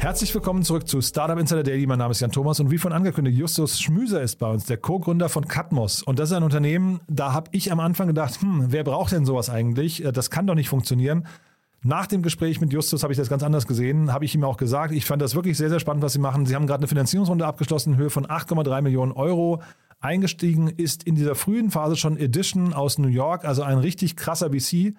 Herzlich 0.00 0.34
willkommen 0.34 0.62
zurück 0.62 0.88
zu 0.88 1.02
Startup 1.02 1.38
Insider 1.38 1.62
Daily. 1.62 1.86
Mein 1.86 1.98
Name 1.98 2.12
ist 2.12 2.20
Jan 2.20 2.32
Thomas 2.32 2.58
und 2.58 2.70
wie 2.70 2.78
von 2.78 2.94
angekündigt, 2.94 3.36
Justus 3.36 3.78
Schmüser 3.78 4.22
ist 4.22 4.36
bei 4.36 4.48
uns, 4.48 4.64
der 4.64 4.78
Co-Gründer 4.78 5.28
von 5.28 5.46
Catmos. 5.46 6.02
Und 6.02 6.18
das 6.18 6.30
ist 6.30 6.36
ein 6.36 6.42
Unternehmen, 6.42 7.00
da 7.06 7.34
habe 7.34 7.50
ich 7.52 7.70
am 7.70 7.80
Anfang 7.80 8.06
gedacht, 8.06 8.40
hm, 8.40 8.68
wer 8.68 8.82
braucht 8.82 9.12
denn 9.12 9.26
sowas 9.26 9.50
eigentlich? 9.50 10.02
Äh, 10.02 10.10
Das 10.10 10.30
kann 10.30 10.46
doch 10.46 10.54
nicht 10.54 10.70
funktionieren. 10.70 11.26
Nach 11.82 12.06
dem 12.06 12.22
Gespräch 12.22 12.62
mit 12.62 12.72
Justus 12.72 13.02
habe 13.02 13.12
ich 13.12 13.18
das 13.18 13.28
ganz 13.28 13.42
anders 13.42 13.66
gesehen, 13.66 14.10
habe 14.10 14.24
ich 14.24 14.34
ihm 14.34 14.42
auch 14.42 14.56
gesagt. 14.56 14.94
Ich 14.94 15.04
fand 15.04 15.20
das 15.20 15.34
wirklich 15.34 15.58
sehr, 15.58 15.68
sehr 15.68 15.80
spannend, 15.80 16.02
was 16.02 16.14
sie 16.14 16.18
machen. 16.18 16.46
Sie 16.46 16.54
haben 16.54 16.66
gerade 16.66 16.80
eine 16.80 16.88
Finanzierungsrunde 16.88 17.44
abgeschlossen 17.44 17.92
in 17.92 17.98
Höhe 17.98 18.08
von 18.10 18.24
8,3 18.24 18.80
Millionen 18.80 19.12
Euro. 19.12 19.60
Eingestiegen 20.00 20.68
ist 20.68 21.02
in 21.02 21.14
dieser 21.14 21.34
frühen 21.34 21.70
Phase 21.70 21.96
schon 21.96 22.16
Edition 22.16 22.72
aus 22.72 22.96
New 22.96 23.08
York, 23.08 23.44
also 23.44 23.64
ein 23.64 23.76
richtig 23.76 24.16
krasser 24.16 24.48
VC. 24.48 24.94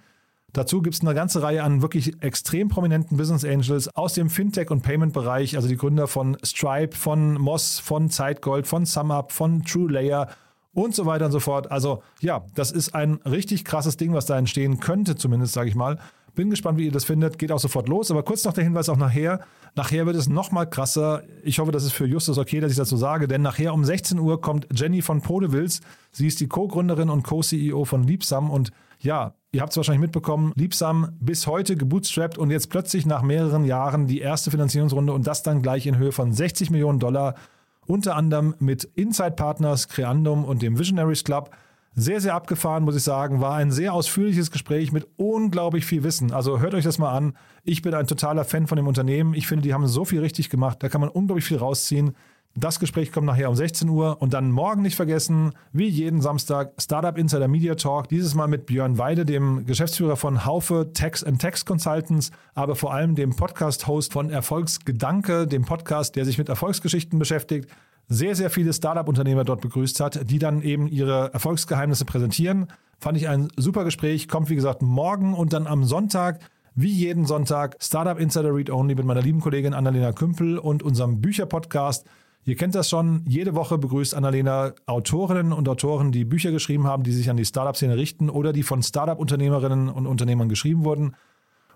Dazu 0.54 0.82
gibt 0.82 0.96
es 0.96 1.02
eine 1.02 1.14
ganze 1.14 1.42
Reihe 1.42 1.64
an 1.64 1.82
wirklich 1.82 2.22
extrem 2.22 2.68
prominenten 2.68 3.18
Business 3.18 3.46
Angels 3.46 3.88
aus 3.96 4.14
dem 4.14 4.30
Fintech- 4.30 4.70
und 4.70 4.82
Payment-Bereich, 4.82 5.56
also 5.56 5.68
die 5.68 5.78
Gründer 5.78 6.08
von 6.08 6.38
Stripe, 6.44 6.96
von 6.96 7.36
Moss, 7.36 7.80
von 7.80 8.10
Zeitgold, 8.10 8.68
von 8.68 8.86
SumUp, 8.86 9.32
von 9.32 9.64
TrueLayer 9.64 10.28
und 10.74 10.94
so 10.94 11.06
weiter 11.06 11.26
und 11.26 11.32
so 11.32 11.40
fort. 11.40 11.72
Also 11.72 12.04
ja, 12.20 12.46
das 12.54 12.72
ist 12.72 12.96
ein 12.96 13.16
richtig 13.26 13.66
krasses 13.66 13.98
Ding, 13.98 14.14
was 14.14 14.26
da 14.26 14.38
entstehen 14.38 14.80
könnte, 14.80 15.16
zumindest 15.16 15.54
sage 15.54 15.70
ich 15.70 15.76
mal. 15.76 15.98
Bin 16.34 16.50
gespannt, 16.50 16.78
wie 16.78 16.86
ihr 16.86 16.92
das 16.92 17.04
findet. 17.04 17.38
Geht 17.38 17.52
auch 17.52 17.60
sofort 17.60 17.90
los. 17.90 18.10
Aber 18.10 18.24
kurz 18.24 18.46
noch 18.46 18.54
der 18.54 18.64
Hinweis 18.64 18.88
auch 18.88 18.96
nachher. 18.96 19.42
Nachher 19.76 20.06
wird 20.06 20.16
es 20.16 20.30
noch 20.30 20.52
mal 20.52 20.66
krasser. 20.66 21.24
Ich 21.44 21.60
hoffe, 21.60 21.74
das 21.74 21.84
ist 21.84 21.92
für 21.92 22.06
Justus 22.06 22.38
okay, 22.38 22.62
dass 22.62 22.72
ich 22.72 22.78
das 22.78 22.88
so 22.88 22.96
sage. 22.96 23.28
Denn 23.28 23.42
nachher 23.42 23.74
um 23.74 23.84
16 23.84 24.18
Uhr 24.18 24.40
kommt 24.40 24.66
Jenny 24.74 25.02
von 25.02 25.22
Podewils. 25.22 25.82
Sie 26.12 26.28
ist 26.28 26.40
die 26.40 26.48
Co-Gründerin 26.48 27.10
und 27.10 27.24
Co-CEO 27.24 27.84
von 27.84 28.04
Liebsam. 28.04 28.50
Und 28.50 28.72
ja, 29.00 29.34
ihr 29.52 29.62
habt 29.62 29.72
es 29.72 29.78
wahrscheinlich 29.78 30.02
mitbekommen, 30.02 30.54
Liebsam 30.56 31.18
bis 31.20 31.46
heute 31.48 31.76
gebootstrapped 31.76 32.38
und 32.38 32.52
jetzt 32.52 32.70
plötzlich 32.70 33.06
nach 33.06 33.22
mehreren 33.22 33.66
Jahren 33.66 34.08
die 34.08 34.20
erste 34.20 34.52
Finanzierungsrunde 34.52 35.14
und 35.14 35.28
das 35.28 35.44
dann 35.44 35.62
gleich 35.62 35.86
in 35.86 35.98
Höhe 35.98 36.12
von 36.12 36.34
60 36.34 36.70
Millionen 36.70 37.00
Dollar. 37.00 37.36
Unter 37.86 38.16
anderem 38.16 38.56
mit 38.60 38.86
Inside 38.96 39.32
Partners, 39.32 39.90
Creandum 39.90 40.46
und 40.46 40.62
dem 40.62 40.80
Visionaries 40.80 41.24
Club. 41.24 41.52
Sehr, 41.94 42.22
sehr 42.22 42.36
abgefahren, 42.36 42.86
muss 42.86 42.96
ich 42.96 43.04
sagen. 43.04 43.42
War 43.42 43.56
ein 43.56 43.72
sehr 43.72 43.94
ausführliches 43.94 44.52
Gespräch 44.52 44.94
mit 44.94 45.08
unglaublich 45.18 45.86
viel 45.86 46.04
Wissen. 46.04 46.32
Also 46.32 46.60
hört 46.62 46.74
euch 46.74 46.86
das 46.86 47.00
mal 47.00 47.12
an. 47.12 47.36
Ich 47.64 47.82
bin 47.82 47.94
ein 47.94 48.08
totaler 48.08 48.46
Fan 48.46 48.68
von 48.68 48.78
dem 48.78 48.88
Unternehmen. 48.88 49.34
Ich 49.34 49.48
finde, 49.48 49.64
die 49.64 49.74
haben 49.74 49.86
so 49.88 50.06
viel 50.06 50.22
richtig 50.22 50.50
gemacht. 50.50 50.78
Da 50.82 50.88
kann 50.88 51.02
man 51.02 51.10
unglaublich 51.10 51.44
viel 51.44 51.58
rausziehen. 51.58 52.16
Das 52.56 52.80
Gespräch 52.80 53.12
kommt 53.12 53.28
nachher 53.28 53.50
um 53.50 53.56
16 53.56 53.88
Uhr 53.88 54.22
und 54.22 54.34
dann 54.34 54.52
morgen 54.52 54.82
nicht 54.82 54.96
vergessen, 54.96 55.54
wie 55.72 55.88
jeden 55.88 56.22
Samstag, 56.22 56.74
Startup 56.80 57.18
Insider 57.18 57.48
Media 57.48 57.76
Talk. 57.76 58.10
Dieses 58.10 58.36
Mal 58.36 58.48
mit 58.48 58.66
Björn 58.66 58.98
Weide, 58.98 59.26
dem 59.26 59.66
Geschäftsführer 59.66 60.18
von 60.18 60.46
Haufe 60.46 60.92
Tax 60.94 61.24
and 61.24 61.42
Tax 61.42 61.66
Consultants, 61.66 62.32
aber 62.54 62.76
vor 62.76 62.94
allem 62.94 63.16
dem 63.16 63.36
Podcast-Host 63.36 64.12
von 64.12 64.30
Erfolgsgedanke, 64.30 65.48
dem 65.48 65.64
Podcast, 65.64 66.16
der 66.18 66.26
sich 66.26 66.38
mit 66.38 66.50
Erfolgsgeschichten 66.50 67.20
beschäftigt 67.20 67.70
sehr, 68.12 68.36
sehr 68.36 68.50
viele 68.50 68.74
Startup-Unternehmer 68.74 69.46
dort 69.46 69.62
begrüßt 69.62 70.02
hat, 70.02 70.30
die 70.30 70.38
dann 70.38 70.62
eben 70.62 70.88
ihre 70.88 71.34
Erfolgsgeheimnisse 71.34 72.04
präsentieren. 72.04 72.68
Fand 73.00 73.18
ich 73.18 73.30
ein 73.30 73.48
super 73.56 73.86
Gespräch. 73.86 74.28
Kommt, 74.28 74.50
wie 74.50 74.56
gesagt, 74.56 74.82
morgen 74.82 75.34
und 75.34 75.54
dann 75.54 75.66
am 75.66 75.86
Sonntag, 75.86 76.40
wie 76.76 76.92
jeden 76.92 77.26
Sonntag, 77.26 77.78
Startup 77.80 78.20
Insider 78.20 78.54
Read 78.54 78.70
Only 78.70 78.96
mit 78.96 79.06
meiner 79.06 79.22
lieben 79.22 79.40
Kollegin 79.40 79.74
Annalena 79.74 80.12
Kümpel 80.12 80.58
und 80.58 80.84
unserem 80.84 81.22
Bücherpodcast. 81.22 82.06
Ihr 82.44 82.56
kennt 82.56 82.74
das 82.74 82.90
schon. 82.90 83.24
Jede 83.28 83.54
Woche 83.54 83.78
begrüßt 83.78 84.16
Annalena 84.16 84.74
Autorinnen 84.88 85.54
und 85.54 85.70
Autoren, 85.70 86.12
die 86.12 86.26
Bücher 86.26 86.52
geschrieben 86.52 86.88
haben, 86.88 87.04
die 87.04 87.12
sich 87.12 87.30
an 87.30 87.38
die 87.38 87.46
Startup-Szene 87.46 87.96
richten 87.96 88.30
oder 88.30 88.52
die 88.52 88.64
von 88.64 88.82
Startup-Unternehmerinnen 88.82 89.90
und 89.90 90.08
Unternehmern 90.08 90.50
geschrieben 90.50 90.84
wurden. 90.84 91.16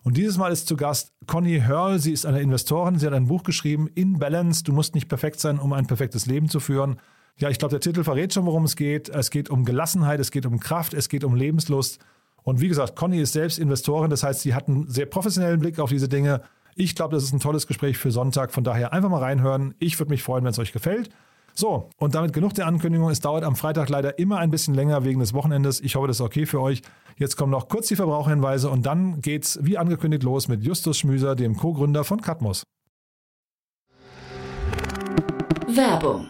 Und 0.03 0.17
dieses 0.17 0.37
Mal 0.37 0.51
ist 0.51 0.67
zu 0.67 0.75
Gast 0.75 1.13
Conny 1.27 1.61
Hörl. 1.61 1.99
Sie 1.99 2.11
ist 2.11 2.25
eine 2.25 2.41
Investorin. 2.41 2.97
Sie 2.97 3.05
hat 3.05 3.13
ein 3.13 3.27
Buch 3.27 3.43
geschrieben, 3.43 3.89
In 3.93 4.17
Balance. 4.17 4.63
Du 4.63 4.71
musst 4.71 4.95
nicht 4.95 5.07
perfekt 5.07 5.39
sein, 5.39 5.59
um 5.59 5.73
ein 5.73 5.87
perfektes 5.87 6.25
Leben 6.25 6.49
zu 6.49 6.59
führen. 6.59 6.97
Ja, 7.37 7.49
ich 7.49 7.59
glaube, 7.59 7.71
der 7.71 7.81
Titel 7.81 8.03
verrät 8.03 8.33
schon, 8.33 8.45
worum 8.45 8.63
es 8.63 8.75
geht. 8.75 9.09
Es 9.09 9.29
geht 9.29 9.49
um 9.49 9.65
Gelassenheit, 9.65 10.19
es 10.19 10.31
geht 10.31 10.45
um 10.45 10.59
Kraft, 10.59 10.93
es 10.93 11.09
geht 11.09 11.23
um 11.23 11.35
Lebenslust. 11.35 11.99
Und 12.43 12.61
wie 12.61 12.67
gesagt, 12.67 12.95
Conny 12.95 13.19
ist 13.19 13.33
selbst 13.33 13.59
Investorin. 13.59 14.09
Das 14.09 14.23
heißt, 14.23 14.41
sie 14.41 14.53
hat 14.53 14.67
einen 14.67 14.87
sehr 14.87 15.07
professionellen 15.07 15.59
Blick 15.59 15.79
auf 15.79 15.89
diese 15.89 16.07
Dinge. 16.07 16.41
Ich 16.75 16.93
glaube, 16.93 17.15
das 17.15 17.23
ist 17.23 17.33
ein 17.33 17.39
tolles 17.39 17.67
Gespräch 17.67 17.97
für 17.97 18.11
Sonntag. 18.11 18.51
Von 18.51 18.65
daher 18.65 18.91
einfach 18.91 19.09
mal 19.09 19.23
reinhören. 19.23 19.73
Ich 19.79 19.97
würde 19.97 20.09
mich 20.09 20.23
freuen, 20.23 20.43
wenn 20.43 20.51
es 20.51 20.59
euch 20.59 20.73
gefällt. 20.73 21.09
So, 21.53 21.89
und 21.97 22.15
damit 22.15 22.33
genug 22.33 22.53
der 22.53 22.67
Ankündigung. 22.67 23.09
Es 23.09 23.21
dauert 23.21 23.45
am 23.45 23.55
Freitag 23.55 23.87
leider 23.87 24.19
immer 24.19 24.39
ein 24.39 24.51
bisschen 24.51 24.73
länger 24.73 25.05
wegen 25.05 25.21
des 25.21 25.33
Wochenendes. 25.33 25.79
Ich 25.79 25.95
hoffe, 25.95 26.07
das 26.07 26.17
ist 26.17 26.21
okay 26.21 26.45
für 26.45 26.61
euch. 26.61 26.81
Jetzt 27.17 27.37
kommen 27.37 27.51
noch 27.51 27.69
kurz 27.69 27.87
die 27.87 27.95
Verbraucherhinweise 27.95 28.69
und 28.69 28.85
dann 28.85 29.21
geht's 29.21 29.57
wie 29.61 29.77
angekündigt 29.77 30.23
los 30.23 30.49
mit 30.49 30.63
Justus 30.63 30.99
Schmüser, 30.99 31.33
dem 31.35 31.55
Co-Gründer 31.55 32.03
von 32.03 32.19
Catmos. 32.19 32.63
Werbung. 35.67 36.29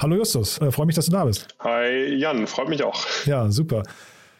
Hallo 0.00 0.16
Justus, 0.16 0.58
äh, 0.62 0.70
freue 0.70 0.86
mich, 0.86 0.96
dass 0.96 1.04
du 1.04 1.12
da 1.12 1.26
bist. 1.26 1.46
Hi 1.58 2.14
Jan, 2.14 2.46
freut 2.46 2.70
mich 2.70 2.82
auch. 2.82 3.04
Ja, 3.26 3.50
super. 3.50 3.82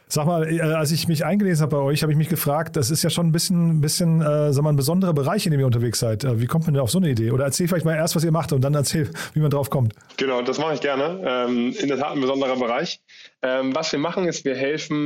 Sag 0.09 0.25
mal, 0.25 0.50
äh, 0.50 0.59
als 0.62 0.91
ich 0.91 1.06
mich 1.06 1.26
eingelesen 1.26 1.62
habe 1.62 1.76
bei 1.76 1.82
euch, 1.82 2.00
habe 2.00 2.10
ich 2.10 2.16
mich 2.16 2.31
gefragt, 2.31 2.76
das 2.76 2.91
ist 2.91 3.03
ja 3.03 3.10
schon 3.10 3.26
ein 3.26 3.32
bisschen, 3.32 3.82
bisschen 3.82 4.22
äh, 4.22 4.54
sag 4.54 4.65
mal, 4.65 4.71
ein 4.71 4.76
besonderer 4.76 5.12
Bereich, 5.12 5.44
in 5.44 5.53
dem 5.53 5.60
ihr 5.60 5.66
unterwegs 5.66 5.98
seid. 5.98 6.25
Äh, 6.25 6.41
wie 6.41 6.47
kommt 6.47 6.65
man 6.65 6.72
denn 6.72 6.82
auf 6.82 6.91
so 6.91 6.97
eine 6.97 7.10
Idee? 7.10 7.31
Oder 7.31 7.44
erzähl 7.44 7.69
vielleicht 7.69 7.84
mal 7.84 7.94
erst, 7.94 8.16
was 8.16 8.25
ihr 8.25 8.32
macht 8.32 8.54
und 8.54 8.62
dann 8.62 8.75
erzähl, 8.75 9.10
wie 9.34 9.41
man 9.41 9.50
drauf 9.50 9.69
kommt. 9.69 9.93
Genau, 10.16 10.41
das 10.41 10.59
mache 10.59 10.72
ich 10.72 10.81
gerne. 10.81 11.21
Ähm, 11.26 11.75
in 11.78 11.88
der 11.88 11.98
Tat 11.98 12.12
ein 12.12 12.22
besonderer 12.22 12.56
Bereich. 12.56 13.03
Ähm, 13.42 13.75
was 13.75 13.92
wir 13.92 13.98
machen, 13.98 14.27
ist, 14.27 14.47
wir 14.47 14.56
helfen 14.56 15.04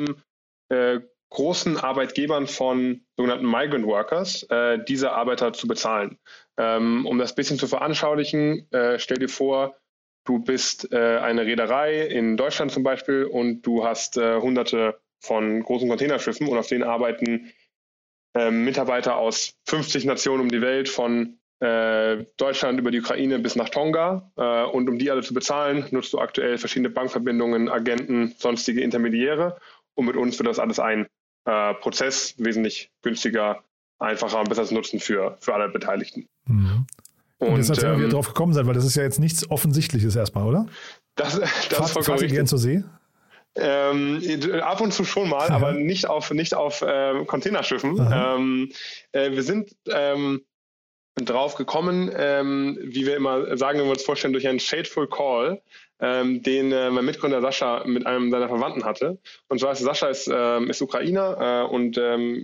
äh, 0.68 1.00
großen 1.30 1.78
Arbeitgebern 1.78 2.46
von 2.46 3.00
sogenannten 3.16 3.50
Migrant 3.50 3.86
Workers, 3.86 4.44
äh, 4.50 4.78
diese 4.86 5.10
Arbeiter 5.10 5.52
zu 5.52 5.66
bezahlen. 5.66 6.16
Ähm, 6.56 7.06
um 7.06 7.18
das 7.18 7.32
ein 7.32 7.34
bisschen 7.34 7.58
zu 7.58 7.66
veranschaulichen, 7.66 8.70
äh, 8.70 9.00
stell 9.00 9.18
dir 9.18 9.28
vor, 9.28 9.74
du 10.24 10.38
bist 10.38 10.92
äh, 10.92 11.18
eine 11.18 11.46
Reederei 11.46 12.06
in 12.06 12.36
Deutschland 12.36 12.72
zum 12.72 12.82
Beispiel 12.82 13.24
und 13.24 13.62
du 13.62 13.84
hast 13.84 14.16
äh, 14.16 14.40
hunderte 14.40 14.98
von 15.20 15.62
großen 15.62 15.88
Containerschiffen 15.88 16.48
und 16.48 16.58
auf 16.58 16.66
denen 16.66 16.84
arbeiten 16.84 17.52
äh, 18.34 18.50
Mitarbeiter 18.50 19.16
aus 19.16 19.54
50 19.66 20.04
Nationen 20.04 20.42
um 20.42 20.48
die 20.50 20.60
Welt, 20.60 20.88
von 20.88 21.38
äh, 21.60 22.24
Deutschland 22.36 22.78
über 22.78 22.90
die 22.90 23.00
Ukraine 23.00 23.38
bis 23.38 23.56
nach 23.56 23.68
Tonga. 23.68 24.30
Äh, 24.36 24.64
und 24.64 24.88
um 24.88 24.98
die 24.98 25.10
alle 25.10 25.22
zu 25.22 25.34
bezahlen, 25.34 25.86
nutzt 25.90 26.12
du 26.12 26.18
aktuell 26.18 26.58
verschiedene 26.58 26.90
Bankverbindungen, 26.90 27.68
Agenten, 27.68 28.34
sonstige 28.38 28.80
Intermediäre. 28.80 29.58
Und 29.94 30.06
mit 30.06 30.16
uns 30.16 30.38
wird 30.38 30.48
das 30.48 30.58
alles 30.58 30.78
ein 30.78 31.06
äh, 31.46 31.74
Prozess 31.74 32.34
wesentlich 32.38 32.90
günstiger, 33.02 33.62
einfacher 33.98 34.40
und 34.40 34.48
besseres 34.48 34.72
Nutzen 34.72 35.00
für, 35.00 35.38
für 35.40 35.54
alle 35.54 35.68
Beteiligten. 35.68 36.26
Mhm. 36.46 36.86
Und, 37.38 37.68
Und, 37.68 37.78
ihr 37.82 37.84
ähm, 37.84 38.10
drauf 38.10 38.28
gekommen 38.28 38.52
seid, 38.52 38.66
weil 38.66 38.74
das 38.74 38.84
ist 38.84 38.94
ja 38.96 39.02
jetzt 39.02 39.18
nichts 39.20 39.50
Offensichtliches 39.50 40.16
erstmal, 40.16 40.46
oder? 40.46 40.66
Das, 41.16 41.38
das 41.38 41.50
ist 41.50 41.74
Fahrt, 41.74 41.90
vollkommen 41.90 42.18
richtig. 42.18 42.46
zur 42.46 42.58
See? 42.58 42.84
Ähm, 43.56 44.20
ab 44.62 44.80
und 44.80 44.92
zu 44.92 45.04
schon 45.04 45.28
mal, 45.28 45.48
Ja. 45.48 45.54
aber 45.54 45.72
nicht 45.72 46.08
auf, 46.08 46.30
nicht 46.32 46.54
auf 46.54 46.84
ähm, 46.86 47.26
Containerschiffen. 47.26 47.98
Ähm, 48.12 48.72
äh, 49.12 49.30
wir 49.30 49.42
sind 49.44 49.76
ähm, 49.88 50.42
drauf 51.16 51.54
gekommen, 51.54 52.10
ähm, 52.16 52.78
wie 52.82 53.06
wir 53.06 53.16
immer 53.16 53.56
sagen, 53.56 53.78
wenn 53.78 53.86
wir 53.86 53.92
uns 53.92 54.02
vorstellen, 54.02 54.32
durch 54.32 54.48
einen 54.48 54.58
Shadeful 54.58 55.08
Call, 55.08 55.62
ähm, 56.00 56.42
den 56.42 56.72
äh, 56.72 56.90
mein 56.90 57.04
Mitgründer 57.04 57.40
Sascha 57.40 57.84
mit 57.86 58.04
einem 58.06 58.32
seiner 58.32 58.48
Verwandten 58.48 58.84
hatte. 58.84 59.18
Und 59.48 59.60
zwar 59.60 59.72
ist 59.72 59.78
Sascha 59.78 60.08
ist, 60.08 60.28
ähm, 60.32 60.68
ist 60.68 60.82
Ukrainer 60.82 61.64
äh, 61.68 61.72
und 61.72 61.96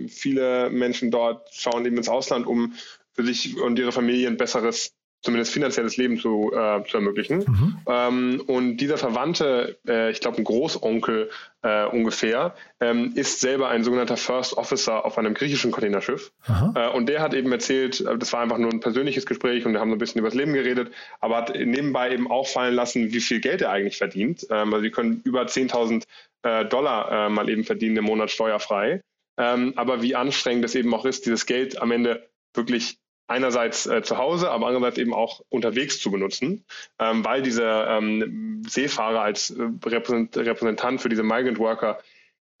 viele 0.09 0.69
Menschen 0.69 1.11
dort 1.11 1.49
schauen 1.53 1.85
eben 1.85 1.97
ins 1.97 2.07
Ausland, 2.07 2.47
um 2.47 2.73
für 3.13 3.25
sich 3.25 3.59
und 3.59 3.77
ihre 3.79 3.91
Familie 3.91 4.27
ein 4.27 4.37
besseres 4.37 4.93
zumindest 5.21 5.53
finanzielles 5.53 5.97
Leben 5.97 6.17
zu, 6.17 6.51
äh, 6.53 6.83
zu 6.85 6.97
ermöglichen. 6.97 7.39
Mhm. 7.39 7.77
Ähm, 7.87 8.43
und 8.47 8.77
dieser 8.77 8.97
Verwandte, 8.97 9.77
äh, 9.87 10.09
ich 10.11 10.19
glaube 10.19 10.37
ein 10.37 10.43
Großonkel 10.43 11.29
äh, 11.61 11.85
ungefähr, 11.85 12.55
ähm, 12.79 13.13
ist 13.15 13.39
selber 13.39 13.69
ein 13.69 13.83
sogenannter 13.83 14.17
First 14.17 14.57
Officer 14.57 15.05
auf 15.05 15.17
einem 15.17 15.35
griechischen 15.35 15.71
Containerschiff. 15.71 16.31
Äh, 16.75 16.89
und 16.89 17.07
der 17.07 17.21
hat 17.21 17.35
eben 17.35 17.51
erzählt, 17.51 18.01
äh, 18.01 18.17
das 18.17 18.33
war 18.33 18.41
einfach 18.41 18.57
nur 18.57 18.71
ein 18.71 18.79
persönliches 18.79 19.27
Gespräch 19.27 19.65
und 19.65 19.73
wir 19.73 19.79
haben 19.79 19.89
so 19.89 19.95
ein 19.95 19.99
bisschen 19.99 20.19
über 20.19 20.29
das 20.29 20.35
Leben 20.35 20.53
geredet, 20.53 20.91
aber 21.19 21.37
hat 21.37 21.53
nebenbei 21.55 22.11
eben 22.11 22.29
auch 22.29 22.47
fallen 22.47 22.73
lassen, 22.73 23.13
wie 23.13 23.21
viel 23.21 23.39
Geld 23.41 23.61
er 23.61 23.69
eigentlich 23.69 23.97
verdient. 23.97 24.47
Ähm, 24.49 24.73
also 24.73 24.81
die 24.81 24.91
können 24.91 25.21
über 25.23 25.43
10.000 25.43 26.03
äh, 26.43 26.65
Dollar 26.65 27.29
mal 27.29 27.47
eben 27.49 27.63
verdienen 27.63 27.97
im 27.97 28.05
Monat 28.05 28.31
steuerfrei. 28.31 29.01
Ähm, 29.37 29.73
aber 29.75 30.01
wie 30.01 30.15
anstrengend 30.15 30.65
es 30.65 30.75
eben 30.75 30.93
auch 30.93 31.05
ist, 31.05 31.25
dieses 31.25 31.45
Geld 31.45 31.79
am 31.81 31.91
Ende 31.91 32.27
wirklich 32.53 32.99
einerseits 33.31 33.85
äh, 33.87 34.03
zu 34.03 34.17
Hause, 34.17 34.51
aber 34.51 34.67
andererseits 34.67 34.97
eben 34.97 35.13
auch 35.13 35.41
unterwegs 35.49 35.99
zu 35.99 36.11
benutzen, 36.11 36.65
ähm, 36.99 37.23
weil 37.23 37.41
diese 37.41 37.85
ähm, 37.87 38.61
Seefahrer 38.67 39.21
als 39.21 39.51
äh, 39.51 39.63
Repräsentant 39.85 41.01
für 41.01 41.09
diese 41.09 41.23
Migrant 41.23 41.57
Worker 41.57 41.99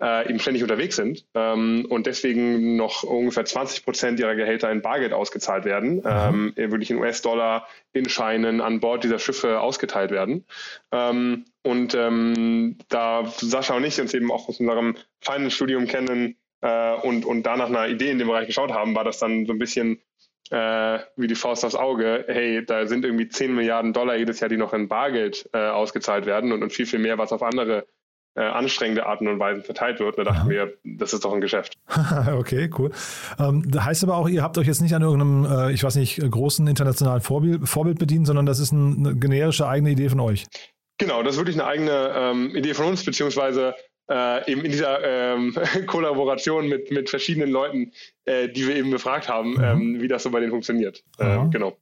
äh, 0.01 0.29
eben 0.29 0.39
ständig 0.39 0.63
unterwegs 0.63 0.95
sind 0.95 1.25
ähm, 1.35 1.85
und 1.89 2.07
deswegen 2.07 2.75
noch 2.75 3.03
ungefähr 3.03 3.45
20 3.45 3.83
Prozent 3.83 4.19
ihrer 4.19 4.35
Gehälter 4.35 4.71
in 4.71 4.81
Bargeld 4.81 5.13
ausgezahlt 5.13 5.65
werden, 5.65 6.01
ähm, 6.05 6.53
wirklich 6.55 6.89
in 6.89 6.97
US-Dollar, 6.97 7.67
in 7.93 8.09
Scheinen 8.09 8.61
an 8.61 8.79
Bord 8.79 9.03
dieser 9.03 9.19
Schiffe 9.19 9.59
ausgeteilt 9.59 10.09
werden. 10.09 10.45
Ähm, 10.91 11.45
und 11.63 11.93
ähm, 11.93 12.77
da 12.89 13.25
Sascha 13.37 13.75
und 13.75 13.83
ich 13.83 14.01
uns 14.01 14.13
eben 14.15 14.31
auch 14.31 14.49
aus 14.49 14.59
unserem 14.59 14.95
Finance-Studium 15.19 15.85
kennen 15.85 16.35
äh, 16.61 16.95
und, 16.95 17.25
und 17.25 17.43
da 17.43 17.57
nach 17.57 17.67
einer 17.67 17.87
Idee 17.87 18.11
in 18.11 18.19
dem 18.19 18.27
Bereich 18.27 18.47
geschaut 18.47 18.71
haben, 18.71 18.95
war 18.95 19.03
das 19.03 19.19
dann 19.19 19.45
so 19.45 19.53
ein 19.53 19.59
bisschen 19.59 20.01
äh, 20.51 20.99
wie 21.15 21.27
die 21.27 21.35
Faust 21.35 21.63
aufs 21.63 21.75
Auge, 21.75 22.25
hey, 22.27 22.65
da 22.65 22.85
sind 22.85 23.05
irgendwie 23.05 23.29
10 23.29 23.55
Milliarden 23.55 23.93
Dollar 23.93 24.17
jedes 24.17 24.41
Jahr, 24.41 24.49
die 24.49 24.57
noch 24.57 24.73
in 24.73 24.89
Bargeld 24.89 25.49
äh, 25.53 25.69
ausgezahlt 25.69 26.25
werden 26.25 26.51
und, 26.51 26.61
und 26.61 26.73
viel, 26.73 26.85
viel 26.85 26.99
mehr, 26.99 27.17
was 27.17 27.31
auf 27.31 27.41
andere 27.41 27.87
äh, 28.35 28.43
anstrengende 28.43 29.05
Arten 29.05 29.27
und 29.27 29.39
Weisen 29.39 29.63
verteilt 29.63 29.99
wird. 29.99 30.17
Da 30.17 30.23
dachten 30.23 30.49
wir, 30.49 30.73
das 30.83 31.13
ist 31.13 31.23
doch 31.23 31.33
ein 31.33 31.41
Geschäft. 31.41 31.77
okay, 32.33 32.69
cool. 32.77 32.91
Ähm, 33.39 33.69
heißt 33.77 34.03
aber 34.03 34.17
auch, 34.17 34.27
ihr 34.27 34.43
habt 34.43 34.57
euch 34.57 34.67
jetzt 34.67 34.81
nicht 34.81 34.93
an 34.93 35.01
irgendeinem, 35.01 35.45
äh, 35.45 35.71
ich 35.73 35.83
weiß 35.83 35.95
nicht, 35.95 36.19
großen 36.19 36.67
internationalen 36.67 37.21
Vorbild, 37.21 37.67
Vorbild 37.67 37.99
bedient, 37.99 38.27
sondern 38.27 38.45
das 38.45 38.59
ist 38.59 38.71
ein, 38.71 39.05
eine 39.05 39.15
generische 39.15 39.67
eigene 39.67 39.91
Idee 39.91 40.09
von 40.09 40.19
euch. 40.19 40.45
Genau, 40.97 41.23
das 41.23 41.33
ist 41.35 41.39
wirklich 41.39 41.59
eine 41.59 41.65
eigene 41.65 42.13
ähm, 42.15 42.55
Idee 42.55 42.73
von 42.73 42.87
uns, 42.87 43.03
beziehungsweise 43.03 43.73
äh, 44.11 44.51
eben 44.51 44.61
in 44.65 44.71
dieser 44.71 44.99
ähm, 45.03 45.55
Kollaboration 45.87 46.67
mit, 46.67 46.91
mit 46.91 47.09
verschiedenen 47.09 47.49
Leuten, 47.49 47.91
äh, 48.25 48.49
die 48.49 48.67
wir 48.67 48.75
eben 48.75 48.91
befragt 48.91 49.29
haben, 49.29 49.53
mhm. 49.53 49.63
ähm, 49.63 50.01
wie 50.01 50.07
das 50.07 50.23
so 50.23 50.31
bei 50.31 50.39
denen 50.39 50.51
funktioniert. 50.51 51.03
Äh, 51.17 51.47
genau. 51.49 51.77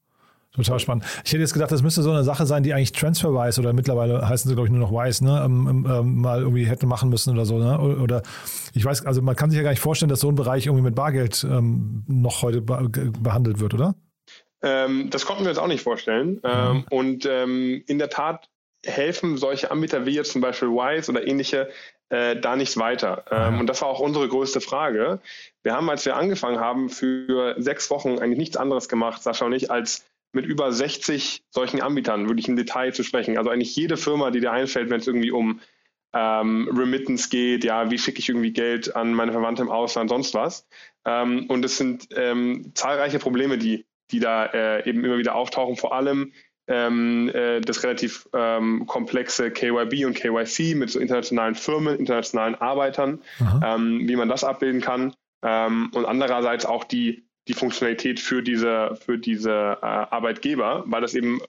Total 0.51 0.79
spannend. 0.79 1.05
Ich 1.23 1.31
hätte 1.31 1.41
jetzt 1.41 1.53
gedacht, 1.53 1.71
das 1.71 1.83
müsste 1.83 2.01
so 2.01 2.11
eine 2.11 2.23
Sache 2.23 2.45
sein, 2.45 2.63
die 2.63 2.73
eigentlich 2.73 2.91
TransferWise 2.91 3.61
oder 3.61 3.71
mittlerweile 3.71 4.27
heißen 4.27 4.49
sie, 4.49 4.55
glaube 4.55 4.67
ich, 4.67 4.71
nur 4.71 4.79
noch 4.79 4.91
Wise, 4.91 5.23
ne, 5.23 5.41
ähm, 5.45 5.67
ähm, 5.69 5.87
ähm, 5.89 6.21
mal 6.21 6.41
irgendwie 6.41 6.65
hätten 6.65 6.87
machen 6.87 7.09
müssen 7.09 7.33
oder 7.33 7.45
so. 7.45 7.59
Ne? 7.59 7.79
Oder 7.79 8.23
ich 8.73 8.83
weiß, 8.83 9.05
also 9.05 9.21
man 9.21 9.35
kann 9.35 9.51
sich 9.51 9.57
ja 9.57 9.63
gar 9.63 9.69
nicht 9.69 9.79
vorstellen, 9.79 10.09
dass 10.09 10.19
so 10.19 10.29
ein 10.29 10.35
Bereich 10.35 10.65
irgendwie 10.65 10.83
mit 10.83 10.95
Bargeld 10.95 11.43
ähm, 11.43 12.03
noch 12.07 12.41
heute 12.41 12.61
be 12.61 12.89
behandelt 13.21 13.59
wird, 13.59 13.75
oder? 13.75 13.95
Ähm, 14.61 15.09
das 15.11 15.25
konnten 15.25 15.43
wir 15.43 15.49
uns 15.49 15.59
auch 15.59 15.67
nicht 15.67 15.83
vorstellen. 15.83 16.41
Mhm. 16.43 16.85
und 16.89 17.25
in 17.25 17.99
der 17.99 18.09
Tat 18.09 18.49
helfen 18.85 19.37
solche 19.37 19.71
Anbieter 19.71 20.05
wie 20.05 20.11
jetzt 20.11 20.31
zum 20.31 20.41
Beispiel 20.41 20.69
Wise 20.69 21.11
oder 21.11 21.27
ähnliche 21.27 21.69
äh, 22.09 22.35
da 22.39 22.55
nichts 22.55 22.77
weiter. 22.77 23.25
Ähm, 23.31 23.59
und 23.59 23.67
das 23.67 23.81
war 23.81 23.89
auch 23.89 23.99
unsere 23.99 24.27
größte 24.27 24.61
Frage. 24.61 25.19
Wir 25.63 25.73
haben, 25.73 25.89
als 25.89 26.05
wir 26.05 26.15
angefangen 26.15 26.59
haben, 26.59 26.89
für 26.89 27.55
sechs 27.57 27.89
Wochen 27.89 28.19
eigentlich 28.19 28.39
nichts 28.39 28.57
anderes 28.57 28.89
gemacht, 28.89 29.21
Sascha 29.23 29.45
und 29.45 29.53
ich, 29.53 29.71
als 29.71 30.05
mit 30.31 30.45
über 30.45 30.71
60 30.71 31.43
solchen 31.49 31.81
Anbietern 31.81 32.27
wirklich 32.27 32.47
im 32.47 32.55
Detail 32.55 32.93
zu 32.93 33.03
sprechen. 33.03 33.37
Also 33.37 33.49
eigentlich 33.49 33.75
jede 33.75 33.97
Firma, 33.97 34.31
die 34.31 34.41
dir 34.41 34.51
einfällt, 34.51 34.89
wenn 34.89 34.99
es 34.99 35.07
irgendwie 35.07 35.31
um 35.31 35.59
ähm, 36.13 36.69
Remittance 36.71 37.29
geht, 37.29 37.63
ja, 37.63 37.91
wie 37.91 37.97
schicke 37.97 38.19
ich 38.19 38.29
irgendwie 38.29 38.51
Geld 38.51 38.95
an 38.95 39.13
meine 39.13 39.31
Verwandte 39.31 39.61
im 39.61 39.69
Ausland, 39.69 40.09
sonst 40.09 40.33
was. 40.33 40.67
Ähm, 41.05 41.45
und 41.49 41.63
es 41.65 41.77
sind 41.77 42.07
ähm, 42.15 42.71
zahlreiche 42.73 43.19
Probleme, 43.19 43.57
die, 43.57 43.85
die 44.11 44.19
da 44.19 44.45
äh, 44.45 44.89
eben 44.89 45.03
immer 45.03 45.17
wieder 45.17 45.35
auftauchen, 45.35 45.77
vor 45.77 45.93
allem 45.93 46.33
ähm, 46.69 47.29
äh, 47.33 47.59
das 47.61 47.83
relativ 47.83 48.29
ähm, 48.33 48.85
komplexe 48.85 49.51
KYB 49.51 50.05
und 50.05 50.13
KYC 50.13 50.75
mit 50.75 50.89
so 50.89 50.99
internationalen 50.99 51.55
Firmen, 51.55 51.97
internationalen 51.97 52.55
Arbeitern, 52.55 53.21
ähm, 53.65 54.07
wie 54.07 54.15
man 54.15 54.29
das 54.29 54.43
abbilden 54.43 54.79
kann. 54.79 55.13
Ähm, 55.43 55.89
und 55.93 56.05
andererseits 56.05 56.65
auch 56.65 56.83
die, 56.83 57.25
die 57.47 57.53
Funktionalität 57.53 58.19
für 58.19 58.43
diese, 58.43 58.97
für 59.03 59.17
diese 59.17 59.51
äh, 59.81 59.85
Arbeitgeber, 59.85 60.83
weil 60.85 61.01
das 61.01 61.15
eben 61.15 61.41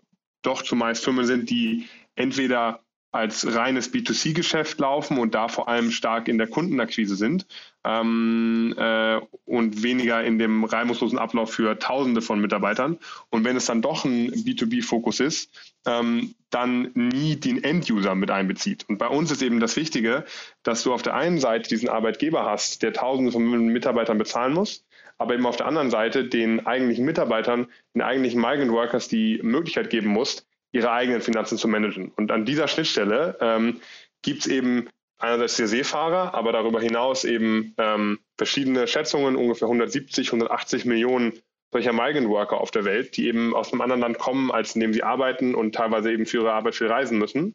doch 0.43 0.63
zumeist 0.63 1.05
Firmen 1.05 1.27
sind, 1.27 1.51
die 1.51 1.87
entweder 2.15 2.81
als 3.13 3.55
reines 3.55 3.93
B2C-Geschäft 3.93 4.79
laufen 4.79 5.19
und 5.19 5.35
da 5.35 5.49
vor 5.49 5.69
allem 5.69 5.91
stark 5.91 6.29
in 6.29 6.39
der 6.39 6.47
Kundenakquise 6.47 7.17
sind 7.17 7.47
ähm, 7.85 8.75
äh, 8.79 9.19
und 9.47 9.83
weniger 9.83 10.23
in 10.23 10.39
dem 10.39 10.65
reibungslosen 10.65 11.19
Ablauf 11.19 11.53
für 11.53 11.79
Tausende 11.79 12.23
von 12.23 12.41
Mitarbeitern. 12.41 12.99
Und 13.31 13.45
wenn 13.45 13.57
es 13.57 13.67
dann 13.67 13.83
doch 13.83 14.05
ein 14.05 14.31
B2B-Fokus 14.31 15.19
ist, 15.21 15.51
ähm, 15.87 16.35
dann 16.51 16.91
nie 16.95 17.37
den 17.37 17.63
End-User 17.63 18.15
mit 18.15 18.31
einbezieht. 18.31 18.89
Und 18.89 18.99
bei 18.99 19.09
uns 19.09 19.31
ist 19.31 19.43
eben 19.43 19.61
das 19.61 19.77
Wichtige, 19.77 20.25
dass 20.63 20.83
du 20.85 20.93
auf 20.93 21.03
der 21.03 21.15
einen 21.15 21.41
Seite 21.41 21.69
diesen 21.69 21.89
Arbeitgeber 21.89 22.45
hast, 22.45 22.83
der 22.83 22.93
Tausende 22.93 23.33
von 23.33 23.45
Mitarbeitern 23.67 24.19
bezahlen 24.19 24.55
muss, 24.55 24.85
aber 25.19 25.35
eben 25.35 25.47
auf 25.47 25.57
der 25.57 25.67
anderen 25.67 25.91
Seite 25.91 26.25
den 26.25 26.67
eigentlichen 26.67 27.05
Mitarbeitern, 27.05 27.67
den 27.95 28.03
eigentlichen 28.03 28.41
Migrant 28.41 28.71
Workers 28.71 29.09
die 29.09 29.41
Möglichkeit 29.43 29.91
geben 29.91 30.09
musst, 30.09 30.47
ihre 30.73 30.91
eigenen 30.91 31.21
Finanzen 31.21 31.59
zu 31.59 31.69
managen. 31.69 32.13
Und 32.17 32.31
an 32.31 32.45
dieser 32.45 32.69
Schnittstelle 32.69 33.37
ähm, 33.41 33.81
gibt 34.23 34.41
es 34.41 34.47
eben 34.47 34.89
einerseits 35.19 35.57
die 35.57 35.67
Seefahrer, 35.67 36.35
aber 36.35 36.53
darüber 36.53 36.81
hinaus 36.81 37.25
eben 37.25 37.75
ähm, 37.79 38.19
verschiedene 38.37 38.87
Schätzungen, 38.87 39.37
ungefähr 39.37 39.67
170, 39.67 40.29
180 40.29 40.85
Millionen 40.85 41.33
solcher 41.73 41.93
Migrant 41.93 42.29
Worker 42.29 42.61
auf 42.61 42.71
der 42.71 42.85
Welt, 42.85 43.17
die 43.17 43.29
eben 43.29 43.55
aus 43.55 43.73
einem 43.73 43.81
anderen 43.81 44.01
Land 44.01 44.19
kommen, 44.19 44.51
als 44.51 44.75
in 44.75 44.81
dem 44.81 44.93
sie 44.93 45.03
arbeiten 45.03 45.55
und 45.55 45.75
teilweise 45.75 46.13
eben 46.13 46.27
für 46.27 46.39
ihre 46.39 46.53
Arbeit 46.53 46.75
viel 46.75 46.89
reisen 46.89 47.19
müssen. 47.19 47.55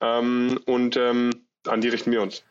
Ähm, 0.00 0.60
und 0.66 0.96
ähm, 0.96 1.30
an 1.66 1.80
die 1.80 1.88
richten 1.88 2.12
wir 2.12 2.20
uns. 2.20 2.44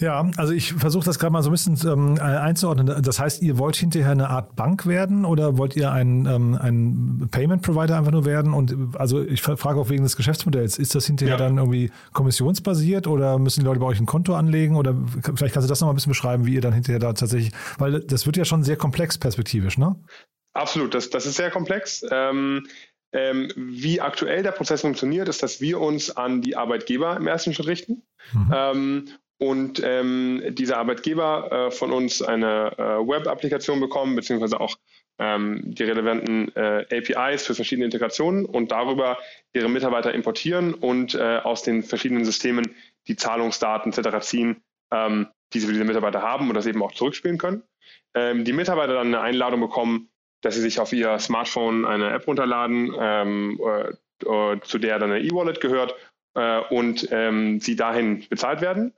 Ja, 0.00 0.28
also 0.36 0.52
ich 0.52 0.72
versuche 0.72 1.04
das 1.04 1.20
gerade 1.20 1.32
mal 1.32 1.42
so 1.42 1.50
ein 1.50 1.52
bisschen 1.52 1.78
ähm, 1.86 2.18
einzuordnen. 2.20 3.00
Das 3.02 3.20
heißt, 3.20 3.42
ihr 3.42 3.58
wollt 3.58 3.76
hinterher 3.76 4.10
eine 4.10 4.28
Art 4.28 4.56
Bank 4.56 4.86
werden 4.86 5.24
oder 5.24 5.56
wollt 5.56 5.76
ihr 5.76 5.92
ein, 5.92 6.26
ähm, 6.26 6.58
ein 6.60 7.28
Payment 7.30 7.62
Provider 7.62 7.96
einfach 7.96 8.10
nur 8.10 8.24
werden? 8.24 8.54
Und 8.54 8.96
also 8.98 9.22
ich 9.22 9.40
frage 9.40 9.78
auch 9.78 9.90
wegen 9.90 10.02
des 10.02 10.16
Geschäftsmodells. 10.16 10.78
Ist 10.78 10.96
das 10.96 11.06
hinterher 11.06 11.34
ja. 11.34 11.38
dann 11.38 11.58
irgendwie 11.58 11.92
kommissionsbasiert 12.12 13.06
oder 13.06 13.38
müssen 13.38 13.60
die 13.60 13.66
Leute 13.66 13.78
bei 13.78 13.86
euch 13.86 14.00
ein 14.00 14.06
Konto 14.06 14.34
anlegen? 14.34 14.74
Oder 14.74 14.96
vielleicht 15.36 15.54
kannst 15.54 15.68
du 15.68 15.70
das 15.70 15.80
noch 15.80 15.86
mal 15.86 15.92
ein 15.92 15.96
bisschen 15.96 16.10
beschreiben, 16.10 16.44
wie 16.44 16.54
ihr 16.54 16.60
dann 16.60 16.72
hinterher 16.72 16.98
da 16.98 17.12
tatsächlich, 17.12 17.52
weil 17.78 18.00
das 18.00 18.26
wird 18.26 18.36
ja 18.36 18.44
schon 18.44 18.64
sehr 18.64 18.76
komplex 18.76 19.16
perspektivisch, 19.16 19.78
ne? 19.78 19.94
Absolut, 20.54 20.94
das, 20.94 21.10
das 21.10 21.26
ist 21.26 21.36
sehr 21.36 21.50
komplex. 21.50 22.04
Ähm, 22.10 22.66
ähm, 23.12 23.48
wie 23.56 24.00
aktuell 24.00 24.42
der 24.42 24.50
Prozess 24.50 24.80
funktioniert, 24.80 25.28
ist, 25.28 25.42
dass 25.42 25.60
wir 25.60 25.80
uns 25.80 26.16
an 26.16 26.42
die 26.42 26.56
Arbeitgeber 26.56 27.16
im 27.16 27.28
ersten 27.28 27.54
Schritt 27.54 27.68
richten. 27.68 28.02
Mhm. 28.32 28.52
Ähm, 28.52 29.08
und 29.44 29.82
ähm, 29.84 30.42
dieser 30.52 30.78
Arbeitgeber 30.78 31.66
äh, 31.66 31.70
von 31.70 31.92
uns 31.92 32.22
eine 32.22 32.72
äh, 32.78 32.82
Web-Applikation 32.82 33.78
bekommen, 33.78 34.16
beziehungsweise 34.16 34.58
auch 34.58 34.76
ähm, 35.18 35.60
die 35.66 35.82
relevanten 35.82 36.50
äh, 36.56 36.86
APIs 36.90 37.44
für 37.44 37.54
verschiedene 37.54 37.84
Integrationen 37.84 38.46
und 38.46 38.72
darüber 38.72 39.18
ihre 39.52 39.68
Mitarbeiter 39.68 40.14
importieren 40.14 40.72
und 40.72 41.14
äh, 41.14 41.40
aus 41.44 41.62
den 41.62 41.82
verschiedenen 41.82 42.24
Systemen 42.24 42.74
die 43.06 43.16
Zahlungsdaten 43.16 43.92
etc. 43.92 44.26
ziehen, 44.26 44.62
ähm, 44.90 45.26
die 45.52 45.60
sie 45.60 45.66
für 45.66 45.74
diese 45.74 45.84
Mitarbeiter 45.84 46.22
haben 46.22 46.48
und 46.48 46.54
das 46.54 46.64
eben 46.64 46.82
auch 46.82 46.92
zurückspielen 46.92 47.36
können. 47.36 47.64
Ähm, 48.14 48.46
die 48.46 48.54
Mitarbeiter 48.54 48.94
dann 48.94 49.08
eine 49.08 49.20
Einladung 49.20 49.60
bekommen, 49.60 50.08
dass 50.40 50.54
sie 50.54 50.62
sich 50.62 50.80
auf 50.80 50.94
ihr 50.94 51.18
Smartphone 51.18 51.84
eine 51.84 52.12
App 52.14 52.26
runterladen, 52.26 52.94
ähm, 52.98 53.60
äh, 53.62 54.54
äh, 54.54 54.60
zu 54.62 54.78
der 54.78 54.98
dann 54.98 55.12
eine 55.12 55.22
E-Wallet 55.22 55.60
gehört 55.60 55.94
und 56.70 57.06
ähm, 57.12 57.60
sie 57.60 57.76
dahin 57.76 58.26
bezahlt 58.28 58.60
werden. 58.60 58.92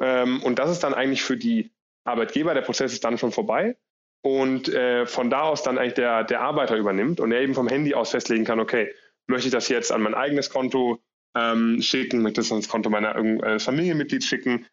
Ähm, 0.00 0.42
und 0.42 0.58
das 0.58 0.70
ist 0.70 0.82
dann 0.82 0.94
eigentlich 0.94 1.22
für 1.22 1.36
die 1.36 1.70
Arbeitgeber, 2.04 2.54
der 2.54 2.62
Prozess 2.62 2.92
ist 2.92 3.04
dann 3.04 3.18
schon 3.18 3.32
vorbei. 3.32 3.76
Und 4.22 4.68
äh, 4.68 5.06
von 5.06 5.30
da 5.30 5.42
aus 5.42 5.62
dann 5.62 5.78
eigentlich 5.78 5.94
der, 5.94 6.24
der 6.24 6.40
Arbeiter 6.42 6.76
übernimmt 6.76 7.20
und 7.20 7.32
er 7.32 7.40
eben 7.40 7.54
vom 7.54 7.68
Handy 7.68 7.94
aus 7.94 8.10
festlegen 8.10 8.44
kann, 8.44 8.60
okay, 8.60 8.92
möchte 9.26 9.48
ich 9.48 9.52
das 9.52 9.68
jetzt 9.68 9.92
an 9.92 10.02
mein 10.02 10.14
eigenes 10.14 10.50
Konto 10.50 10.98
ähm, 11.34 11.80
schicken, 11.80 12.20
möchte 12.20 12.40
ich 12.40 12.48
das 12.48 12.52
ans 12.52 12.68
Konto 12.68 12.90
meiner 12.90 13.14
eines 13.14 13.64
Familienmitglieds 13.64 14.26
schicken, 14.26 14.66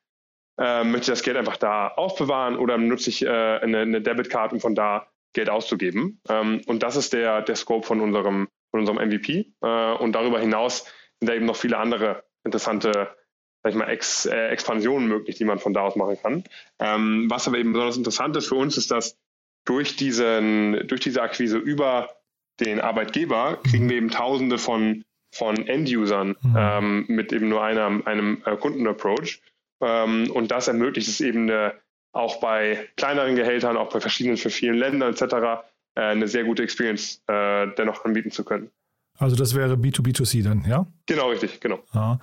äh, 0.59 0.83
möchte 0.83 1.11
ich 1.11 1.17
das 1.17 1.23
Geld 1.23 1.37
einfach 1.37 1.57
da 1.57 1.87
aufbewahren 1.89 2.57
oder 2.57 2.77
nutze 2.77 3.09
ich 3.09 3.23
äh, 3.23 3.29
eine, 3.29 3.79
eine 3.79 4.01
Debitcard, 4.01 4.51
um 4.51 4.59
von 4.59 4.75
da 4.75 5.07
Geld 5.33 5.49
auszugeben. 5.49 6.19
Ähm, 6.27 6.61
und 6.65 6.83
das 6.83 6.95
ist 6.95 7.13
der, 7.13 7.41
der 7.41 7.55
Scope 7.55 7.85
von 7.85 8.01
unserem, 8.01 8.49
von 8.71 8.81
unserem 8.81 8.97
MVP. 8.97 9.53
Äh, 9.61 9.93
und 9.93 10.13
darüber 10.13 10.39
hinaus 10.39 10.85
sind 11.19 11.29
da 11.29 11.33
eben 11.33 11.45
noch 11.45 11.55
viele 11.55 11.77
andere 11.77 12.23
interessante 12.43 13.15
sag 13.67 13.73
ich 13.73 13.79
mal, 13.85 13.89
Ex, 13.89 14.25
äh, 14.25 14.47
Expansionen 14.47 15.07
möglich, 15.07 15.35
die 15.35 15.45
man 15.45 15.59
von 15.59 15.73
da 15.73 15.81
aus 15.81 15.95
machen 15.95 16.17
kann. 16.21 16.43
Ähm, 16.79 17.27
was 17.29 17.47
aber 17.47 17.57
eben 17.57 17.73
besonders 17.73 17.97
interessant 17.97 18.35
ist 18.37 18.47
für 18.47 18.55
uns, 18.55 18.77
ist, 18.77 18.91
dass 18.91 19.17
durch, 19.65 19.97
diesen, 19.97 20.87
durch 20.87 21.01
diese 21.01 21.21
Akquise 21.21 21.57
über 21.57 22.09
den 22.61 22.79
Arbeitgeber 22.79 23.59
kriegen 23.69 23.89
wir 23.89 23.97
eben 23.97 24.09
Tausende 24.09 24.57
von, 24.57 25.03
von 25.33 25.67
End-Usern 25.67 26.37
mhm. 26.41 26.55
ähm, 26.57 27.05
mit 27.07 27.33
eben 27.33 27.49
nur 27.49 27.61
einer, 27.61 28.01
einem 28.07 28.41
äh, 28.45 28.55
Kundenapproach. 28.55 29.41
Ähm, 29.81 30.31
und 30.31 30.49
das 30.49 30.69
ermöglicht 30.69 31.09
es 31.09 31.19
eben 31.19 31.49
eine, 31.49 31.73
auch 32.13 32.39
bei 32.39 32.87
kleineren 32.95 33.35
Gehältern, 33.35 33.75
auch 33.75 33.89
bei 33.89 33.99
verschiedenen, 33.99 34.37
für 34.37 34.49
vielen 34.49 34.77
Ländern 34.77 35.13
etc., 35.13 35.23
äh, 35.95 36.01
eine 36.01 36.27
sehr 36.27 36.45
gute 36.45 36.63
Experience 36.63 37.21
äh, 37.27 37.67
dennoch 37.77 38.05
anbieten 38.05 38.31
zu 38.31 38.45
können. 38.45 38.71
Also 39.17 39.35
das 39.35 39.55
wäre 39.55 39.73
B2B2C 39.73 40.43
dann, 40.43 40.63
ja? 40.67 40.85
Genau, 41.07 41.29
richtig, 41.29 41.59
genau. 41.59 41.79
Ja, 41.93 42.19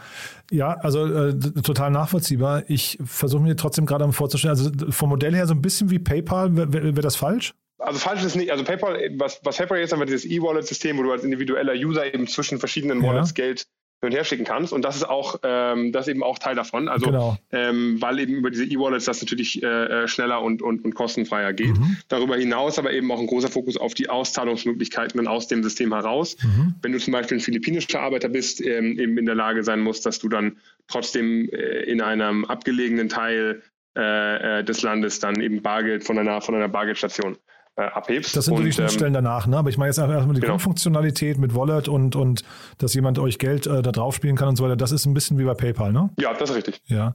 ja 0.50 0.76
also 0.80 1.06
äh, 1.06 1.34
total 1.62 1.90
nachvollziehbar. 1.90 2.64
Ich 2.68 2.98
versuche 3.04 3.42
mir 3.42 3.56
trotzdem 3.56 3.84
gerade 3.84 4.10
vorzustellen, 4.12 4.56
also 4.56 4.70
vom 4.90 5.10
Modell 5.10 5.34
her 5.34 5.46
so 5.46 5.54
ein 5.54 5.62
bisschen 5.62 5.90
wie 5.90 5.98
PayPal, 5.98 6.56
wäre 6.56 6.96
wär 6.96 7.02
das 7.02 7.16
falsch? 7.16 7.54
Also 7.78 7.98
falsch 7.98 8.24
ist 8.24 8.36
nicht, 8.36 8.50
also 8.50 8.64
PayPal, 8.64 8.98
was, 9.18 9.40
was 9.42 9.56
PayPal 9.56 9.78
jetzt 9.78 9.92
haben 9.92 9.98
wir 9.98 10.06
dieses 10.06 10.24
E-Wallet-System, 10.24 10.96
wo 10.96 11.02
du 11.02 11.12
als 11.12 11.24
individueller 11.24 11.74
User 11.74 12.12
eben 12.12 12.28
zwischen 12.28 12.58
verschiedenen 12.58 13.02
Wallets 13.02 13.30
ja. 13.30 13.44
Geld 13.44 13.66
hin 14.00 14.10
und 14.10 14.16
her 14.16 14.24
schicken 14.24 14.44
kannst. 14.44 14.72
Und 14.72 14.82
das 14.84 14.96
ist 14.96 15.08
auch, 15.08 15.40
ähm, 15.42 15.92
das 15.92 16.08
eben 16.08 16.22
auch 16.22 16.38
Teil 16.38 16.54
davon. 16.54 16.88
Also 16.88 17.06
genau. 17.06 17.36
ähm, 17.52 18.00
weil 18.00 18.18
eben 18.18 18.34
über 18.34 18.50
diese 18.50 18.64
E-Wallets 18.64 19.06
das 19.06 19.20
natürlich 19.20 19.62
äh, 19.62 19.66
äh, 19.66 20.08
schneller 20.08 20.42
und, 20.42 20.62
und, 20.62 20.84
und 20.84 20.94
kostenfreier 20.94 21.52
geht. 21.52 21.78
Mhm. 21.78 21.96
Darüber 22.08 22.36
hinaus 22.36 22.78
aber 22.78 22.92
eben 22.92 23.10
auch 23.10 23.20
ein 23.20 23.26
großer 23.26 23.48
Fokus 23.48 23.76
auf 23.76 23.94
die 23.94 24.08
Auszahlungsmöglichkeiten 24.08 25.16
dann 25.16 25.28
aus 25.28 25.48
dem 25.48 25.62
System 25.62 25.92
heraus. 25.92 26.36
Mhm. 26.42 26.74
Wenn 26.82 26.92
du 26.92 26.98
zum 26.98 27.12
Beispiel 27.12 27.38
ein 27.38 27.40
philippinischer 27.40 28.00
Arbeiter 28.00 28.28
bist, 28.28 28.60
ähm, 28.60 28.98
eben 28.98 29.18
in 29.18 29.26
der 29.26 29.34
Lage 29.34 29.64
sein 29.64 29.80
musst, 29.80 30.06
dass 30.06 30.18
du 30.18 30.28
dann 30.28 30.58
trotzdem 30.88 31.48
äh, 31.50 31.82
in 31.84 32.00
einem 32.00 32.44
abgelegenen 32.44 33.08
Teil 33.08 33.62
äh, 33.96 34.60
äh 34.60 34.64
des 34.64 34.82
Landes 34.82 35.20
dann 35.20 35.40
eben 35.40 35.62
Bargeld 35.62 36.04
von 36.04 36.18
einer, 36.18 36.40
von 36.40 36.54
einer 36.54 36.68
Bargeldstation 36.68 37.38
äh, 37.76 37.82
abhebst. 37.82 38.36
Das 38.36 38.46
sind 38.46 38.54
und, 38.54 38.64
die 38.64 38.72
Schnittstellen 38.72 39.14
ähm, 39.14 39.24
danach, 39.24 39.46
ne? 39.46 39.56
Aber 39.58 39.68
ich 39.68 39.78
meine 39.78 39.88
jetzt 39.88 39.98
einfach 39.98 40.14
erstmal 40.14 40.34
die 40.34 40.40
genau. 40.40 40.52
Grundfunktionalität 40.52 41.38
mit 41.38 41.54
Wallet 41.54 41.88
und, 41.88 42.16
und 42.16 42.42
dass 42.78 42.94
jemand 42.94 43.18
euch 43.18 43.38
Geld 43.38 43.66
äh, 43.66 43.82
da 43.82 43.92
drauf 43.92 44.14
spielen 44.14 44.36
kann 44.36 44.48
und 44.48 44.56
so 44.56 44.64
weiter. 44.64 44.76
Das 44.76 44.92
ist 44.92 45.06
ein 45.06 45.14
bisschen 45.14 45.38
wie 45.38 45.44
bei 45.44 45.54
PayPal, 45.54 45.92
ne? 45.92 46.10
Ja, 46.18 46.32
das 46.34 46.50
ist 46.50 46.56
richtig. 46.56 46.80
Ja. 46.86 47.14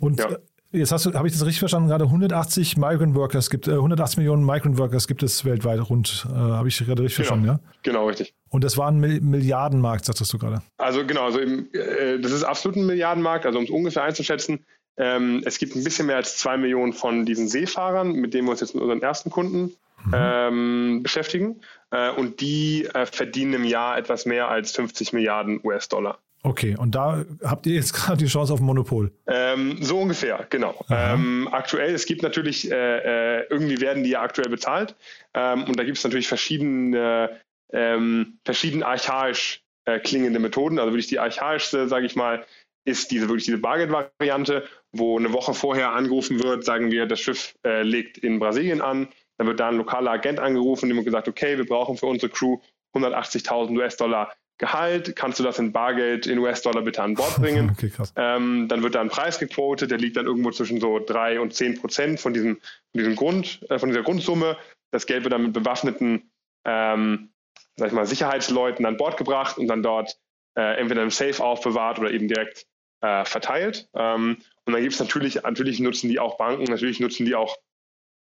Und 0.00 0.18
ja. 0.18 0.30
Äh, 0.30 0.38
jetzt 0.72 0.90
hast 0.90 1.06
du, 1.06 1.12
habe 1.12 1.28
ich 1.28 1.34
das 1.34 1.44
richtig 1.44 1.60
verstanden, 1.60 1.88
gerade 1.88 2.04
180 2.04 2.76
Migrant 2.76 3.14
Workers 3.14 3.50
gibt, 3.50 3.68
äh, 3.68 3.72
180 3.72 4.18
Millionen 4.18 4.44
Migrant 4.44 4.78
Workers 4.78 5.06
gibt 5.06 5.22
es 5.22 5.44
weltweit 5.44 5.88
rund, 5.88 6.26
äh, 6.30 6.34
habe 6.34 6.68
ich 6.68 6.78
gerade 6.78 7.02
richtig 7.02 7.18
genau. 7.18 7.28
verstanden, 7.28 7.46
ja? 7.46 7.60
Genau, 7.82 8.08
richtig. 8.08 8.34
Und 8.48 8.64
das 8.64 8.76
war 8.76 8.88
ein 8.88 8.98
Milliardenmarkt, 8.98 10.04
sagtest 10.04 10.32
du 10.32 10.38
gerade. 10.38 10.62
Also 10.78 11.06
genau, 11.06 11.26
also 11.26 11.40
eben, 11.40 11.72
äh, 11.74 12.18
das 12.18 12.32
ist 12.32 12.42
absolut 12.42 12.76
ein 12.76 12.86
Milliardenmarkt, 12.86 13.46
also 13.46 13.58
um 13.58 13.64
es 13.64 13.70
ungefähr 13.70 14.04
einzuschätzen, 14.04 14.64
ähm, 14.96 15.42
es 15.46 15.58
gibt 15.58 15.74
ein 15.74 15.84
bisschen 15.84 16.06
mehr 16.06 16.16
als 16.16 16.36
zwei 16.36 16.56
Millionen 16.56 16.92
von 16.92 17.24
diesen 17.24 17.48
Seefahrern, 17.48 18.12
mit 18.12 18.34
denen 18.34 18.46
wir 18.46 18.52
uns 18.52 18.60
jetzt 18.60 18.74
mit 18.74 18.82
unseren 18.82 19.00
ersten 19.00 19.30
Kunden 19.30 19.74
mhm. 20.04 20.14
ähm, 20.14 21.02
beschäftigen. 21.02 21.60
Äh, 21.90 22.10
und 22.10 22.40
die 22.40 22.86
äh, 22.86 23.06
verdienen 23.06 23.54
im 23.54 23.64
Jahr 23.64 23.98
etwas 23.98 24.26
mehr 24.26 24.48
als 24.48 24.72
50 24.72 25.12
Milliarden 25.12 25.60
US-Dollar. 25.62 26.18
Okay, 26.44 26.74
und 26.76 26.94
da 26.94 27.24
habt 27.44 27.66
ihr 27.66 27.74
jetzt 27.74 27.92
gerade 27.94 28.18
die 28.18 28.26
Chance 28.26 28.52
auf 28.52 28.60
ein 28.60 28.64
Monopol? 28.64 29.12
Ähm, 29.26 29.78
so 29.80 30.00
ungefähr, 30.00 30.46
genau. 30.50 30.84
Ähm, 30.90 31.48
aktuell, 31.52 31.94
es 31.94 32.06
gibt 32.06 32.22
natürlich, 32.22 32.70
äh, 32.70 33.38
äh, 33.38 33.46
irgendwie 33.48 33.80
werden 33.80 34.02
die 34.02 34.10
ja 34.10 34.22
aktuell 34.22 34.50
bezahlt. 34.50 34.96
Ähm, 35.34 35.64
und 35.64 35.78
da 35.78 35.84
gibt 35.84 35.98
es 35.98 36.04
natürlich 36.04 36.28
verschiedene, 36.28 37.40
ähm, 37.72 38.38
verschieden 38.44 38.82
archaisch 38.82 39.62
äh, 39.84 40.00
klingende 40.00 40.40
Methoden. 40.40 40.78
Also 40.78 40.92
wirklich 40.92 41.06
die 41.06 41.20
archaischste, 41.20 41.88
sage 41.88 42.06
ich 42.06 42.16
mal, 42.16 42.44
ist 42.84 43.12
diese 43.12 43.28
wirklich 43.28 43.44
diese 43.44 43.58
Bargeld-Variante, 43.58 44.64
wo 44.90 45.18
eine 45.18 45.32
Woche 45.32 45.54
vorher 45.54 45.92
angerufen 45.92 46.42
wird, 46.42 46.64
sagen 46.64 46.90
wir, 46.90 47.06
das 47.06 47.20
Schiff 47.20 47.54
äh, 47.64 47.82
legt 47.82 48.18
in 48.18 48.40
Brasilien 48.40 48.80
an, 48.80 49.08
dann 49.42 49.48
wird 49.48 49.60
da 49.60 49.68
ein 49.68 49.76
lokaler 49.76 50.12
Agent 50.12 50.38
angerufen, 50.38 50.88
dem 50.88 50.96
wird 50.96 51.06
gesagt, 51.06 51.26
okay, 51.26 51.58
wir 51.58 51.66
brauchen 51.66 51.96
für 51.96 52.06
unsere 52.06 52.30
Crew 52.30 52.58
180.000 52.94 53.76
US-Dollar 53.76 54.32
Gehalt, 54.58 55.16
kannst 55.16 55.40
du 55.40 55.42
das 55.42 55.58
in 55.58 55.72
Bargeld 55.72 56.28
in 56.28 56.38
US-Dollar 56.38 56.82
bitte 56.82 57.02
an 57.02 57.14
Bord 57.14 57.34
bringen? 57.36 57.72
Okay, 57.76 57.90
ähm, 58.14 58.68
dann 58.68 58.84
wird 58.84 58.94
da 58.94 59.00
ein 59.00 59.08
Preis 59.08 59.40
gequotet, 59.40 59.90
der 59.90 59.98
liegt 59.98 60.16
dann 60.16 60.26
irgendwo 60.26 60.52
zwischen 60.52 60.78
so 60.78 61.00
drei 61.00 61.40
und 61.40 61.52
zehn 61.52 61.80
Prozent 61.80 62.20
von 62.20 62.32
diesem, 62.32 62.56
von 62.56 62.98
diesem 62.98 63.16
Grund, 63.16 63.66
äh, 63.70 63.80
von 63.80 63.88
dieser 63.88 64.02
Grundsumme. 64.02 64.56
Das 64.92 65.06
Geld 65.06 65.24
wird 65.24 65.32
dann 65.32 65.42
mit 65.42 65.52
bewaffneten, 65.52 66.30
ähm, 66.64 67.30
sag 67.74 67.88
ich 67.88 67.92
mal, 67.92 68.06
Sicherheitsleuten 68.06 68.86
an 68.86 68.96
Bord 68.96 69.16
gebracht 69.16 69.58
und 69.58 69.66
dann 69.66 69.82
dort 69.82 70.16
äh, 70.56 70.78
entweder 70.78 71.02
im 71.02 71.10
Safe 71.10 71.42
aufbewahrt 71.42 71.98
oder 71.98 72.12
eben 72.12 72.28
direkt 72.28 72.66
äh, 73.00 73.24
verteilt. 73.24 73.88
Ähm, 73.96 74.36
und 74.64 74.72
dann 74.72 74.82
gibt 74.82 74.94
es 74.94 75.00
natürlich, 75.00 75.42
natürlich 75.42 75.80
nutzen 75.80 76.08
die 76.08 76.20
auch 76.20 76.36
Banken, 76.36 76.64
natürlich 76.64 77.00
nutzen 77.00 77.26
die 77.26 77.34
auch 77.34 77.56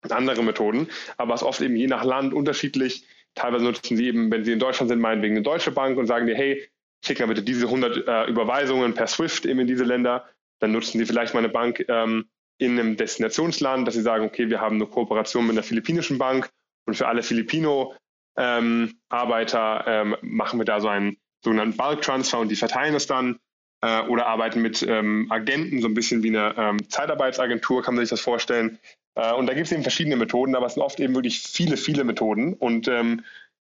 andere 0.09 0.43
Methoden, 0.43 0.87
aber 1.17 1.33
es 1.33 1.41
ist 1.41 1.47
oft 1.47 1.61
eben 1.61 1.75
je 1.75 1.87
nach 1.87 2.03
Land 2.03 2.33
unterschiedlich. 2.33 3.05
Teilweise 3.35 3.65
nutzen 3.65 3.97
sie 3.97 4.07
eben, 4.07 4.31
wenn 4.31 4.43
sie 4.43 4.53
in 4.53 4.59
Deutschland 4.59 4.89
sind, 4.89 4.99
meinetwegen 4.99 5.35
eine 5.35 5.43
deutsche 5.43 5.71
Bank 5.71 5.97
und 5.97 6.07
sagen 6.07 6.25
dir, 6.25 6.35
hey, 6.35 6.67
schick 7.05 7.19
mal 7.19 7.27
bitte 7.27 7.43
diese 7.43 7.65
100 7.65 8.07
äh, 8.07 8.25
Überweisungen 8.25 8.93
per 8.93 9.07
SWIFT 9.07 9.45
eben 9.45 9.59
in 9.59 9.67
diese 9.67 9.83
Länder. 9.83 10.27
Dann 10.59 10.71
nutzen 10.71 10.99
sie 10.99 11.05
vielleicht 11.05 11.33
mal 11.33 11.39
eine 11.39 11.49
Bank 11.49 11.83
ähm, 11.87 12.29
in 12.57 12.79
einem 12.79 12.97
Destinationsland, 12.97 13.87
dass 13.87 13.95
sie 13.95 14.01
sagen, 14.01 14.25
okay, 14.25 14.49
wir 14.49 14.59
haben 14.59 14.75
eine 14.75 14.87
Kooperation 14.87 15.45
mit 15.45 15.53
einer 15.53 15.63
philippinischen 15.63 16.17
Bank 16.17 16.49
und 16.85 16.95
für 16.95 17.07
alle 17.07 17.23
Filipino-Arbeiter 17.23 19.83
ähm, 19.87 20.13
ähm, 20.13 20.17
machen 20.21 20.59
wir 20.59 20.65
da 20.65 20.81
so 20.81 20.89
einen 20.89 21.17
sogenannten 21.43 21.77
Bulk-Transfer 21.77 22.39
und 22.39 22.49
die 22.49 22.57
verteilen 22.57 22.95
es 22.95 23.07
dann 23.07 23.39
äh, 23.81 24.01
oder 24.03 24.27
arbeiten 24.27 24.61
mit 24.61 24.81
ähm, 24.83 25.27
Agenten, 25.29 25.81
so 25.81 25.87
ein 25.87 25.93
bisschen 25.93 26.23
wie 26.23 26.29
eine 26.29 26.55
ähm, 26.57 26.89
Zeitarbeitsagentur, 26.89 27.81
kann 27.83 27.95
man 27.95 28.03
sich 28.03 28.09
das 28.09 28.21
vorstellen, 28.21 28.79
äh, 29.19 29.33
und 29.33 29.47
da 29.47 29.53
gibt 29.53 29.67
es 29.67 29.71
eben 29.71 29.83
verschiedene 29.83 30.15
Methoden, 30.15 30.55
aber 30.55 30.67
es 30.67 30.75
sind 30.75 30.83
oft 30.83 30.99
eben 30.99 31.15
wirklich 31.15 31.41
viele, 31.41 31.77
viele 31.77 32.03
Methoden. 32.03 32.53
Und 32.53 32.87
ähm, 32.87 33.23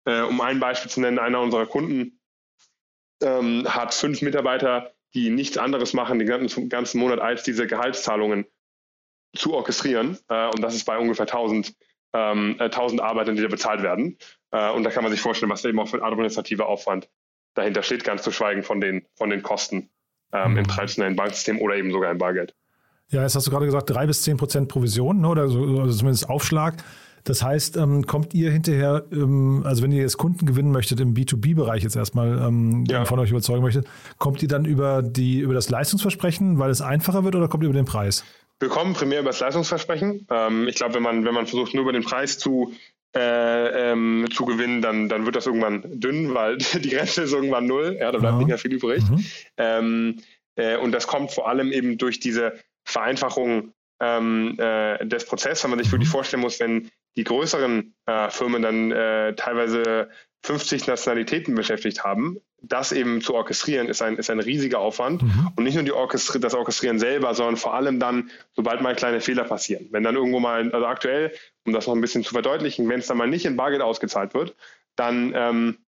äh, 0.04 0.22
um 0.22 0.40
ein 0.40 0.60
Beispiel 0.60 0.90
zu 0.90 1.00
nennen, 1.00 1.18
einer 1.18 1.40
unserer 1.40 1.66
Kunden 1.66 2.18
ähm, 3.22 3.64
hat 3.68 3.94
fünf 3.94 4.22
Mitarbeiter, 4.22 4.92
die 5.14 5.30
nichts 5.30 5.56
anderes 5.56 5.92
machen 5.92 6.18
den 6.18 6.28
ganzen, 6.28 6.68
ganzen 6.68 6.98
Monat, 6.98 7.20
als 7.20 7.42
diese 7.42 7.66
Gehaltszahlungen 7.66 8.46
zu 9.36 9.54
orchestrieren. 9.54 10.18
Äh, 10.28 10.48
und 10.48 10.62
das 10.62 10.74
ist 10.74 10.84
bei 10.84 10.98
ungefähr 10.98 11.26
1000, 11.26 11.74
ähm, 12.12 12.56
1000 12.58 13.00
Arbeitern, 13.00 13.36
die 13.36 13.42
da 13.42 13.48
bezahlt 13.48 13.82
werden. 13.82 14.18
Äh, 14.50 14.70
und 14.72 14.84
da 14.84 14.90
kann 14.90 15.04
man 15.04 15.12
sich 15.12 15.20
vorstellen, 15.20 15.50
was 15.50 15.64
eben 15.64 15.78
auch 15.78 15.88
für 15.88 15.98
ein 15.98 16.02
administrativer 16.02 16.66
Aufwand 16.66 17.08
dahinter 17.54 17.82
steht, 17.82 18.04
ganz 18.04 18.22
zu 18.22 18.32
schweigen 18.32 18.62
von 18.62 18.80
den, 18.80 19.06
von 19.14 19.30
den 19.30 19.42
Kosten 19.42 19.90
ähm, 20.32 20.56
im 20.56 20.62
mhm. 20.64 20.68
traditionellen 20.68 21.16
Banksystem 21.16 21.60
oder 21.60 21.76
eben 21.76 21.90
sogar 21.90 22.10
im 22.10 22.18
Bargeld. 22.18 22.54
Ja, 23.08 23.22
jetzt 23.22 23.36
hast 23.36 23.46
du 23.46 23.50
gerade 23.50 23.66
gesagt, 23.66 23.88
drei 23.88 24.06
bis 24.06 24.22
zehn 24.22 24.36
Prozent 24.36 24.68
Provision 24.68 25.20
ne, 25.20 25.28
oder 25.28 25.48
so, 25.48 25.62
also 25.80 25.96
zumindest 25.96 26.28
Aufschlag. 26.28 26.82
Das 27.26 27.42
heißt, 27.42 27.76
ähm, 27.76 28.06
kommt 28.06 28.34
ihr 28.34 28.52
hinterher, 28.52 29.04
ähm, 29.12 29.62
also 29.64 29.82
wenn 29.82 29.90
ihr 29.90 30.00
jetzt 30.00 30.16
Kunden 30.16 30.46
gewinnen 30.46 30.70
möchtet 30.70 31.00
im 31.00 31.14
B2B-Bereich 31.14 31.82
jetzt 31.82 31.96
erstmal 31.96 32.38
ähm, 32.38 32.84
ja. 32.88 33.04
von 33.04 33.18
euch 33.18 33.30
überzeugen 33.30 33.62
möchtet, 33.62 33.86
kommt 34.18 34.42
ihr 34.42 34.48
dann 34.48 34.64
über, 34.64 35.02
die, 35.02 35.40
über 35.40 35.52
das 35.52 35.68
Leistungsversprechen, 35.68 36.60
weil 36.60 36.70
es 36.70 36.80
einfacher 36.80 37.24
wird 37.24 37.34
oder 37.34 37.48
kommt 37.48 37.64
ihr 37.64 37.68
über 37.68 37.78
den 37.78 37.84
Preis? 37.84 38.24
Wir 38.60 38.68
kommen 38.68 38.94
primär 38.94 39.20
über 39.20 39.30
das 39.30 39.40
Leistungsversprechen. 39.40 40.26
Ähm, 40.30 40.68
ich 40.68 40.76
glaube, 40.76 40.94
wenn 40.94 41.02
man, 41.02 41.24
wenn 41.24 41.34
man 41.34 41.46
versucht, 41.46 41.74
nur 41.74 41.82
über 41.82 41.92
den 41.92 42.04
Preis 42.04 42.38
zu, 42.38 42.72
äh, 43.14 43.92
ähm, 43.92 44.26
zu 44.32 44.44
gewinnen, 44.44 44.82
dann, 44.82 45.08
dann 45.08 45.24
wird 45.24 45.36
das 45.36 45.46
irgendwann 45.46 45.82
dünn, 46.00 46.34
weil 46.34 46.58
die 46.74 46.90
Grenze 46.90 47.22
ist 47.22 47.32
irgendwann 47.32 47.66
null. 47.66 47.96
Ja, 47.98 48.12
da 48.12 48.18
bleibt 48.18 48.34
ja. 48.34 48.38
nicht 48.38 48.48
mehr 48.48 48.58
viel 48.58 48.72
übrig. 48.72 49.02
Mhm. 49.08 49.24
Ähm, 49.56 50.16
äh, 50.56 50.76
und 50.76 50.92
das 50.92 51.06
kommt 51.06 51.32
vor 51.32 51.48
allem 51.48 51.72
eben 51.72 51.98
durch 51.98 52.20
diese 52.20 52.54
Vereinfachung 52.84 53.72
ähm, 54.00 54.56
äh, 54.58 55.04
des 55.06 55.24
Prozesses, 55.24 55.64
wenn 55.64 55.70
man 55.70 55.78
sich 55.78 55.90
wirklich 55.90 56.08
vorstellen 56.08 56.42
muss, 56.42 56.60
wenn 56.60 56.90
die 57.16 57.24
größeren 57.24 57.94
äh, 58.06 58.30
Firmen 58.30 58.62
dann 58.62 58.92
äh, 58.92 59.34
teilweise 59.34 60.10
50 60.44 60.86
Nationalitäten 60.86 61.54
beschäftigt 61.54 62.04
haben, 62.04 62.38
das 62.62 62.92
eben 62.92 63.20
zu 63.20 63.34
orchestrieren, 63.34 63.88
ist 63.88 64.02
ein, 64.02 64.16
ist 64.16 64.30
ein 64.30 64.40
riesiger 64.40 64.78
Aufwand. 64.78 65.22
Mhm. 65.22 65.50
Und 65.56 65.64
nicht 65.64 65.74
nur 65.74 65.82
die 65.82 65.92
Orchestri 65.92 66.40
das 66.40 66.54
Orchestrieren 66.54 66.98
selber, 66.98 67.34
sondern 67.34 67.56
vor 67.56 67.74
allem 67.74 67.98
dann, 67.98 68.30
sobald 68.54 68.80
mal 68.80 68.94
kleine 68.94 69.20
Fehler 69.20 69.44
passieren. 69.44 69.88
Wenn 69.90 70.02
dann 70.02 70.14
irgendwo 70.14 70.40
mal, 70.40 70.70
also 70.72 70.86
aktuell, 70.86 71.32
um 71.66 71.72
das 71.72 71.86
noch 71.86 71.94
ein 71.94 72.00
bisschen 72.00 72.24
zu 72.24 72.32
verdeutlichen, 72.32 72.88
wenn 72.88 73.00
es 73.00 73.06
dann 73.06 73.18
mal 73.18 73.28
nicht 73.28 73.44
in 73.44 73.56
Bargeld 73.56 73.82
ausgezahlt 73.82 74.34
wird, 74.34 74.54
dann 74.96 75.32
ähm, 75.34 75.78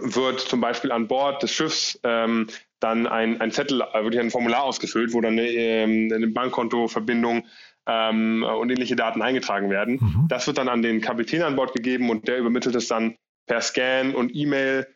wird 0.00 0.40
zum 0.40 0.60
Beispiel 0.60 0.92
an 0.92 1.08
Bord 1.08 1.42
des 1.42 1.52
Schiffs 1.52 1.98
ähm, 2.02 2.48
dann 2.80 3.06
ein, 3.06 3.40
ein 3.40 3.50
Zettel, 3.50 3.80
äh, 3.80 4.02
wirklich 4.02 4.20
ein 4.20 4.30
Formular 4.30 4.64
ausgefüllt, 4.64 5.12
wo 5.12 5.20
dann 5.20 5.32
eine, 5.32 5.48
ähm, 5.48 6.12
eine 6.12 6.26
Bankkontoverbindung 6.28 7.46
ähm, 7.86 8.42
und 8.42 8.70
ähnliche 8.70 8.96
Daten 8.96 9.22
eingetragen 9.22 9.70
werden. 9.70 9.98
Mhm. 10.00 10.26
Das 10.28 10.46
wird 10.46 10.58
dann 10.58 10.68
an 10.68 10.82
den 10.82 11.00
Kapitän 11.00 11.42
an 11.42 11.56
Bord 11.56 11.72
gegeben 11.72 12.10
und 12.10 12.28
der 12.28 12.38
übermittelt 12.38 12.74
es 12.74 12.88
dann 12.88 13.16
per 13.46 13.60
Scan 13.62 14.12
und 14.14 14.34
E-Mail 14.34 14.86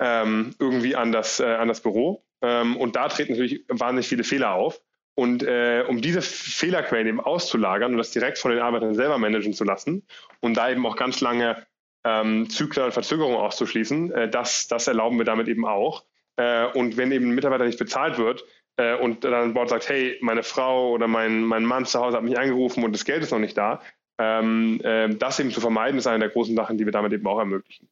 ähm, 0.00 0.54
irgendwie 0.58 0.96
an 0.96 1.12
das, 1.12 1.38
äh, 1.38 1.44
an 1.44 1.68
das 1.68 1.80
Büro. 1.80 2.24
Ähm, 2.42 2.76
und 2.76 2.96
da 2.96 3.08
treten 3.08 3.32
natürlich 3.32 3.64
wahnsinnig 3.68 4.08
viele 4.08 4.24
Fehler 4.24 4.54
auf. 4.54 4.80
Und 5.20 5.42
äh, 5.42 5.84
um 5.86 6.00
diese 6.00 6.22
Fehlerquellen 6.22 7.06
eben 7.06 7.20
auszulagern 7.20 7.92
und 7.92 7.98
das 7.98 8.10
direkt 8.10 8.38
von 8.38 8.52
den 8.52 8.60
Arbeitern 8.60 8.94
selber 8.94 9.18
managen 9.18 9.52
zu 9.52 9.64
lassen 9.64 10.02
und 10.40 10.56
da 10.56 10.70
eben 10.70 10.86
auch 10.86 10.96
ganz 10.96 11.20
lange 11.20 11.66
ähm, 12.04 12.48
Zyklen 12.48 12.86
und 12.86 12.92
Verzögerungen 12.92 13.36
auszuschließen, 13.36 14.12
äh, 14.12 14.30
das, 14.30 14.66
das 14.68 14.86
erlauben 14.86 15.18
wir 15.18 15.26
damit 15.26 15.46
eben 15.48 15.66
auch. 15.66 16.06
Äh, 16.36 16.68
und 16.68 16.96
wenn 16.96 17.12
eben 17.12 17.28
ein 17.28 17.34
Mitarbeiter 17.34 17.66
nicht 17.66 17.78
bezahlt 17.78 18.16
wird 18.16 18.46
äh, 18.76 18.96
und 18.96 19.22
dann 19.22 19.34
ein 19.34 19.52
Board 19.52 19.68
sagt, 19.68 19.90
hey, 19.90 20.16
meine 20.22 20.42
Frau 20.42 20.92
oder 20.92 21.06
mein, 21.06 21.44
mein 21.44 21.66
Mann 21.66 21.84
zu 21.84 22.00
Hause 22.00 22.16
hat 22.16 22.24
mich 22.24 22.38
angerufen 22.38 22.82
und 22.82 22.92
das 22.92 23.04
Geld 23.04 23.22
ist 23.22 23.30
noch 23.30 23.40
nicht 23.40 23.58
da, 23.58 23.82
ähm, 24.16 24.80
äh, 24.82 25.10
das 25.10 25.38
eben 25.38 25.50
zu 25.50 25.60
vermeiden, 25.60 25.98
ist 25.98 26.06
eine 26.06 26.20
der 26.20 26.30
großen 26.30 26.56
Sachen, 26.56 26.78
die 26.78 26.86
wir 26.86 26.92
damit 26.92 27.12
eben 27.12 27.26
auch 27.26 27.40
ermöglichen. 27.40 27.90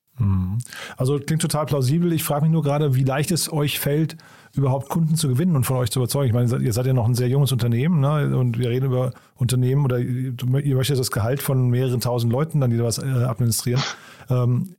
Also 0.97 1.19
klingt 1.19 1.43
total 1.43 1.67
plausibel. 1.67 2.13
Ich 2.13 2.25
frage 2.25 2.43
mich 2.43 2.53
nur 2.53 2.63
gerade, 2.63 2.95
wie 2.95 3.05
leicht 3.05 3.31
es 3.31 3.53
euch 3.53 3.79
fällt, 3.79 4.17
überhaupt 4.55 4.89
Kunden 4.89 5.17
zu 5.17 5.29
gewinnen 5.29 5.57
und 5.57 5.65
von 5.65 5.77
euch 5.77 5.91
zu 5.91 6.01
überzeugen. 6.01 6.29
Ich 6.29 6.33
meine, 6.33 6.65
ihr 6.65 6.73
seid 6.73 6.87
ja 6.87 6.93
noch 6.93 7.07
ein 7.07 7.15
sehr 7.15 7.29
junges 7.29 7.53
Unternehmen 7.53 8.01
ne? 8.01 8.37
und 8.37 8.59
wir 8.59 8.71
reden 8.71 8.87
über 8.87 9.13
Unternehmen 9.37 9.85
oder 9.85 9.99
ihr 9.99 10.75
möchtet 10.75 10.99
das 10.99 11.11
Gehalt 11.11 11.43
von 11.43 11.69
mehreren 11.69 12.01
tausend 12.01 12.33
Leuten 12.33 12.61
dann, 12.61 12.71
die 12.71 12.79
da 12.79 12.85
was 12.85 12.99
äh, 12.99 13.07
administrieren. 13.07 13.83
Ähm, 14.31 14.75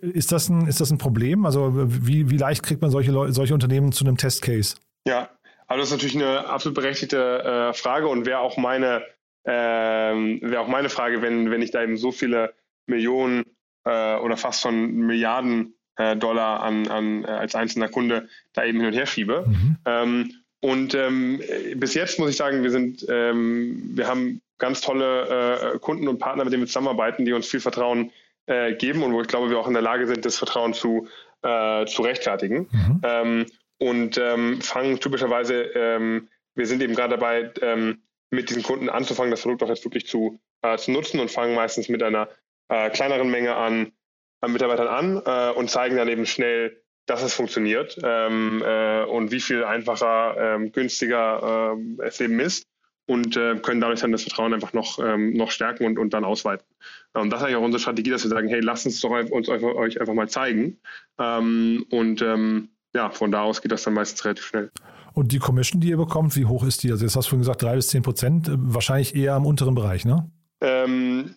ist 0.00 0.32
das, 0.32 0.48
ein, 0.48 0.66
ist 0.66 0.80
das 0.80 0.90
ein 0.90 0.98
Problem? 0.98 1.44
Also 1.46 1.72
wie, 1.74 2.30
wie 2.30 2.36
leicht 2.36 2.62
kriegt 2.62 2.80
man 2.80 2.90
solche, 2.90 3.10
Leute, 3.10 3.32
solche 3.32 3.54
Unternehmen 3.54 3.92
zu 3.92 4.04
einem 4.04 4.16
Testcase? 4.16 4.76
Ja, 5.06 5.28
also 5.66 5.80
das 5.80 5.88
ist 5.88 5.92
natürlich 5.92 6.16
eine 6.16 6.46
absolut 6.48 6.74
berechtigte 6.74 7.42
äh, 7.42 7.74
Frage 7.74 8.08
und 8.08 8.26
wäre 8.26 8.38
auch 8.38 8.56
meine 8.56 9.02
ähm, 9.46 10.40
wäre 10.42 10.62
auch 10.62 10.68
meine 10.68 10.88
Frage, 10.88 11.20
wenn, 11.22 11.50
wenn 11.50 11.62
ich 11.62 11.70
da 11.70 11.82
eben 11.82 11.96
so 11.96 12.12
viele 12.12 12.54
Millionen 12.86 13.44
äh, 13.84 14.16
oder 14.16 14.36
fast 14.36 14.62
schon 14.62 14.92
Milliarden 14.94 15.74
äh, 15.96 16.16
Dollar 16.16 16.62
an, 16.62 16.88
an, 16.88 17.24
äh, 17.24 17.28
als 17.28 17.54
einzelner 17.54 17.88
Kunde 17.88 18.28
da 18.52 18.64
eben 18.64 18.78
hin 18.78 18.88
und 18.88 18.94
her 18.94 19.06
schiebe. 19.06 19.44
Mhm. 19.46 19.76
Ähm, 19.84 20.32
und 20.60 20.94
ähm, 20.94 21.42
bis 21.76 21.94
jetzt 21.94 22.18
muss 22.18 22.30
ich 22.30 22.36
sagen, 22.36 22.62
wir 22.62 22.70
sind, 22.70 23.04
ähm, 23.08 23.90
wir 23.94 24.08
haben 24.08 24.40
ganz 24.58 24.80
tolle 24.80 25.74
äh, 25.74 25.78
Kunden 25.78 26.08
und 26.08 26.18
Partner, 26.18 26.44
mit 26.44 26.52
denen 26.52 26.62
wir 26.62 26.66
zusammenarbeiten, 26.68 27.24
die 27.24 27.32
uns 27.34 27.46
viel 27.46 27.60
Vertrauen 27.60 28.10
äh, 28.46 28.74
geben 28.74 29.02
und 29.02 29.12
wo 29.12 29.20
ich 29.20 29.28
glaube, 29.28 29.50
wir 29.50 29.58
auch 29.58 29.68
in 29.68 29.74
der 29.74 29.82
Lage 29.82 30.06
sind, 30.06 30.24
das 30.24 30.38
Vertrauen 30.38 30.72
zu, 30.72 31.06
äh, 31.42 31.84
zu 31.86 32.02
rechtfertigen. 32.02 32.68
Mhm. 32.70 33.00
Ähm, 33.02 33.46
und 33.78 34.18
ähm, 34.18 34.60
fangen 34.62 35.00
typischerweise, 35.00 35.64
ähm, 35.74 36.28
wir 36.54 36.66
sind 36.66 36.82
eben 36.82 36.94
gerade 36.94 37.16
dabei, 37.16 37.52
ähm, 37.60 38.02
mit 38.30 38.48
diesen 38.48 38.62
Kunden 38.62 38.88
anzufangen, 38.88 39.30
das 39.30 39.42
Produkt 39.42 39.62
auch 39.62 39.68
jetzt 39.68 39.84
wirklich 39.84 40.06
zu, 40.06 40.40
äh, 40.62 40.76
zu 40.76 40.92
nutzen 40.92 41.20
und 41.20 41.30
fangen 41.30 41.54
meistens 41.54 41.88
mit 41.88 42.02
einer 42.02 42.28
äh, 42.68 42.90
kleineren 42.90 43.30
Menge 43.30 43.54
an, 43.54 43.92
an 44.40 44.52
Mitarbeitern 44.52 44.88
an 44.88 45.22
äh, 45.24 45.56
und 45.56 45.70
zeigen 45.70 45.96
dann 45.96 46.08
eben 46.08 46.26
schnell, 46.26 46.80
dass 47.06 47.22
es 47.22 47.34
funktioniert 47.34 47.98
ähm, 48.02 48.62
äh, 48.64 49.04
und 49.04 49.30
wie 49.30 49.40
viel 49.40 49.64
einfacher, 49.64 50.36
ähm, 50.38 50.72
günstiger 50.72 51.76
äh, 52.00 52.06
es 52.06 52.20
eben 52.20 52.40
ist 52.40 52.66
und 53.06 53.36
äh, 53.36 53.56
können 53.56 53.80
dadurch 53.80 54.00
dann 54.00 54.12
das 54.12 54.22
Vertrauen 54.22 54.54
einfach 54.54 54.72
noch, 54.72 54.98
ähm, 54.98 55.34
noch 55.34 55.50
stärken 55.50 55.84
und, 55.84 55.98
und 55.98 56.14
dann 56.14 56.24
ausweiten. 56.24 56.66
Und 57.12 57.30
das 57.30 57.40
ist 57.40 57.46
eigentlich 57.46 57.56
auch 57.56 57.64
unsere 57.64 57.80
Strategie, 57.80 58.10
dass 58.10 58.24
wir 58.24 58.30
sagen, 58.30 58.48
hey, 58.48 58.60
lasst 58.60 58.86
uns 58.86 59.00
doch 59.00 59.10
uns 59.10 59.48
euch 59.48 60.00
einfach 60.00 60.14
mal 60.14 60.28
zeigen. 60.28 60.78
Ähm, 61.18 61.84
und 61.90 62.22
ähm, 62.22 62.70
ja, 62.94 63.10
von 63.10 63.30
da 63.30 63.42
aus 63.42 63.60
geht 63.60 63.72
das 63.72 63.82
dann 63.82 63.94
meistens 63.94 64.24
relativ 64.24 64.46
schnell. 64.46 64.70
Und 65.12 65.32
die 65.32 65.38
Commission, 65.38 65.80
die 65.80 65.90
ihr 65.90 65.96
bekommt, 65.96 66.34
wie 66.36 66.46
hoch 66.46 66.64
ist 66.64 66.82
die? 66.82 66.90
Also 66.90 67.04
jetzt 67.04 67.16
hast 67.16 67.26
du 67.26 67.30
vorhin 67.30 67.42
gesagt, 67.42 67.62
drei 67.62 67.76
bis 67.76 67.88
zehn 67.88 68.02
Prozent, 68.02 68.48
wahrscheinlich 68.50 69.14
eher 69.14 69.34
am 69.34 69.46
unteren 69.46 69.74
Bereich, 69.74 70.04
ne? 70.04 70.30
Ähm, 70.60 71.36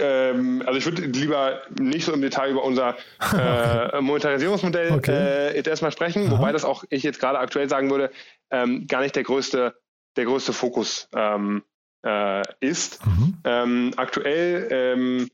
ähm, 0.00 0.62
also 0.66 0.78
ich 0.78 0.84
würde 0.84 1.02
lieber 1.02 1.62
nicht 1.78 2.04
so 2.04 2.12
im 2.12 2.20
Detail 2.20 2.50
über 2.50 2.64
unser 2.64 2.96
äh, 3.32 4.00
Monetarisierungsmodell 4.00 4.92
okay. 4.92 5.12
äh, 5.12 5.56
jetzt 5.56 5.66
erstmal 5.66 5.92
sprechen, 5.92 6.26
Aha. 6.26 6.30
wobei 6.32 6.52
das 6.52 6.64
auch 6.64 6.84
ich 6.90 7.02
jetzt 7.02 7.20
gerade 7.20 7.38
aktuell 7.38 7.68
sagen 7.68 7.90
würde, 7.90 8.10
ähm, 8.50 8.86
gar 8.86 9.02
nicht 9.02 9.16
der 9.16 9.22
größte, 9.22 9.74
der 10.16 10.24
größte 10.24 10.52
Fokus 10.52 11.08
ähm, 11.14 11.62
äh, 12.04 12.42
ist. 12.60 13.04
Mhm. 13.04 13.34
Ähm, 13.44 13.90
aktuell 13.96 14.68
ähm, 14.70 15.30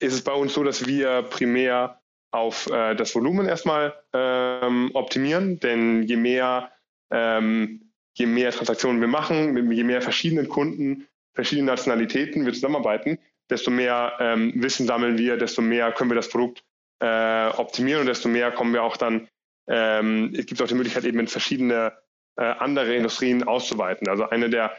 ist 0.00 0.14
es 0.14 0.22
bei 0.22 0.32
uns 0.32 0.54
so, 0.54 0.64
dass 0.64 0.86
wir 0.86 1.22
primär 1.22 2.00
auf 2.30 2.70
äh, 2.70 2.94
das 2.94 3.14
Volumen 3.14 3.46
erstmal 3.46 3.94
ähm, 4.12 4.90
optimieren, 4.94 5.60
denn 5.60 6.02
je 6.02 6.16
mehr, 6.16 6.70
je 7.08 8.26
mehr 8.26 8.50
Transaktionen 8.50 9.00
wir 9.00 9.06
machen, 9.06 9.70
je 9.70 9.84
mehr 9.84 10.02
verschiedene 10.02 10.44
Kunden, 10.46 11.06
verschiedene 11.34 11.68
Nationalitäten 11.68 12.44
wir 12.44 12.52
zusammenarbeiten, 12.52 13.20
desto 13.50 13.70
mehr 13.70 14.14
ähm, 14.20 14.52
Wissen 14.56 14.86
sammeln 14.86 15.18
wir, 15.18 15.36
desto 15.36 15.62
mehr 15.62 15.92
können 15.92 16.10
wir 16.10 16.16
das 16.16 16.28
Produkt 16.28 16.62
äh, 17.00 17.48
optimieren 17.48 18.00
und 18.00 18.06
desto 18.06 18.28
mehr 18.28 18.50
kommen 18.50 18.72
wir 18.72 18.82
auch 18.82 18.96
dann, 18.96 19.28
ähm, 19.68 20.32
es 20.36 20.46
gibt 20.46 20.60
auch 20.62 20.68
die 20.68 20.74
Möglichkeit, 20.74 21.04
eben 21.04 21.20
in 21.20 21.28
verschiedene 21.28 21.92
äh, 22.36 22.44
andere 22.44 22.94
Industrien 22.94 23.44
auszuweiten. 23.44 24.08
Also 24.08 24.28
eine 24.28 24.50
der, 24.50 24.72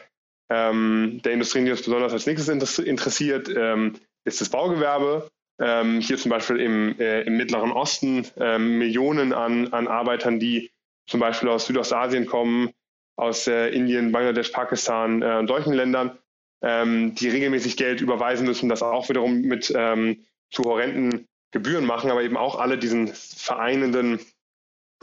ähm, 0.50 1.20
der 1.24 1.32
Industrien, 1.32 1.64
die 1.64 1.70
uns 1.70 1.82
besonders 1.82 2.12
als 2.12 2.26
nächstes 2.26 2.78
interessiert, 2.78 3.48
ähm, 3.54 3.94
ist 4.24 4.40
das 4.40 4.48
Baugewerbe. 4.48 5.28
Ähm, 5.60 6.00
hier 6.00 6.16
zum 6.16 6.30
Beispiel 6.30 6.60
im, 6.60 6.98
äh, 7.00 7.22
im 7.22 7.36
Mittleren 7.36 7.72
Osten 7.72 8.26
ähm, 8.36 8.78
Millionen 8.78 9.32
an, 9.32 9.72
an 9.72 9.88
Arbeitern, 9.88 10.38
die 10.38 10.70
zum 11.08 11.18
Beispiel 11.18 11.48
aus 11.48 11.66
Südostasien 11.66 12.26
kommen, 12.26 12.70
aus 13.16 13.48
äh, 13.48 13.68
Indien, 13.70 14.12
Bangladesch, 14.12 14.50
Pakistan 14.50 15.22
äh, 15.22 15.36
und 15.38 15.48
solchen 15.48 15.72
Ländern 15.72 16.16
ähm, 16.62 17.14
die 17.14 17.28
regelmäßig 17.28 17.76
Geld 17.76 18.00
überweisen 18.00 18.46
müssen, 18.46 18.68
das 18.68 18.82
auch 18.82 19.08
wiederum 19.08 19.42
mit 19.42 19.72
ähm, 19.74 20.24
zu 20.50 20.64
horrenden 20.64 21.26
Gebühren 21.50 21.84
machen, 21.84 22.10
aber 22.10 22.22
eben 22.22 22.36
auch 22.36 22.58
alle 22.58 22.78
diesen 22.78 23.08
vereinenden 23.08 24.20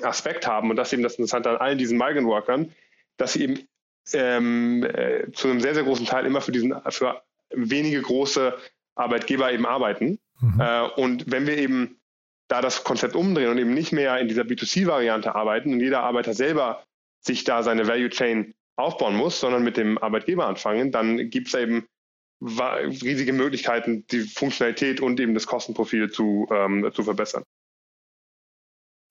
Aspekt 0.02 0.48
haben. 0.48 0.70
Und 0.70 0.76
das 0.76 0.94
eben 0.94 1.04
das 1.04 1.16
Interessante 1.16 1.50
an 1.50 1.58
all 1.58 1.78
diesen 1.78 1.98
Migrant 1.98 2.28
Workern, 2.28 2.72
dass 3.18 3.34
sie 3.34 3.44
eben 3.44 3.68
ähm, 4.14 4.84
äh, 4.84 5.32
zu 5.32 5.48
einem 5.48 5.62
sehr, 5.62 5.74
sehr 5.74 5.84
großen 5.84 6.06
Teil 6.06 6.26
immer 6.26 6.42
für 6.42 6.52
diesen, 6.52 6.76
für 6.90 7.22
wenige 7.50 8.02
große 8.02 8.58
Arbeitgeber 8.96 9.52
eben 9.52 9.66
arbeiten. 9.66 10.20
Mhm. 10.40 10.60
Äh, 10.60 10.82
und 10.98 11.32
wenn 11.32 11.48
wir 11.48 11.58
eben 11.58 12.00
da 12.48 12.62
das 12.62 12.84
Konzept 12.84 13.16
umdrehen 13.16 13.50
und 13.50 13.58
eben 13.58 13.74
nicht 13.74 13.92
mehr 13.92 14.20
in 14.20 14.28
dieser 14.28 14.44
B2C-Variante 14.44 15.34
arbeiten 15.34 15.74
und 15.74 15.80
jeder 15.80 16.02
Arbeiter 16.02 16.34
selber 16.34 16.84
sich 17.20 17.44
da 17.44 17.64
seine 17.64 17.88
Value 17.88 18.10
Chain 18.10 18.54
aufbauen 18.78 19.16
muss, 19.16 19.40
sondern 19.40 19.64
mit 19.64 19.78
dem 19.78 19.98
Arbeitgeber 19.98 20.48
anfangen, 20.48 20.92
dann 20.92 21.30
gibt 21.30 21.48
es 21.48 21.54
eben 21.54 21.88
riesige 22.42 23.34
Möglichkeiten, 23.34 24.06
die 24.08 24.22
Funktionalität 24.22 25.00
und 25.00 25.20
eben 25.20 25.34
das 25.34 25.48
Kostenprofil 25.48 26.12
zu, 26.12 26.48
ähm, 26.52 26.92
zu 26.94 27.04
verbessern. 27.04 27.44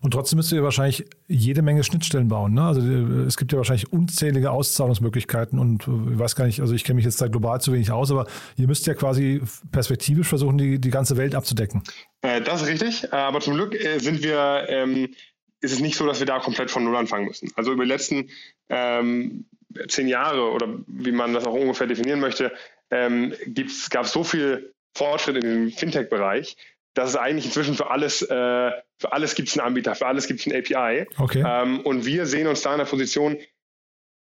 Und 0.05 0.11
trotzdem 0.11 0.37
müsst 0.37 0.53
ihr 0.53 0.63
wahrscheinlich 0.63 1.07
jede 1.29 1.63
Menge 1.63 1.83
Schnittstellen 1.83 2.29
bauen. 2.29 2.53
Ne? 2.53 2.63
Also 2.63 2.83
äh, 2.83 3.23
es 3.27 3.39
gibt 3.39 3.53
ja 3.53 3.59
wahrscheinlich 3.59 3.91
unzählige 3.91 4.51
Auszahlungsmöglichkeiten 4.51 5.59
und 5.59 5.89
äh, 5.89 6.13
ich 6.13 6.19
weiß 6.19 6.37
gar 6.37 6.45
nicht, 6.45 6.61
also 6.61 6.75
ich 6.75 6.85
kenne 6.85 6.97
mich 6.97 7.07
jetzt 7.07 7.23
da 7.23 7.29
global 7.29 7.59
zu 7.63 7.73
wenig 7.73 7.91
aus, 7.91 8.11
aber 8.11 8.27
ihr 8.57 8.67
müsst 8.67 8.87
ja 8.87 8.93
quasi 8.93 9.41
perspektivisch 9.73 10.29
versuchen, 10.29 10.59
die, 10.59 10.79
die 10.79 10.91
ganze 10.91 11.17
Welt 11.17 11.35
abzudecken. 11.35 11.83
Äh, 12.21 12.43
das 12.43 12.61
ist 12.61 12.69
richtig, 12.69 13.05
äh, 13.05 13.17
aber 13.17 13.41
zum 13.41 13.55
Glück 13.55 13.75
sind 13.97 14.23
wir 14.23 14.67
ähm, 14.69 15.09
ist 15.65 15.73
es 15.73 15.81
nicht 15.81 15.97
so, 15.97 16.07
dass 16.07 16.21
wir 16.21 16.27
da 16.27 16.39
komplett 16.39 16.71
von 16.71 16.85
Null 16.85 16.97
anfangen 16.97 17.27
müssen. 17.27 17.51
Also 17.57 17.73
über 17.73 17.85
die 17.85 17.91
letzten 17.91 18.31
ähm, 18.69 19.47
zehn 19.89 20.09
Jahre 20.09 20.51
oder 20.51 20.69
wie 20.87 21.13
man 21.13 21.33
das 21.35 21.47
auch 21.47 21.55
ungefähr 21.55 21.87
definieren 21.87 22.21
möchte, 22.21 22.53
ähm, 22.91 23.35
gab 23.91 24.05
es 24.05 24.13
so 24.13 24.25
viel 24.25 24.75
Fortschritt 24.95 25.37
in 25.37 25.43
dem 25.43 25.71
Fintech-Bereich, 25.71 26.57
dass 26.95 27.11
es 27.11 27.17
eigentlich 27.17 27.47
inzwischen 27.47 27.75
für 27.75 27.91
alles, 27.91 28.23
äh, 28.23 28.71
für 28.99 29.13
alles 29.13 29.35
gibt 29.35 29.49
es 29.49 29.59
einen 29.59 29.67
Anbieter, 29.67 29.95
für 29.95 30.07
alles 30.07 30.29
gibt 30.29 30.41
es 30.41 30.47
ein 30.47 30.55
API. 30.55 31.07
Okay. 31.19 31.43
Ähm, 31.45 31.81
und 31.81 32.07
wir 32.07 32.27
sehen 32.27 32.47
uns 32.47 32.63
da 32.63 32.73
in 32.73 32.79
der 32.79 32.85
Position, 32.85 33.37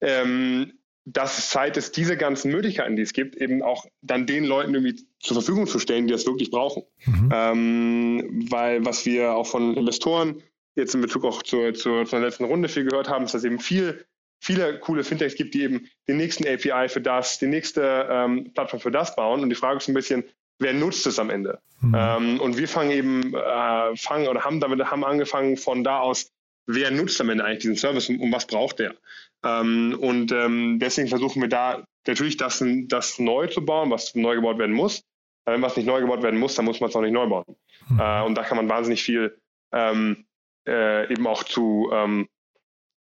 ähm, 0.02 0.74
dass 1.06 1.38
es 1.38 1.52
Zeit 1.52 1.78
ist, 1.78 1.98
diese 1.98 2.18
ganzen 2.18 2.52
Möglichkeiten, 2.52 2.96
die 2.96 3.04
es 3.04 3.14
gibt, 3.14 3.36
eben 3.36 3.62
auch 3.62 3.86
dann 4.02 4.26
den 4.26 4.44
Leuten 4.44 4.74
irgendwie 4.74 5.06
zur 5.20 5.36
Verfügung 5.36 5.68
zu 5.68 5.78
stellen, 5.78 6.08
die 6.08 6.14
das 6.14 6.26
wirklich 6.26 6.50
brauchen. 6.50 6.84
Mhm. 7.06 7.30
Ähm, 7.32 8.48
weil 8.50 8.84
was 8.84 9.06
wir 9.06 9.36
auch 9.36 9.46
von 9.46 9.78
Investoren 9.78 10.42
jetzt 10.76 10.94
in 10.94 11.02
Bezug 11.02 11.26
auch 11.26 11.44
zur, 11.44 11.74
zur, 11.74 12.06
zur 12.06 12.20
letzten 12.20 12.46
Runde 12.46 12.70
viel 12.70 12.86
gehört 12.86 13.10
haben, 13.10 13.26
ist, 13.26 13.34
dass 13.34 13.44
eben 13.44 13.60
viel, 13.60 14.06
viele 14.40 14.80
coole 14.80 15.04
Fintechs 15.04 15.36
gibt, 15.36 15.54
die 15.54 15.64
eben 15.64 15.88
den 16.08 16.18
nächsten 16.18 16.46
API 16.48 16.90
für 16.90 17.02
das, 17.02 17.40
die 17.40 17.48
nächste 17.48 18.08
ähm, 18.10 18.52
Plattform 18.54 18.80
für 18.80 18.92
das 18.92 19.16
bauen. 19.16 19.42
Und 19.42 19.50
die 19.50 19.56
Frage 19.56 19.78
ist 19.78 19.88
ein 19.88 19.94
bisschen, 19.94 20.24
wer 20.60 20.74
nutzt 20.74 21.08
es 21.08 21.20
am 21.20 21.30
Ende? 21.30 21.60
Mhm. 21.82 21.96
Ähm, 21.98 22.40
und 22.42 22.58
wir 22.58 22.68
fangen 22.68 22.92
eben, 22.92 23.34
äh, 23.34 23.96
fangen 23.96 24.28
oder 24.28 24.44
haben 24.44 24.60
damit, 24.60 24.84
haben 24.92 25.04
angefangen 25.04 25.58
von 25.58 25.84
da 25.84 26.00
aus, 26.00 26.32
wer 26.68 26.92
nutzt 26.92 27.20
am 27.22 27.30
Ende 27.30 27.44
eigentlich 27.44 27.60
diesen 27.60 27.78
Service 27.78 28.10
und, 28.10 28.20
und 28.20 28.32
was 28.32 28.48
braucht 28.48 28.80
der? 28.80 28.96
Ähm, 29.44 29.98
und 30.00 30.32
ähm, 30.32 30.80
deswegen 30.80 31.08
versuchen 31.08 31.42
wir 31.42 31.50
da 31.50 31.86
natürlich 32.08 32.38
das, 32.38 32.64
das 32.88 33.20
neu 33.20 33.48
zu 33.48 33.64
bauen, 33.64 33.92
was 33.92 34.16
neu 34.16 34.36
gebaut 34.36 34.58
werden 34.58 34.76
muss. 34.76 35.04
Wenn 35.46 35.62
was 35.62 35.78
nicht 35.78 35.86
neu 35.86 36.02
gebaut 36.02 36.24
werden 36.24 36.40
muss, 36.40 36.56
dann 36.56 36.66
muss 36.66 36.80
man 36.80 36.90
es 36.90 36.96
auch 36.96 37.02
nicht 37.02 37.14
neu 37.14 37.28
bauen. 37.28 37.46
Mhm. 37.90 38.00
Äh, 38.00 38.24
und 38.24 38.36
da 38.36 38.44
kann 38.44 38.58
man 38.58 38.68
wahnsinnig 38.70 39.04
viel 39.04 39.38
ähm, 39.72 40.26
äh, 40.68 41.12
eben 41.12 41.28
auch 41.28 41.44
zu 41.44 41.90
ähm, 41.94 42.28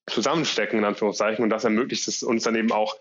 zusammenstecken, 0.08 0.80
in 0.80 0.86
Anführungszeichen. 0.86 1.43
Und 1.43 1.49
das 1.49 1.63
ermöglicht 1.63 2.08
es 2.08 2.23
uns 2.23 2.43
dann 2.43 2.56
eben 2.56 2.71
auch 2.71 2.95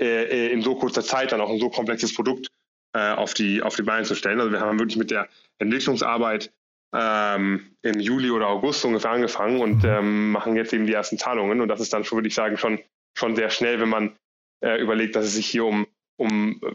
äh, 0.00 0.24
äh, 0.24 0.52
in 0.52 0.62
so 0.62 0.74
kurzer 0.74 1.02
Zeit 1.02 1.32
dann 1.32 1.40
auch 1.40 1.50
ein 1.50 1.58
so 1.58 1.70
komplexes 1.70 2.14
Produkt 2.14 2.48
äh, 2.94 3.12
auf, 3.12 3.34
die, 3.34 3.62
auf 3.62 3.76
die 3.76 3.82
Beine 3.82 4.04
zu 4.04 4.14
stellen. 4.14 4.40
Also 4.40 4.52
wir 4.52 4.60
haben 4.60 4.78
wirklich 4.78 4.96
mit 4.96 5.10
der 5.10 5.28
Entwicklungsarbeit 5.58 6.52
ähm, 6.94 7.76
im 7.82 8.00
Juli 8.00 8.30
oder 8.30 8.48
August 8.48 8.84
ungefähr 8.84 9.10
angefangen 9.10 9.60
und 9.60 9.82
mhm. 9.82 9.88
ähm, 9.88 10.32
machen 10.32 10.56
jetzt 10.56 10.72
eben 10.72 10.86
die 10.86 10.92
ersten 10.92 11.18
Zahlungen. 11.18 11.60
Und 11.60 11.68
das 11.68 11.80
ist 11.80 11.92
dann 11.92 12.04
schon, 12.04 12.16
würde 12.16 12.28
ich 12.28 12.34
sagen, 12.34 12.56
schon, 12.56 12.80
schon 13.16 13.36
sehr 13.36 13.50
schnell, 13.50 13.80
wenn 13.80 13.88
man 13.88 14.16
äh, 14.64 14.80
überlegt, 14.80 15.16
dass 15.16 15.26
es 15.26 15.34
sich 15.34 15.46
hier 15.46 15.64
um, 15.64 15.86
um 16.16 16.60
äh, 16.62 16.72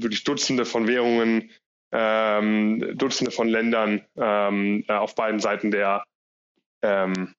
wirklich 0.00 0.24
Dutzende 0.24 0.64
von 0.64 0.86
Währungen, 0.86 1.50
ähm, 1.92 2.96
Dutzende 2.96 3.30
von 3.30 3.48
Ländern 3.48 4.04
ähm, 4.16 4.84
äh, 4.88 4.92
auf 4.92 5.14
beiden 5.14 5.40
Seiten 5.40 5.70
der, 5.70 6.04
ähm, 6.84 7.34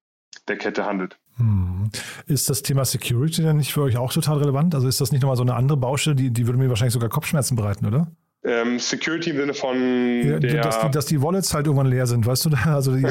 der 0.47 0.58
Kette 0.58 0.86
handelt. 0.86 1.17
Hm. 1.38 1.89
Ist 2.27 2.49
das 2.49 2.62
Thema 2.62 2.86
Security 2.86 3.43
dann 3.43 3.58
nicht 3.58 3.73
für 3.73 3.81
euch 3.81 3.97
auch 3.97 4.12
total 4.12 4.39
relevant? 4.39 4.73
Also 4.73 4.88
ist 4.88 5.01
das 5.01 5.12
nicht 5.12 5.21
nochmal 5.21 5.38
so 5.38 5.43
eine 5.43 5.55
andere 5.55 5.77
Baustelle, 5.77 6.15
die, 6.15 6.31
die 6.31 6.47
würde 6.47 6.58
mir 6.58 6.69
wahrscheinlich 6.69 6.93
sogar 6.93 7.10
Kopfschmerzen 7.10 7.55
bereiten, 7.55 7.86
oder? 7.86 8.08
Ähm, 8.43 8.77
Security 8.77 9.31
im 9.31 9.38
Sinne 9.38 9.53
von 9.55 9.75
ja, 10.23 10.62
dass, 10.62 10.79
die, 10.79 10.91
dass 10.91 11.05
die 11.08 11.19
Wallets 11.21 11.51
halt 11.53 11.65
irgendwann 11.65 11.88
leer 11.88 12.05
sind, 12.05 12.27
weißt 12.27 12.45
du? 12.45 12.49
Also 12.65 12.95
ihr, 12.95 13.10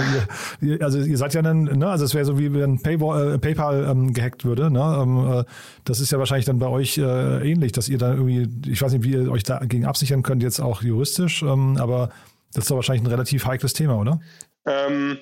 ihr, 0.61 0.81
also 0.81 1.01
ihr 1.01 1.19
seid 1.19 1.35
ja 1.35 1.43
dann, 1.43 1.65
ne? 1.65 1.89
also 1.89 2.05
es 2.05 2.15
wäre 2.15 2.25
so 2.25 2.39
wie 2.39 2.55
wenn 2.55 2.81
Paywall, 2.81 3.35
äh, 3.35 3.39
PayPal 3.39 3.85
ähm, 3.91 4.13
gehackt 4.13 4.45
würde. 4.45 4.71
Ne? 4.71 4.99
Ähm, 5.03 5.41
äh, 5.41 5.45
das 5.85 5.99
ist 5.99 6.13
ja 6.13 6.19
wahrscheinlich 6.19 6.47
dann 6.47 6.61
bei 6.61 6.69
euch 6.69 6.99
äh, 6.99 7.51
ähnlich, 7.51 7.73
dass 7.73 7.89
ihr 7.89 7.99
da 7.99 8.13
irgendwie, 8.13 8.49
ich 8.71 8.81
weiß 8.81 8.93
nicht, 8.93 9.05
wie 9.05 9.13
ihr 9.13 9.31
euch 9.31 9.43
dagegen 9.43 9.87
absichern 9.87 10.23
könnt, 10.23 10.43
jetzt 10.43 10.61
auch 10.61 10.83
juristisch, 10.83 11.43
ähm, 11.43 11.79
aber 11.79 12.11
das 12.53 12.65
ist 12.65 12.71
doch 12.71 12.77
wahrscheinlich 12.77 13.03
ein 13.03 13.11
relativ 13.11 13.45
heikles 13.45 13.73
Thema, 13.73 13.99
oder? 13.99 14.21
Ähm, 14.67 15.19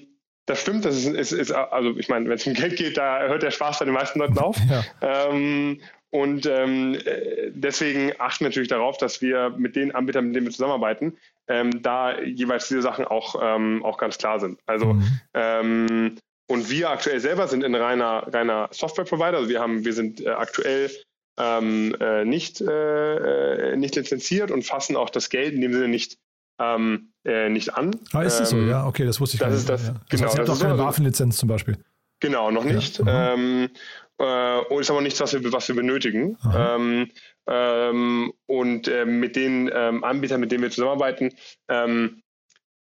das 0.46 0.60
stimmt, 0.60 0.84
das 0.84 0.96
ist, 0.96 1.06
ist, 1.06 1.32
ist 1.32 1.52
also 1.52 1.96
ich 1.96 2.08
meine, 2.08 2.28
wenn 2.28 2.36
es 2.36 2.46
um 2.46 2.54
Geld 2.54 2.76
geht, 2.76 2.96
da 2.96 3.26
hört 3.28 3.42
der 3.42 3.50
Spaß 3.50 3.78
bei 3.78 3.84
den 3.84 3.94
meisten 3.94 4.18
Leuten 4.18 4.38
auf. 4.38 4.56
Ja. 4.70 5.28
Ähm, 5.28 5.80
und 6.10 6.44
ähm, 6.44 6.98
deswegen 7.48 8.12
achten 8.18 8.44
wir 8.44 8.48
natürlich 8.48 8.68
darauf, 8.68 8.98
dass 8.98 9.22
wir 9.22 9.50
mit 9.56 9.76
den 9.76 9.94
Anbietern, 9.94 10.26
mit 10.26 10.36
denen 10.36 10.46
wir 10.46 10.52
zusammenarbeiten, 10.52 11.16
ähm, 11.48 11.82
da 11.82 12.20
jeweils 12.20 12.68
diese 12.68 12.82
Sachen 12.82 13.06
auch, 13.06 13.36
ähm, 13.42 13.82
auch 13.82 13.96
ganz 13.96 14.18
klar 14.18 14.38
sind. 14.38 14.60
Also 14.66 14.94
mhm. 14.94 15.20
ähm, 15.32 16.16
und 16.48 16.70
wir 16.70 16.90
aktuell 16.90 17.18
selber 17.18 17.48
sind 17.48 17.64
ein 17.64 17.74
reiner, 17.74 18.26
reiner 18.30 18.68
Software-Provider. 18.72 19.38
Also 19.38 19.48
wir 19.48 19.60
haben, 19.60 19.86
wir 19.86 19.94
sind 19.94 20.20
äh, 20.20 20.28
aktuell 20.28 20.90
ähm, 21.38 21.96
äh, 21.98 22.26
nicht, 22.26 22.60
äh, 22.60 23.72
äh, 23.72 23.76
nicht 23.76 23.96
lizenziert 23.96 24.50
und 24.50 24.62
fassen 24.64 24.96
auch 24.96 25.08
das 25.08 25.30
Geld 25.30 25.54
in 25.54 25.62
dem 25.62 25.72
Sinne 25.72 25.88
nicht, 25.88 26.18
ähm, 26.62 27.12
äh, 27.24 27.48
nicht 27.48 27.74
an. 27.74 27.90
Ah, 28.12 28.22
ist 28.22 28.38
das 28.38 28.50
so? 28.50 28.56
Ähm, 28.56 28.68
ja, 28.68 28.86
okay, 28.86 29.04
das 29.04 29.20
wusste 29.20 29.36
ich 29.36 29.40
das 29.40 29.48
gar 29.48 29.56
nicht. 29.56 29.68
Das, 29.68 29.86
ja. 29.86 29.92
das 29.92 30.08
genau, 30.08 30.24
heißt, 30.24 30.34
ihr 30.34 30.40
habt 30.40 30.50
auch 30.50 30.60
keine 30.60 30.78
Waffenlizenz 30.78 31.36
zum 31.36 31.48
Beispiel. 31.48 31.78
Genau, 32.20 32.50
noch 32.50 32.64
nicht. 32.64 32.98
Ja. 32.98 33.34
Ähm, 33.34 33.68
äh, 34.20 34.80
ist 34.80 34.90
aber 34.90 35.00
nichts, 35.00 35.20
was 35.20 35.32
wir, 35.32 35.52
was 35.52 35.68
wir 35.68 35.74
benötigen. 35.74 36.38
Ähm, 36.54 37.10
ähm, 37.48 38.32
und 38.46 38.86
äh, 38.86 39.04
mit 39.04 39.34
den 39.34 39.72
Anbietern, 39.72 40.40
mit 40.40 40.52
denen 40.52 40.62
wir 40.62 40.70
zusammenarbeiten, 40.70 41.30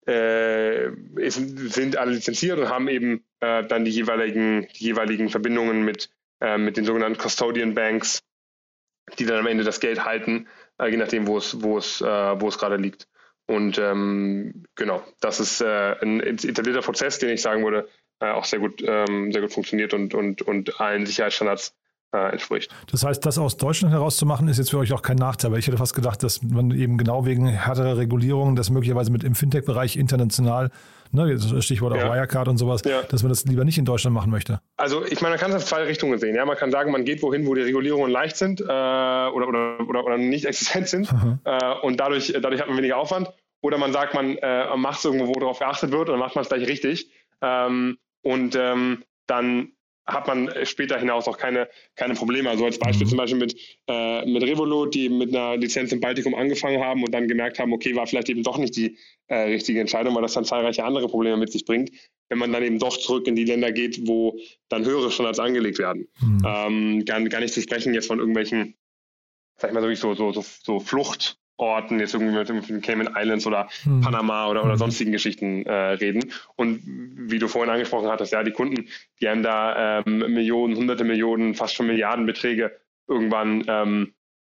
äh, 0.10 0.89
ist, 1.17 1.36
sind 1.73 1.97
alle 1.97 2.13
lizenziert 2.13 2.58
und 2.58 2.69
haben 2.69 2.88
eben 2.88 3.23
äh, 3.41 3.63
dann 3.65 3.86
die 3.86 3.91
jeweiligen, 3.91 4.67
die 4.75 4.86
jeweiligen 4.86 5.29
Verbindungen 5.29 5.84
mit, 5.84 6.10
äh, 6.41 6.58
mit 6.58 6.77
den 6.77 6.86
sogenannten 6.86 7.19
Custodian 7.19 7.75
Banks, 7.75 8.23
die 9.19 9.25
dann 9.25 9.38
am 9.38 9.47
Ende 9.47 9.63
das 9.63 9.79
Geld 9.79 10.05
halten, 10.05 10.47
je 10.82 10.97
nachdem, 10.97 11.27
wo 11.27 11.38
es, 11.38 11.62
wo 11.62 11.77
es, 11.77 11.99
wo 11.99 12.47
es 12.47 12.58
gerade 12.58 12.77
liegt. 12.77 13.08
Und 13.49 13.79
ähm, 13.79 14.65
genau, 14.75 15.01
das 15.19 15.39
ist 15.39 15.62
ein 15.62 16.21
etablierter 16.21 16.81
Prozess, 16.81 17.19
den 17.19 17.29
ich 17.29 17.41
sagen 17.41 17.63
würde, 17.63 17.88
äh, 18.19 18.31
auch 18.31 18.45
sehr 18.45 18.59
gut, 18.59 18.83
ähm, 18.85 19.31
sehr 19.31 19.41
gut 19.41 19.53
funktioniert 19.53 19.93
und, 19.93 20.13
und, 20.13 20.41
und 20.41 20.79
allen 20.79 21.05
Sicherheitsstandards 21.05 21.73
äh, 22.12 22.31
entspricht. 22.31 22.71
Das 22.91 23.05
heißt, 23.05 23.25
das 23.25 23.38
aus 23.38 23.57
Deutschland 23.57 23.93
herauszumachen, 23.93 24.47
ist 24.47 24.57
jetzt 24.57 24.71
für 24.71 24.79
euch 24.79 24.91
auch 24.93 25.01
kein 25.01 25.17
Nachteil, 25.17 25.51
weil 25.51 25.59
ich 25.59 25.67
hätte 25.67 25.77
fast 25.77 25.95
gedacht, 25.95 26.21
dass 26.23 26.41
man 26.41 26.71
eben 26.71 26.97
genau 26.97 27.25
wegen 27.25 27.47
härterer 27.47 27.97
Regulierungen 27.97 28.55
das 28.55 28.69
möglicherweise 28.69 29.12
mit 29.12 29.23
im 29.23 29.35
Fintech-Bereich 29.35 29.95
international, 29.95 30.71
ne, 31.12 31.39
Stichwort 31.62 31.93
auch 31.93 32.13
Wirecard 32.13 32.47
und 32.47 32.57
sowas, 32.57 32.81
ja. 32.83 33.03
dass 33.03 33.23
man 33.23 33.29
das 33.29 33.45
lieber 33.45 33.63
nicht 33.63 33.77
in 33.77 33.85
Deutschland 33.85 34.13
machen 34.13 34.31
möchte. 34.31 34.59
Also 34.75 35.05
ich 35.05 35.21
meine, 35.21 35.33
man 35.33 35.39
kann 35.39 35.51
es 35.51 35.57
auf 35.57 35.65
zwei 35.65 35.83
Richtungen 35.83 36.19
sehen. 36.19 36.35
Ja? 36.35 36.45
Man 36.45 36.57
kann 36.57 36.71
sagen, 36.71 36.91
man 36.91 37.05
geht 37.05 37.21
wohin, 37.21 37.45
wo 37.45 37.53
die 37.53 37.62
Regulierungen 37.62 38.12
leicht 38.12 38.38
sind 38.38 38.59
äh, 38.59 38.63
oder, 38.65 39.47
oder, 39.47 39.88
oder, 39.88 40.03
oder 40.03 40.17
nicht 40.17 40.45
existent 40.45 40.89
sind 40.89 41.13
äh, 41.45 41.75
und 41.83 41.99
dadurch, 41.99 42.33
dadurch 42.33 42.59
hat 42.59 42.67
man 42.67 42.77
weniger 42.77 42.97
Aufwand. 42.97 43.29
Oder 43.61 43.77
man 43.77 43.91
sagt, 43.91 44.13
man 44.13 44.37
äh, 44.37 44.75
macht 44.77 44.99
es 44.99 45.05
irgendwo, 45.05 45.27
wo 45.27 45.39
darauf 45.39 45.59
geachtet 45.59 45.91
wird 45.91 46.09
und 46.09 46.13
dann 46.13 46.19
macht 46.19 46.35
man 46.35 46.43
es 46.43 46.49
gleich 46.49 46.67
richtig. 46.67 47.11
Ähm, 47.41 47.97
und 48.21 48.55
ähm, 48.55 49.03
dann 49.27 49.73
hat 50.13 50.27
man 50.27 50.51
später 50.63 50.97
hinaus 50.97 51.27
auch 51.27 51.37
keine, 51.37 51.69
keine 51.95 52.15
Probleme. 52.15 52.49
Also 52.49 52.65
als 52.65 52.79
Beispiel 52.79 53.07
zum 53.07 53.17
Beispiel 53.17 53.39
mit, 53.39 53.55
äh, 53.87 54.25
mit 54.25 54.43
Revolut, 54.43 54.93
die 54.93 55.09
mit 55.09 55.35
einer 55.35 55.57
Lizenz 55.57 55.91
im 55.91 55.99
Baltikum 55.99 56.35
angefangen 56.35 56.83
haben 56.83 57.03
und 57.03 57.13
dann 57.13 57.27
gemerkt 57.27 57.59
haben, 57.59 57.73
okay, 57.73 57.95
war 57.95 58.07
vielleicht 58.07 58.29
eben 58.29 58.43
doch 58.43 58.57
nicht 58.57 58.75
die 58.75 58.97
äh, 59.27 59.35
richtige 59.35 59.79
Entscheidung, 59.79 60.15
weil 60.15 60.23
das 60.23 60.33
dann 60.33 60.45
zahlreiche 60.45 60.83
andere 60.83 61.07
Probleme 61.07 61.37
mit 61.37 61.51
sich 61.51 61.65
bringt, 61.65 61.91
wenn 62.29 62.39
man 62.39 62.51
dann 62.51 62.63
eben 62.63 62.79
doch 62.79 62.97
zurück 62.97 63.27
in 63.27 63.35
die 63.35 63.45
Länder 63.45 63.71
geht, 63.71 64.07
wo 64.07 64.37
dann 64.69 64.85
höhere 64.85 65.11
Standards 65.11 65.39
angelegt 65.39 65.79
werden. 65.79 66.07
Mhm. 66.21 66.43
Ähm, 66.45 67.05
gar, 67.05 67.21
gar 67.21 67.41
nicht 67.41 67.53
zu 67.53 67.61
sprechen 67.61 67.93
jetzt 67.93 68.07
von 68.07 68.19
irgendwelchen, 68.19 68.75
sag 69.57 69.69
ich 69.69 69.73
mal, 69.73 69.95
so, 69.95 70.15
so, 70.15 70.31
so, 70.31 70.41
so 70.41 70.79
Flucht, 70.79 71.38
Orten, 71.59 71.99
jetzt 71.99 72.13
irgendwie 72.13 72.35
mit 72.35 72.69
den 72.69 72.81
Cayman 72.81 73.15
Islands 73.15 73.45
oder 73.45 73.67
hm. 73.83 74.01
Panama 74.01 74.47
oder, 74.47 74.63
oder 74.63 74.73
hm. 74.73 74.79
sonstigen 74.79 75.11
Geschichten 75.11 75.65
äh, 75.65 75.73
reden. 75.73 76.31
Und 76.55 76.81
wie 76.85 77.39
du 77.39 77.47
vorhin 77.47 77.69
angesprochen 77.69 78.07
hattest, 78.07 78.31
ja, 78.31 78.43
die 78.43 78.51
Kunden, 78.51 78.87
die 79.21 79.29
haben 79.29 79.43
da 79.43 79.99
ähm, 79.99 80.19
Millionen, 80.19 80.75
hunderte 80.75 81.03
Millionen, 81.03 81.55
fast 81.55 81.75
schon 81.75 81.87
Milliardenbeträge 81.87 82.71
irgendwann 83.07 83.65
ähm, 83.67 84.13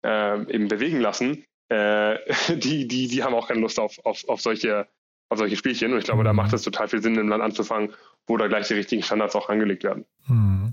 äh, 0.06 0.54
eben 0.54 0.68
bewegen 0.68 1.00
lassen, 1.00 1.44
äh, 1.70 2.18
die, 2.56 2.88
die, 2.88 3.08
die 3.08 3.24
haben 3.24 3.34
auch 3.34 3.48
keine 3.48 3.62
Lust 3.62 3.80
auf, 3.80 3.98
auf, 4.06 4.28
auf, 4.28 4.42
solche, 4.42 4.88
auf 5.30 5.40
solche 5.40 5.56
Spielchen. 5.56 5.94
Und 5.94 6.00
ich 6.00 6.06
glaube, 6.06 6.24
da 6.24 6.30
hm. 6.30 6.38
macht 6.38 6.54
es 6.54 6.62
total 6.62 6.88
viel 6.88 7.02
Sinn, 7.02 7.16
im 7.16 7.30
Land 7.30 7.44
anzufangen, 7.44 7.94
wo 8.28 8.38
da 8.38 8.48
gleich 8.48 8.68
die 8.68 8.76
richtigen 8.76 9.04
Standards 9.04 9.36
auch 9.36 9.50
angelegt 9.50 9.84
werden. 9.84 10.06
Hm. 10.28 10.72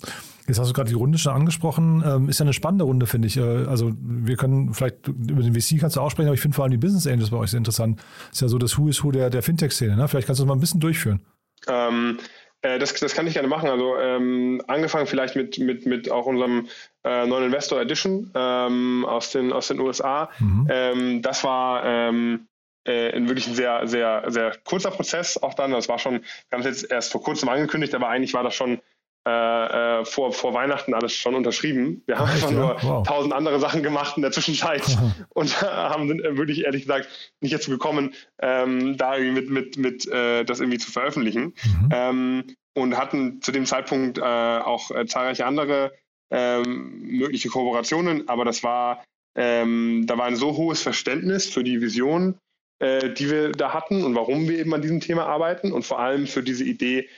Jetzt 0.48 0.58
hast 0.58 0.68
du 0.68 0.72
gerade 0.72 0.88
die 0.88 0.94
Runde 0.94 1.18
schon 1.18 1.34
angesprochen. 1.34 2.02
Ähm, 2.06 2.28
ist 2.28 2.40
ja 2.40 2.44
eine 2.44 2.54
spannende 2.54 2.84
Runde, 2.84 3.06
finde 3.06 3.28
ich. 3.28 3.36
Äh, 3.36 3.42
also 3.42 3.92
wir 4.00 4.36
können 4.36 4.72
vielleicht 4.72 5.06
über 5.06 5.42
den 5.42 5.54
VC 5.54 5.78
kannst 5.78 5.96
du 5.96 6.00
auch 6.00 6.10
sprechen, 6.10 6.28
aber 6.28 6.34
ich 6.34 6.40
finde 6.40 6.54
vor 6.54 6.64
allem 6.64 6.72
die 6.72 6.78
Business 6.78 7.06
Angels 7.06 7.30
bei 7.30 7.36
euch 7.36 7.50
sehr 7.50 7.58
interessant. 7.58 8.00
Ist 8.32 8.40
ja 8.40 8.48
so 8.48 8.58
das 8.58 8.78
Who 8.78 8.88
is 8.88 9.04
Who 9.04 9.12
der, 9.12 9.28
der 9.28 9.42
Fintech-Szene. 9.42 9.96
Ne? 9.96 10.08
Vielleicht 10.08 10.26
kannst 10.26 10.40
du 10.40 10.44
das 10.44 10.48
mal 10.48 10.54
ein 10.54 10.60
bisschen 10.60 10.80
durchführen. 10.80 11.20
Ähm, 11.66 12.18
äh, 12.62 12.78
das, 12.78 12.94
das 12.94 13.14
kann 13.14 13.26
ich 13.26 13.34
gerne 13.34 13.48
machen. 13.48 13.68
Also 13.68 13.96
ähm, 13.98 14.62
angefangen 14.66 15.06
vielleicht 15.06 15.36
mit, 15.36 15.58
mit, 15.58 15.86
mit 15.86 16.10
auch 16.10 16.26
unserem 16.26 16.66
äh, 17.04 17.26
neuen 17.26 17.44
Investor 17.44 17.80
Edition 17.80 18.30
ähm, 18.34 19.04
aus, 19.06 19.30
den, 19.30 19.52
aus 19.52 19.68
den 19.68 19.80
USA. 19.80 20.30
Mhm. 20.38 20.66
Ähm, 20.70 21.22
das 21.22 21.44
war 21.44 21.84
ähm, 21.84 22.48
äh, 22.84 23.12
wirklich 23.20 23.46
ein 23.46 23.54
sehr, 23.54 23.86
sehr, 23.86 24.24
sehr 24.28 24.56
kurzer 24.64 24.90
Prozess 24.90 25.40
auch 25.40 25.54
dann. 25.54 25.72
Das 25.72 25.88
war 25.88 25.98
schon, 25.98 26.14
wir 26.14 26.22
haben 26.58 26.60
es 26.60 26.80
jetzt 26.82 26.90
erst 26.90 27.12
vor 27.12 27.22
kurzem 27.22 27.48
angekündigt, 27.48 27.94
aber 27.94 28.08
eigentlich 28.08 28.34
war 28.34 28.42
das 28.42 28.54
schon 28.54 28.80
äh, 29.28 30.00
äh, 30.00 30.04
vor, 30.06 30.32
vor 30.32 30.54
Weihnachten 30.54 30.94
alles 30.94 31.12
schon 31.12 31.34
unterschrieben. 31.34 32.02
Wir 32.06 32.18
haben 32.18 32.30
einfach 32.30 32.50
nur 32.50 32.76
wow. 32.80 33.06
tausend 33.06 33.34
andere 33.34 33.60
Sachen 33.60 33.82
gemacht 33.82 34.16
in 34.16 34.22
der 34.22 34.32
Zwischenzeit 34.32 34.82
und 35.34 35.60
haben 35.60 36.08
sind 36.08 36.24
äh, 36.24 36.38
wirklich 36.38 36.64
ehrlich 36.64 36.82
gesagt 36.82 37.08
nicht 37.42 37.54
dazu 37.54 37.70
gekommen, 37.70 38.14
ähm, 38.40 38.96
da 38.96 39.18
mit, 39.18 39.50
mit, 39.50 39.76
mit 39.76 40.08
äh, 40.08 40.44
das 40.44 40.60
irgendwie 40.60 40.78
zu 40.78 40.90
veröffentlichen. 40.90 41.54
Mhm. 41.62 41.88
Ähm, 41.92 42.44
und 42.74 42.96
hatten 42.96 43.42
zu 43.42 43.52
dem 43.52 43.66
Zeitpunkt 43.66 44.16
äh, 44.16 44.22
auch 44.22 44.90
äh, 44.92 45.04
zahlreiche 45.04 45.44
andere 45.44 45.92
ähm, 46.30 47.02
mögliche 47.02 47.50
Kooperationen, 47.50 48.30
aber 48.30 48.46
das 48.46 48.62
war, 48.62 49.04
ähm, 49.36 50.04
da 50.06 50.16
war 50.16 50.24
ein 50.24 50.36
so 50.36 50.56
hohes 50.56 50.80
Verständnis 50.80 51.50
für 51.50 51.64
die 51.64 51.82
Vision, 51.82 52.38
die 52.80 53.28
wir 53.28 53.50
da 53.50 53.74
hatten 53.74 54.04
und 54.04 54.14
warum 54.14 54.48
wir 54.48 54.56
eben 54.56 54.72
an 54.72 54.82
diesem 54.82 55.00
Thema 55.00 55.26
arbeiten 55.26 55.72
und 55.72 55.82
vor 55.82 55.98
allem 55.98 56.28
für 56.28 56.44
diese 56.44 56.62
Idee, 56.62 57.08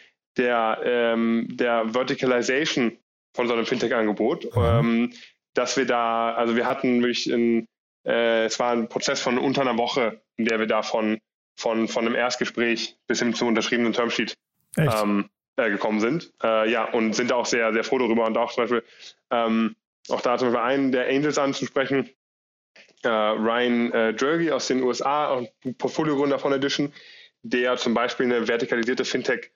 der, 0.41 0.81
ähm, 0.85 1.47
der 1.51 1.95
Verticalization 1.95 2.97
von 3.35 3.47
so 3.47 3.53
einem 3.53 3.67
Fintech-Angebot, 3.67 4.57
mhm. 4.57 4.63
ähm, 4.63 5.13
dass 5.55 5.77
wir 5.77 5.87
da, 5.87 6.35
also 6.35 6.57
wir 6.57 6.67
hatten 6.67 7.03
wirklich 7.03 7.27
ein, 7.27 7.69
äh, 8.05 8.45
es 8.45 8.59
war 8.59 8.73
ein 8.73 8.89
Prozess 8.89 9.21
von 9.21 9.39
unter 9.39 9.61
einer 9.61 9.77
Woche, 9.77 10.21
in 10.37 10.47
der 10.47 10.59
wir 10.59 10.67
da 10.67 10.83
von, 10.83 11.19
von, 11.57 11.89
von 11.89 12.07
einem 12.07 12.15
Erstgespräch 12.15 12.97
bis 13.07 13.21
hin 13.21 13.35
zum 13.35 13.49
unterschriebenen 13.49 13.93
Termsheet 13.93 14.35
ähm, 14.77 15.29
äh, 15.57 15.71
gekommen 15.71 16.01
sind. 16.01 16.33
Äh, 16.43 16.71
ja, 16.71 16.85
und 16.85 17.15
sind 17.15 17.33
auch 17.33 17.47
sehr, 17.47 17.73
sehr 17.73 17.85
froh 17.85 17.99
darüber 17.99 18.27
und 18.27 18.37
auch 18.39 18.53
zum 18.53 18.65
Beispiel, 18.65 18.85
ähm, 19.31 19.77
auch 20.09 20.23
da 20.23 20.39
zum 20.39 20.49
Beispiel 20.49 20.65
einen 20.65 20.93
der 20.93 21.09
Angels 21.09 21.39
anzusprechen, 21.39 22.09
äh, 23.03 23.09
Ryan 23.09 23.93
äh, 23.93 24.15
Jergy 24.19 24.51
aus 24.51 24.67
den 24.69 24.83
USA, 24.83 25.43
Portfolio-Gründer 25.79 26.39
von 26.39 26.53
Edition, 26.53 26.93
der 27.43 27.77
zum 27.77 27.95
Beispiel 27.95 28.27
eine 28.27 28.49
vertikalisierte 28.49 29.05
Fintech 29.05 29.51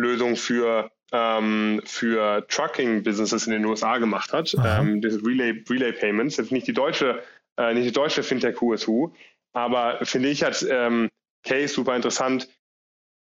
Lösung 0.00 0.36
für, 0.36 0.90
ähm, 1.12 1.80
für 1.84 2.46
Trucking-Businesses 2.48 3.46
in 3.46 3.52
den 3.52 3.64
USA 3.64 3.98
gemacht 3.98 4.32
hat. 4.32 4.54
Ähm, 4.64 5.00
das 5.00 5.14
Relay, 5.24 5.62
Relay 5.68 5.92
Payments, 5.92 6.36
jetzt 6.36 6.52
nicht 6.52 6.66
die 6.66 6.72
deutsche, 6.72 7.22
äh, 7.56 7.74
nicht 7.74 7.86
die 7.86 7.92
deutsche 7.92 8.22
Fintech 8.22 8.60
USU, 8.60 9.12
aber 9.52 9.98
finde 10.02 10.28
ich 10.28 10.44
als 10.44 10.62
ähm, 10.62 11.08
Case 11.44 11.74
super 11.74 11.96
interessant, 11.96 12.48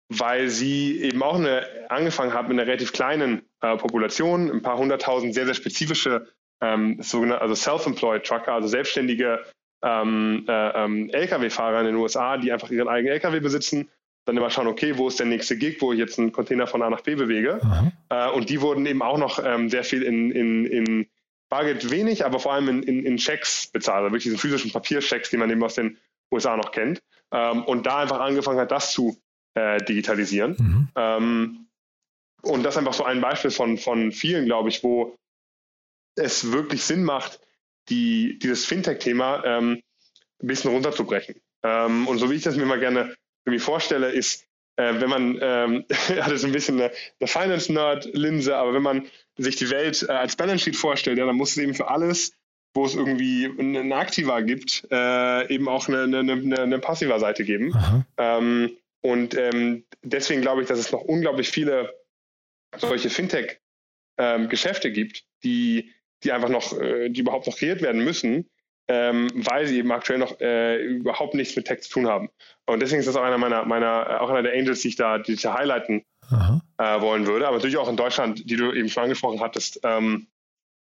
weil 0.09 0.49
sie 0.49 1.01
eben 1.01 1.23
auch 1.23 1.35
eine, 1.35 1.65
angefangen 1.89 2.33
hat 2.33 2.47
mit 2.47 2.57
einer 2.57 2.67
relativ 2.67 2.93
kleinen 2.93 3.43
äh, 3.61 3.75
Population, 3.77 4.51
ein 4.51 4.61
paar 4.61 4.77
hunderttausend 4.77 5.33
sehr, 5.33 5.45
sehr 5.45 5.55
spezifische 5.55 6.27
ähm, 6.61 7.01
sogenannte, 7.01 7.41
also 7.41 7.55
Self-Employed 7.55 8.23
Trucker, 8.23 8.53
also 8.53 8.67
selbstständige 8.67 9.43
ähm, 9.83 10.45
äh, 10.47 10.83
ähm, 10.83 11.09
Lkw-Fahrer 11.09 11.81
in 11.81 11.87
den 11.87 11.95
USA, 11.95 12.37
die 12.37 12.51
einfach 12.51 12.69
ihren 12.71 12.87
eigenen 12.87 13.15
Lkw 13.15 13.39
besitzen 13.39 13.89
dann 14.25 14.37
immer 14.37 14.49
schauen, 14.49 14.67
okay, 14.67 14.97
wo 14.97 15.07
ist 15.07 15.19
der 15.19 15.25
nächste 15.25 15.57
Gig, 15.57 15.81
wo 15.81 15.91
ich 15.91 15.99
jetzt 15.99 16.17
einen 16.17 16.31
Container 16.31 16.67
von 16.67 16.81
A 16.81 16.89
nach 16.89 17.01
B 17.01 17.15
bewege. 17.15 17.59
Äh, 18.09 18.29
und 18.31 18.49
die 18.49 18.61
wurden 18.61 18.85
eben 18.85 19.01
auch 19.01 19.17
noch 19.17 19.43
ähm, 19.43 19.69
sehr 19.69 19.83
viel 19.83 20.03
in, 20.03 20.31
in, 20.31 20.65
in 20.65 21.07
Bargeld 21.49 21.91
wenig, 21.91 22.25
aber 22.25 22.39
vor 22.39 22.53
allem 22.53 22.69
in, 22.69 22.83
in, 22.83 23.05
in 23.05 23.17
Checks 23.17 23.67
bezahlt, 23.67 23.97
also 23.97 24.07
wirklich 24.07 24.23
diesen 24.23 24.39
physischen 24.39 24.71
Papierchecks, 24.71 25.29
die 25.29 25.37
man 25.37 25.49
eben 25.49 25.63
aus 25.63 25.75
den 25.75 25.97
USA 26.31 26.57
noch 26.57 26.71
kennt. 26.71 27.01
Ähm, 27.31 27.63
und 27.65 27.85
da 27.85 27.97
einfach 27.97 28.19
angefangen 28.19 28.59
hat, 28.59 28.71
das 28.71 28.91
zu 28.91 29.17
äh, 29.55 29.83
digitalisieren. 29.83 30.55
Mhm. 30.57 30.87
Ähm, 30.95 31.67
und 32.43 32.63
das 32.63 32.75
ist 32.75 32.79
einfach 32.79 32.93
so 32.93 33.03
ein 33.03 33.21
Beispiel 33.21 33.51
von, 33.51 33.77
von 33.77 34.11
vielen, 34.11 34.45
glaube 34.45 34.69
ich, 34.69 34.83
wo 34.83 35.15
es 36.15 36.51
wirklich 36.51 36.83
Sinn 36.83 37.03
macht, 37.03 37.39
die, 37.89 38.39
dieses 38.39 38.65
Fintech-Thema 38.65 39.43
ähm, 39.45 39.81
ein 40.41 40.47
bisschen 40.47 40.71
runterzubrechen. 40.71 41.35
Ähm, 41.63 42.07
und 42.07 42.17
so 42.17 42.29
wie 42.29 42.35
ich 42.35 42.43
das 42.43 42.55
mir 42.55 42.65
mal 42.65 42.79
gerne 42.79 43.15
irgendwie 43.45 43.63
vorstelle, 43.63 44.11
ist, 44.11 44.45
äh, 44.77 44.93
wenn 44.99 45.09
man, 45.09 45.39
ähm, 45.41 45.85
das 45.89 46.31
ist 46.31 46.45
ein 46.45 46.51
bisschen 46.51 46.79
eine, 46.79 46.91
eine 47.19 47.27
Finance-Nerd-Linse, 47.27 48.55
aber 48.55 48.73
wenn 48.73 48.83
man 48.83 49.07
sich 49.37 49.55
die 49.55 49.69
Welt 49.69 50.05
äh, 50.07 50.11
als 50.11 50.35
Balance 50.35 50.63
Sheet 50.63 50.75
vorstellt, 50.75 51.17
ja, 51.17 51.25
dann 51.25 51.35
muss 51.35 51.51
es 51.51 51.57
eben 51.57 51.73
für 51.73 51.89
alles, 51.89 52.33
wo 52.73 52.85
es 52.85 52.95
irgendwie 52.95 53.51
eine 53.59 53.95
Aktiva 53.95 54.41
gibt, 54.41 54.87
äh, 54.91 55.53
eben 55.53 55.67
auch 55.67 55.87
eine, 55.87 56.03
eine, 56.03 56.19
eine, 56.19 56.61
eine 56.61 56.79
passiver 56.79 57.19
Seite 57.19 57.43
geben. 57.43 57.71
Ähm, 58.17 58.71
und 59.01 59.35
ähm, 59.35 59.83
deswegen 60.01 60.41
glaube 60.41 60.61
ich, 60.61 60.67
dass 60.67 60.79
es 60.79 60.91
noch 60.91 61.01
unglaublich 61.01 61.49
viele 61.49 61.93
solche 62.77 63.09
Fintech-Geschäfte 63.09 64.87
ähm, 64.87 64.93
gibt, 64.93 65.25
die, 65.43 65.91
die 66.23 66.31
einfach 66.31 66.49
noch, 66.49 66.79
äh, 66.79 67.09
die 67.09 67.21
überhaupt 67.21 67.45
noch 67.45 67.57
kreiert 67.57 67.81
werden 67.81 68.03
müssen, 68.03 68.49
ähm, 68.87 69.29
weil 69.33 69.65
sie 69.67 69.77
eben 69.77 69.91
aktuell 69.91 70.19
noch 70.19 70.39
äh, 70.39 70.83
überhaupt 70.83 71.33
nichts 71.35 71.55
mit 71.55 71.65
Tech 71.65 71.81
zu 71.81 71.89
tun 71.89 72.07
haben. 72.07 72.29
Und 72.65 72.81
deswegen 72.81 72.99
ist 72.99 73.07
das 73.07 73.15
auch 73.15 73.23
einer 73.23 73.37
meiner, 73.37 73.65
meiner 73.65 74.21
auch 74.21 74.29
einer 74.29 74.43
der 74.43 74.53
Angels, 74.53 74.81
die 74.81 74.89
ich 74.89 74.95
da, 74.95 75.19
die 75.19 75.33
ich 75.33 75.41
da 75.41 75.53
highlighten 75.53 76.03
äh, 76.77 77.01
wollen 77.01 77.27
würde. 77.27 77.47
Aber 77.47 77.57
natürlich 77.57 77.77
auch 77.77 77.89
in 77.89 77.97
Deutschland, 77.97 78.49
die 78.49 78.55
du 78.55 78.71
eben 78.71 78.89
schon 78.89 79.03
angesprochen 79.03 79.39
hattest, 79.39 79.79
ähm, 79.83 80.27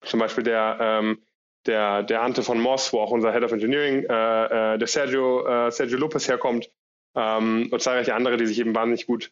zum 0.02 0.20
Beispiel 0.20 0.44
der, 0.44 0.78
ähm, 0.80 1.20
der, 1.66 2.04
der 2.04 2.22
Ante 2.22 2.44
von 2.44 2.60
Moss, 2.60 2.94
wo 2.94 3.00
auch 3.00 3.12
unser 3.12 3.32
Head 3.32 3.44
of 3.44 3.52
Engineering, 3.52 4.06
äh, 4.10 4.74
äh, 4.74 4.78
der 4.78 4.88
Sergio, 4.88 5.46
äh, 5.48 5.72
Sergio 5.72 5.98
Lopez 5.98 6.28
herkommt, 6.28 6.70
ähm, 7.16 7.70
und 7.72 7.82
zahlreiche 7.82 8.16
andere, 8.16 8.38
die 8.38 8.46
sich 8.46 8.60
eben 8.60 8.76
wahnsinnig 8.76 9.08
gut 9.08 9.32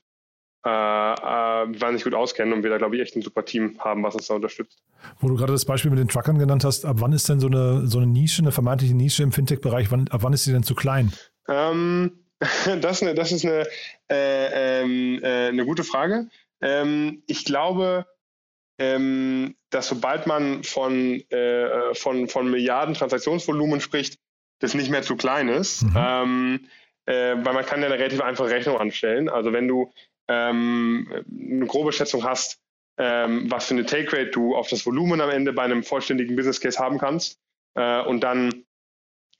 äh, 0.63 0.69
äh, 0.69 1.81
wahnsinnig 1.81 2.03
gut 2.03 2.13
auskennen 2.13 2.53
und 2.53 2.63
wir 2.63 2.69
da, 2.69 2.77
glaube 2.77 2.95
ich, 2.95 3.01
echt 3.01 3.15
ein 3.15 3.21
super 3.21 3.43
Team 3.43 3.77
haben, 3.79 4.03
was 4.03 4.15
uns 4.15 4.27
da 4.27 4.35
unterstützt. 4.35 4.83
Wo 5.19 5.27
du 5.27 5.35
gerade 5.35 5.53
das 5.53 5.65
Beispiel 5.65 5.89
mit 5.89 5.99
den 5.99 6.07
Truckern 6.07 6.37
genannt 6.37 6.63
hast, 6.63 6.85
ab 6.85 6.97
wann 6.99 7.13
ist 7.13 7.27
denn 7.29 7.39
so 7.39 7.47
eine, 7.47 7.87
so 7.87 7.97
eine 7.97 8.07
Nische, 8.07 8.43
eine 8.43 8.51
vermeintliche 8.51 8.95
Nische 8.95 9.23
im 9.23 9.31
Fintech-Bereich, 9.31 9.91
ab 9.91 10.19
wann 10.21 10.33
ist 10.33 10.43
sie 10.43 10.51
denn 10.51 10.63
zu 10.63 10.75
klein? 10.75 11.11
Ähm, 11.47 12.11
das, 12.81 13.01
eine, 13.01 13.15
das 13.15 13.31
ist 13.31 13.45
eine, 13.45 13.65
äh, 14.11 14.81
ähm, 14.81 15.19
äh, 15.23 15.47
eine 15.47 15.65
gute 15.65 15.83
Frage. 15.83 16.27
Ähm, 16.61 17.23
ich 17.25 17.43
glaube, 17.45 18.05
ähm, 18.77 19.55
dass 19.71 19.87
sobald 19.87 20.27
man 20.27 20.63
von, 20.63 21.21
äh, 21.31 21.93
von, 21.93 22.27
von 22.27 22.49
Milliarden 22.49 22.93
Transaktionsvolumen 22.93 23.81
spricht, 23.81 24.19
das 24.59 24.73
nicht 24.75 24.91
mehr 24.91 25.01
zu 25.01 25.15
klein 25.15 25.49
ist. 25.49 25.83
Mhm. 25.83 25.93
Ähm, 25.95 26.67
äh, 27.05 27.35
weil 27.43 27.53
man 27.53 27.65
kann 27.65 27.81
ja 27.81 27.87
eine 27.87 27.97
relativ 27.97 28.21
einfache 28.21 28.49
Rechnung 28.49 28.77
anstellen. 28.77 29.27
Also 29.29 29.53
wenn 29.53 29.67
du 29.67 29.91
ähm, 30.31 31.07
eine 31.29 31.65
grobe 31.65 31.91
Schätzung 31.91 32.23
hast, 32.23 32.59
ähm, 32.97 33.51
was 33.51 33.65
für 33.65 33.73
eine 33.73 33.85
Take 33.85 34.13
Rate 34.13 34.31
du 34.31 34.55
auf 34.55 34.69
das 34.69 34.85
Volumen 34.85 35.19
am 35.21 35.29
Ende 35.29 35.53
bei 35.53 35.63
einem 35.63 35.83
vollständigen 35.83 36.35
Business 36.35 36.61
Case 36.61 36.79
haben 36.79 36.97
kannst 36.97 37.39
äh, 37.75 38.01
und 38.01 38.21
dann 38.21 38.63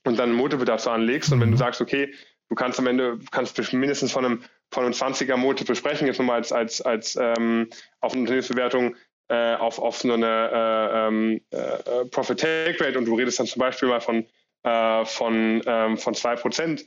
und 0.04 0.18
dann 0.18 0.32
Multiple 0.32 0.64
dazu 0.64 0.90
anlegst 0.90 1.32
und 1.32 1.40
wenn 1.40 1.50
du 1.50 1.54
mhm. 1.54 1.60
sagst, 1.60 1.80
okay, 1.80 2.12
du 2.48 2.54
kannst 2.54 2.78
am 2.78 2.86
Ende 2.86 3.18
kannst 3.30 3.72
mindestens 3.72 4.12
von 4.12 4.24
einem 4.24 4.42
von 4.70 4.84
einem 4.84 4.92
20er 4.92 5.36
Multiple 5.36 5.76
sprechen, 5.76 6.06
jetzt 6.06 6.18
nochmal 6.18 6.36
als 6.36 6.52
als 6.52 6.82
als 6.82 7.16
ähm, 7.16 7.68
auf 8.00 8.12
eine 8.12 8.22
Unternehmensbewertung 8.22 8.96
äh, 9.28 9.54
auf 9.54 9.78
auf 9.78 10.04
eine 10.04 10.26
äh, 10.26 11.08
ähm, 11.08 11.40
äh, 11.50 12.04
Profit 12.10 12.40
Take 12.40 12.84
Rate 12.84 12.98
und 12.98 13.06
du 13.06 13.14
redest 13.14 13.38
dann 13.38 13.46
zum 13.46 13.60
Beispiel 13.60 13.88
mal 13.88 14.00
von 14.00 14.26
äh, 14.64 15.04
von 15.04 15.62
ähm, 15.66 15.96
von 15.96 16.14
zwei 16.14 16.36
Prozent, 16.36 16.84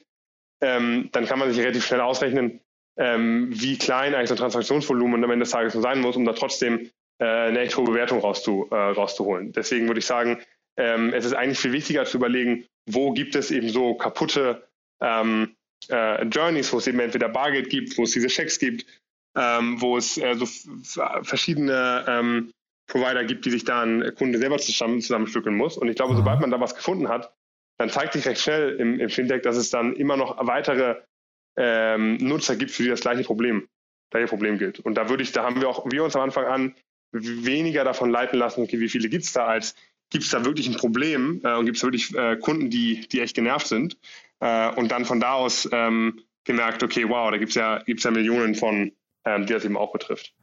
ähm, 0.62 1.10
dann 1.12 1.26
kann 1.26 1.39
man 1.39 1.50
sich 1.52 1.62
relativ 1.62 1.86
schnell 1.86 2.02
ausrechnen, 2.02 2.60
ähm, 2.97 3.49
wie 3.51 3.77
klein 3.77 4.15
eigentlich 4.15 4.29
so 4.29 4.36
ein 4.36 4.39
Transaktionsvolumen 4.39 5.23
am 5.23 5.31
Ende 5.31 5.43
des 5.43 5.51
Tages 5.51 5.73
sein 5.73 6.01
muss, 6.01 6.15
um 6.15 6.25
da 6.25 6.34
trotzdem 6.34 6.89
äh, 7.19 7.25
eine 7.25 7.60
echt 7.60 7.77
hohe 7.77 7.86
Bewertung 7.86 8.19
rauszu, 8.19 8.67
äh, 8.71 8.75
rauszuholen. 8.75 9.51
Deswegen 9.51 9.88
würde 9.88 9.99
ich 9.99 10.05
sagen, 10.05 10.41
ähm, 10.77 11.13
es 11.13 11.25
ist 11.25 11.34
eigentlich 11.34 11.60
viel 11.60 11.71
wichtiger 11.71 12.05
zu 12.05 12.17
überlegen, 12.17 12.65
wo 12.89 13.13
gibt 13.13 13.36
es 13.36 13.51
eben 13.51 13.69
so 13.69 13.95
kaputte 13.95 14.67
ähm, 15.01 15.55
äh, 15.89 16.23
Journeys, 16.25 16.71
wo 16.73 16.77
es 16.77 16.88
eben 16.88 16.99
entweder 16.99 17.29
Bargeld 17.29 17.69
gibt, 17.69 17.97
wo 17.97 18.03
es 18.03 18.12
diese 18.12 18.27
Checks 18.27 18.60
gibt, 18.60 18.86
ähm, 19.36 19.81
wo 19.81 19.97
es 19.97 20.17
äh, 20.17 20.36
so 20.36 20.45
verschiedene 21.23 22.05
ähm, 22.08 22.51
Provider 22.88 23.23
gibt, 23.23 23.45
die 23.45 23.51
sich 23.51 23.65
da 23.65 23.81
ein 23.81 24.13
Kunde 24.15 24.38
selber 24.38 24.58
zusammen, 24.58 25.01
zusammenstückeln 25.01 25.55
muss. 25.55 25.77
Und 25.77 25.89
ich 25.89 25.95
glaube, 25.95 26.15
sobald 26.15 26.39
man 26.39 26.51
da 26.51 26.60
was 26.60 26.75
gefunden 26.75 27.10
hat, 27.10 27.34
dann 27.77 27.89
zeigt 27.89 28.13
sich 28.13 28.25
recht 28.25 28.41
schnell 28.41 28.75
im, 28.75 28.99
im 28.99 29.10
Fintech, 29.10 29.41
dass 29.41 29.58
es 29.58 29.69
dann 29.69 29.95
immer 29.95 30.17
noch 30.17 30.38
weitere 30.45 30.95
ähm, 31.58 32.18
Nutzer 32.18 32.56
gibt, 32.56 32.72
für 32.72 32.84
die 32.84 32.89
das 32.89 33.02
gleiche 33.02 33.24
Problem, 33.24 33.68
gleiche 34.10 34.28
Problem 34.28 34.58
gilt. 34.58 34.80
Und 34.80 34.96
da 34.96 35.10
würde 35.10 35.24
ich, 35.24 35.32
da 35.32 35.44
haben 35.44 35.62
wir 35.62 35.70
auch 35.70 35.89
wir 35.89 36.04
uns 36.04 36.15
am 36.15 36.24
Anfang 36.24 36.46
an 36.46 36.76
weniger 37.12 37.84
davon 37.84 38.10
leiten 38.10 38.38
lassen, 38.38 38.63
okay, 38.63 38.80
wie 38.80 38.89
viele 38.89 39.10
gibt 39.10 39.24
es 39.24 39.34
da, 39.34 39.46
als 39.46 39.76
gibt 40.10 40.24
es 40.24 40.30
da 40.30 40.46
wirklich 40.46 40.68
ein 40.68 40.76
Problem 40.76 41.41
äh, 41.44 41.56
und 41.56 41.65
gibt 41.65 41.78
es 41.78 41.84
wirklich 41.84 42.13
äh, 42.15 42.38
Kunden, 42.38 42.70
die, 42.70 43.08
die 43.08 43.22
echt 43.22 43.36
genervt 43.36 43.68
sind. 43.68 43.98
Äh, 44.39 44.70
und 44.76 44.91
dann 44.91 45.06
von 45.06 45.20
da 45.20 45.34
aus 45.34 45.68
ähm, 45.72 46.22
gemerkt, 46.44 46.84
okay, 46.84 47.08
wow, 47.08 47.32
da 47.32 47.38
gibt 47.38 47.50
es 47.50 47.56
ja, 47.56 47.80
gibt's 47.80 48.04
ja 48.04 48.12
Millionen 48.12 48.56
von, 48.56 48.91
ähm, 49.26 49.46
die 49.46 49.54
das 49.54 49.65
eben 49.65 49.78
auch 49.78 49.91
betrifft. 49.91 50.34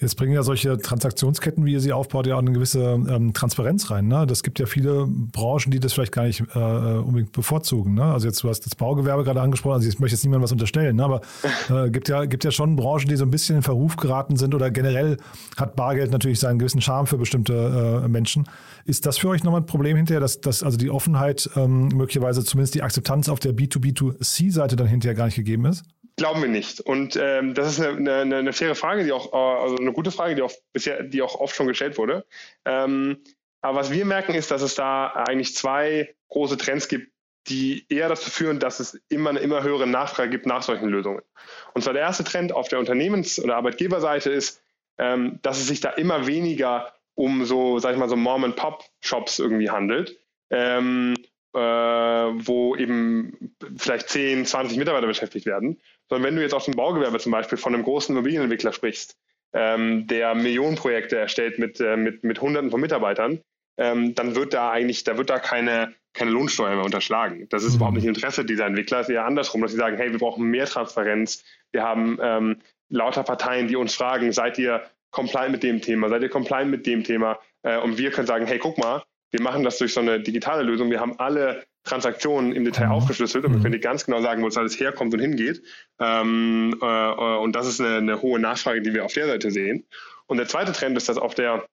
Jetzt 0.00 0.16
bringen 0.16 0.32
ja 0.32 0.42
solche 0.42 0.78
Transaktionsketten, 0.78 1.66
wie 1.66 1.74
ihr 1.74 1.80
sie 1.80 1.92
aufbaut, 1.92 2.26
ja 2.26 2.36
auch 2.36 2.40
eine 2.40 2.52
gewisse 2.52 2.80
ähm, 2.80 3.34
Transparenz 3.34 3.90
rein. 3.90 4.08
Ne? 4.08 4.26
Das 4.26 4.42
gibt 4.42 4.58
ja 4.58 4.64
viele 4.64 5.06
Branchen, 5.06 5.70
die 5.70 5.78
das 5.78 5.92
vielleicht 5.92 6.12
gar 6.12 6.22
nicht 6.24 6.40
äh, 6.54 6.58
unbedingt 6.58 7.32
bevorzugen. 7.32 7.94
Ne? 7.94 8.04
Also 8.04 8.26
jetzt, 8.26 8.42
du 8.42 8.48
hast 8.48 8.64
das 8.64 8.74
Baugewerbe 8.74 9.24
gerade 9.24 9.42
angesprochen, 9.42 9.74
also 9.74 9.88
ich 9.88 9.98
möchte 9.98 10.14
jetzt 10.14 10.24
niemandem 10.24 10.44
was 10.44 10.52
unterstellen, 10.52 10.96
ne? 10.96 11.04
aber 11.04 11.20
äh, 11.68 11.90
gibt 11.90 12.08
ja, 12.08 12.24
gibt 12.24 12.44
ja 12.44 12.50
schon 12.50 12.76
Branchen, 12.76 13.08
die 13.08 13.16
so 13.16 13.24
ein 13.24 13.30
bisschen 13.30 13.56
in 13.56 13.62
Verruf 13.62 13.96
geraten 13.96 14.36
sind 14.36 14.54
oder 14.54 14.70
generell 14.70 15.18
hat 15.58 15.76
Bargeld 15.76 16.12
natürlich 16.12 16.40
seinen 16.40 16.58
gewissen 16.58 16.80
Charme 16.80 17.06
für 17.06 17.18
bestimmte 17.18 18.02
äh, 18.02 18.08
Menschen. 18.08 18.48
Ist 18.86 19.04
das 19.04 19.18
für 19.18 19.28
euch 19.28 19.44
nochmal 19.44 19.60
ein 19.60 19.66
Problem 19.66 19.98
hinterher, 19.98 20.20
dass, 20.20 20.40
dass 20.40 20.62
also 20.62 20.78
die 20.78 20.88
Offenheit 20.88 21.50
ähm, 21.56 21.88
möglicherweise 21.88 22.42
zumindest 22.42 22.74
die 22.74 22.82
Akzeptanz 22.82 23.28
auf 23.28 23.38
der 23.38 23.52
B2B2C-Seite 23.52 24.76
dann 24.76 24.86
hinterher 24.86 25.14
gar 25.14 25.26
nicht 25.26 25.36
gegeben 25.36 25.66
ist? 25.66 25.84
Glauben 26.16 26.42
wir 26.42 26.48
nicht. 26.48 26.80
Und 26.80 27.16
ähm, 27.16 27.54
das 27.54 27.72
ist 27.72 27.80
eine, 27.80 28.20
eine, 28.20 28.36
eine, 28.36 28.52
faire 28.52 28.74
Frage, 28.74 29.04
die 29.04 29.12
auch, 29.12 29.32
äh, 29.32 29.62
also 29.62 29.76
eine 29.76 29.92
gute 29.92 30.10
Frage, 30.10 30.34
die 30.34 30.42
auch 30.42 30.52
bisher, 30.72 31.02
die 31.02 31.22
auch 31.22 31.36
oft 31.36 31.54
schon 31.54 31.66
gestellt 31.66 31.98
wurde. 31.98 32.26
Ähm, 32.64 33.18
aber 33.62 33.78
was 33.78 33.90
wir 33.90 34.04
merken, 34.04 34.34
ist, 34.34 34.50
dass 34.50 34.62
es 34.62 34.74
da 34.74 35.08
eigentlich 35.08 35.54
zwei 35.54 36.14
große 36.28 36.56
Trends 36.56 36.88
gibt, 36.88 37.12
die 37.48 37.86
eher 37.88 38.08
dazu 38.08 38.30
führen, 38.30 38.60
dass 38.60 38.80
es 38.80 39.00
immer 39.08 39.30
eine 39.30 39.40
immer 39.40 39.62
höhere 39.62 39.86
Nachfrage 39.86 40.30
gibt 40.30 40.46
nach 40.46 40.62
solchen 40.62 40.88
Lösungen. 40.88 41.22
Und 41.74 41.82
zwar 41.82 41.94
der 41.94 42.02
erste 42.02 42.24
Trend 42.24 42.52
auf 42.52 42.68
der 42.68 42.78
Unternehmens- 42.78 43.42
oder 43.42 43.56
Arbeitgeberseite 43.56 44.30
ist, 44.30 44.62
ähm, 44.98 45.38
dass 45.42 45.58
es 45.58 45.66
sich 45.66 45.80
da 45.80 45.90
immer 45.90 46.26
weniger 46.26 46.92
um 47.14 47.44
so, 47.44 47.78
sag 47.78 47.92
ich 47.92 47.98
mal, 47.98 48.08
so 48.08 48.16
Mom-and-Pop-Shops 48.16 49.38
irgendwie 49.38 49.70
handelt, 49.70 50.18
ähm, 50.50 51.14
äh, 51.54 51.58
wo 51.58 52.76
eben 52.76 53.54
vielleicht 53.76 54.08
10, 54.08 54.46
20 54.46 54.78
Mitarbeiter 54.78 55.06
beschäftigt 55.06 55.46
werden, 55.46 55.80
sondern 56.10 56.28
wenn 56.28 56.36
du 56.36 56.42
jetzt 56.42 56.54
aus 56.54 56.66
dem 56.66 56.74
Baugewerbe 56.74 57.18
zum 57.18 57.32
Beispiel 57.32 57.56
von 57.56 57.74
einem 57.74 57.84
großen 57.84 58.14
Immobilienentwickler 58.14 58.72
sprichst, 58.72 59.16
ähm, 59.52 60.06
der 60.06 60.34
Millionenprojekte 60.34 61.16
erstellt 61.16 61.58
mit, 61.58 61.80
äh, 61.80 61.96
mit, 61.96 62.24
mit 62.24 62.40
Hunderten 62.40 62.70
von 62.70 62.80
Mitarbeitern, 62.80 63.40
ähm, 63.78 64.14
dann 64.14 64.34
wird 64.34 64.52
da 64.52 64.70
eigentlich, 64.70 65.04
da 65.04 65.16
wird 65.16 65.30
da 65.30 65.38
keine, 65.38 65.94
keine 66.12 66.32
Lohnsteuer 66.32 66.74
mehr 66.74 66.84
unterschlagen. 66.84 67.46
Das 67.48 67.62
ist 67.62 67.70
mhm. 67.70 67.76
überhaupt 67.76 67.96
nicht 67.96 68.06
Interesse 68.06 68.44
dieser 68.44 68.66
Entwickler, 68.66 69.00
es 69.00 69.08
ist 69.08 69.14
eher 69.14 69.24
andersrum, 69.24 69.62
dass 69.62 69.70
sie 69.70 69.78
sagen, 69.78 69.96
hey, 69.96 70.10
wir 70.12 70.18
brauchen 70.18 70.44
mehr 70.44 70.66
Transparenz, 70.66 71.44
wir 71.72 71.82
haben 71.82 72.18
ähm, 72.20 72.56
lauter 72.88 73.22
Parteien, 73.22 73.68
die 73.68 73.76
uns 73.76 73.94
fragen, 73.94 74.32
seid 74.32 74.58
ihr 74.58 74.82
compliant 75.12 75.52
mit 75.52 75.62
dem 75.62 75.80
Thema, 75.80 76.08
seid 76.08 76.22
ihr 76.22 76.28
compliant 76.28 76.70
mit 76.70 76.86
dem 76.86 77.04
Thema? 77.04 77.38
Äh, 77.62 77.78
und 77.78 77.98
wir 77.98 78.10
können 78.10 78.26
sagen, 78.26 78.46
hey, 78.46 78.58
guck 78.58 78.78
mal, 78.78 79.02
wir 79.30 79.42
machen 79.42 79.62
das 79.62 79.78
durch 79.78 79.94
so 79.94 80.00
eine 80.00 80.20
digitale 80.20 80.64
Lösung, 80.64 80.90
wir 80.90 81.00
haben 81.00 81.18
alle 81.18 81.64
Transaktionen 81.84 82.52
im 82.52 82.64
Detail 82.64 82.86
mhm. 82.86 82.92
aufgeschlüsselt 82.92 83.44
und 83.44 83.54
wir 83.54 83.60
können 83.60 83.72
dir 83.72 83.80
ganz 83.80 84.04
genau 84.04 84.20
sagen, 84.20 84.42
wo 84.42 84.48
es 84.48 84.56
alles 84.56 84.78
herkommt 84.78 85.14
und 85.14 85.20
hingeht. 85.20 85.62
Ähm, 85.98 86.78
äh, 86.80 86.86
äh, 86.86 87.38
und 87.38 87.56
das 87.56 87.66
ist 87.66 87.80
eine, 87.80 87.96
eine, 87.96 88.22
hohe 88.22 88.38
Nachfrage, 88.38 88.82
die 88.82 88.92
wir 88.92 89.04
auf 89.04 89.14
der 89.14 89.26
Seite 89.26 89.50
sehen. 89.50 89.86
Und 90.26 90.36
der 90.36 90.46
zweite 90.46 90.72
Trend 90.72 90.96
ist, 90.96 91.08
dass 91.08 91.16
auf 91.16 91.34
der 91.34 91.66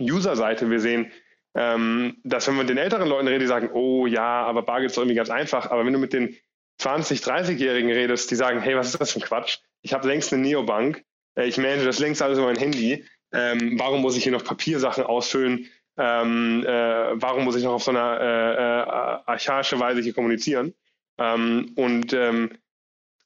User-Seite 0.00 0.70
wir 0.70 0.80
sehen, 0.80 1.12
ähm, 1.54 2.16
dass 2.24 2.46
wenn 2.46 2.54
man 2.54 2.66
mit 2.66 2.70
den 2.70 2.82
älteren 2.82 3.08
Leuten 3.08 3.28
redet, 3.28 3.42
die 3.42 3.46
sagen, 3.46 3.70
oh 3.72 4.06
ja, 4.06 4.44
aber 4.44 4.62
Bargeld 4.62 4.90
ist 4.90 4.96
doch 4.96 5.02
irgendwie 5.02 5.16
ganz 5.16 5.30
einfach. 5.30 5.70
Aber 5.70 5.84
wenn 5.84 5.92
du 5.92 5.98
mit 5.98 6.12
den 6.12 6.36
20, 6.78 7.20
30-Jährigen 7.20 7.90
redest, 7.90 8.30
die 8.30 8.36
sagen, 8.36 8.60
hey, 8.60 8.76
was 8.76 8.88
ist 8.88 9.00
das 9.00 9.12
für 9.12 9.18
ein 9.18 9.22
Quatsch? 9.22 9.58
Ich 9.82 9.92
habe 9.92 10.06
längst 10.08 10.32
eine 10.32 10.42
Neobank, 10.42 11.04
äh, 11.34 11.46
ich 11.46 11.58
manage 11.58 11.84
das 11.84 11.98
längst 11.98 12.22
alles 12.22 12.38
über 12.38 12.46
mein 12.46 12.56
Handy. 12.56 13.04
Ähm, 13.32 13.78
warum 13.78 14.00
muss 14.00 14.16
ich 14.16 14.22
hier 14.22 14.32
noch 14.32 14.44
Papiersachen 14.44 15.04
ausfüllen? 15.04 15.68
Ähm, 15.98 16.64
äh, 16.64 17.20
warum 17.20 17.44
muss 17.44 17.56
ich 17.56 17.64
noch 17.64 17.74
auf 17.74 17.82
so 17.82 17.90
einer 17.90 18.20
äh, 18.20 18.54
äh, 18.54 19.22
archaische 19.26 19.78
Weise 19.80 20.00
hier 20.00 20.14
kommunizieren? 20.14 20.74
Ähm, 21.18 21.72
und 21.76 22.12
ähm, 22.12 22.50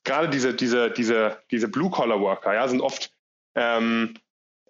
gerade 0.04 0.28
diese, 0.28 0.54
diese, 0.54 0.90
diese, 0.90 1.38
diese 1.50 1.68
Blue-Collar-Worker 1.68 2.54
ja, 2.54 2.66
sind 2.68 2.80
oft, 2.80 3.12
ähm, 3.54 4.14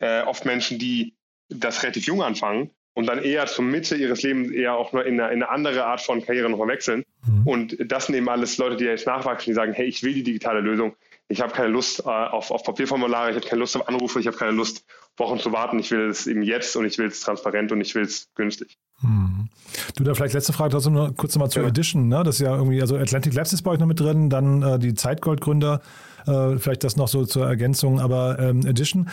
äh, 0.00 0.22
oft 0.22 0.44
Menschen, 0.44 0.78
die 0.78 1.14
das 1.48 1.82
relativ 1.82 2.06
jung 2.06 2.22
anfangen 2.22 2.70
und 2.94 3.06
dann 3.06 3.22
eher 3.22 3.46
zur 3.46 3.64
Mitte 3.64 3.96
ihres 3.96 4.22
Lebens 4.22 4.50
eher 4.50 4.74
auch 4.74 4.92
nur 4.92 5.06
in 5.06 5.20
eine, 5.20 5.32
in 5.32 5.42
eine 5.42 5.50
andere 5.50 5.84
Art 5.84 6.00
von 6.00 6.24
Karriere 6.24 6.50
nochmal 6.50 6.68
wechseln. 6.68 7.04
Mhm. 7.26 7.46
Und 7.46 7.76
das 7.80 8.06
sind 8.06 8.14
eben 8.14 8.28
alles 8.28 8.58
Leute, 8.58 8.76
die 8.76 8.84
jetzt 8.84 9.06
nachwachsen, 9.06 9.50
die 9.50 9.54
sagen, 9.54 9.72
hey, 9.72 9.86
ich 9.86 10.02
will 10.02 10.14
die 10.14 10.22
digitale 10.22 10.60
Lösung. 10.60 10.94
Ich 11.28 11.40
habe 11.40 11.52
keine 11.52 11.68
Lust 11.68 12.00
äh, 12.00 12.08
auf, 12.08 12.50
auf 12.50 12.62
Papierformulare, 12.62 13.30
ich 13.30 13.36
habe 13.36 13.46
keine 13.46 13.60
Lust 13.60 13.76
auf 13.76 13.88
Anrufe, 13.88 14.20
ich 14.20 14.26
habe 14.26 14.36
keine 14.36 14.52
Lust, 14.52 14.84
Wochen 15.16 15.38
zu 15.38 15.52
warten. 15.52 15.78
Ich 15.78 15.90
will 15.90 16.08
es 16.08 16.26
eben 16.26 16.42
jetzt 16.42 16.74
und 16.76 16.86
ich 16.86 16.98
will 16.98 17.06
es 17.06 17.20
transparent 17.20 17.70
und 17.72 17.80
ich 17.80 17.94
will 17.94 18.02
es 18.02 18.28
günstig. 18.34 18.78
Mhm. 19.02 19.48
Du, 19.96 20.04
da 20.04 20.14
vielleicht 20.14 20.34
letzte 20.34 20.52
Frage 20.52 20.70
trotzdem 20.70 20.94
noch 20.94 21.14
kurz 21.16 21.34
nochmal 21.34 21.50
zur 21.50 21.62
ja. 21.62 21.68
Edition. 21.68 22.08
Ne? 22.08 22.22
Das 22.24 22.36
ist 22.36 22.40
ja 22.40 22.54
irgendwie, 22.56 22.80
also 22.80 22.96
Atlantic 22.96 23.34
Labs 23.34 23.52
ist 23.52 23.62
bei 23.62 23.72
euch 23.72 23.78
noch 23.78 23.86
mit 23.86 24.00
drin, 24.00 24.30
dann 24.30 24.62
äh, 24.62 24.78
die 24.78 24.94
Zeitgold-Gründer, 24.94 25.80
äh, 26.26 26.56
vielleicht 26.56 26.84
das 26.84 26.96
noch 26.96 27.08
so 27.08 27.24
zur 27.24 27.46
Ergänzung, 27.46 28.00
aber 28.00 28.38
ähm, 28.38 28.66
Edition, 28.66 29.10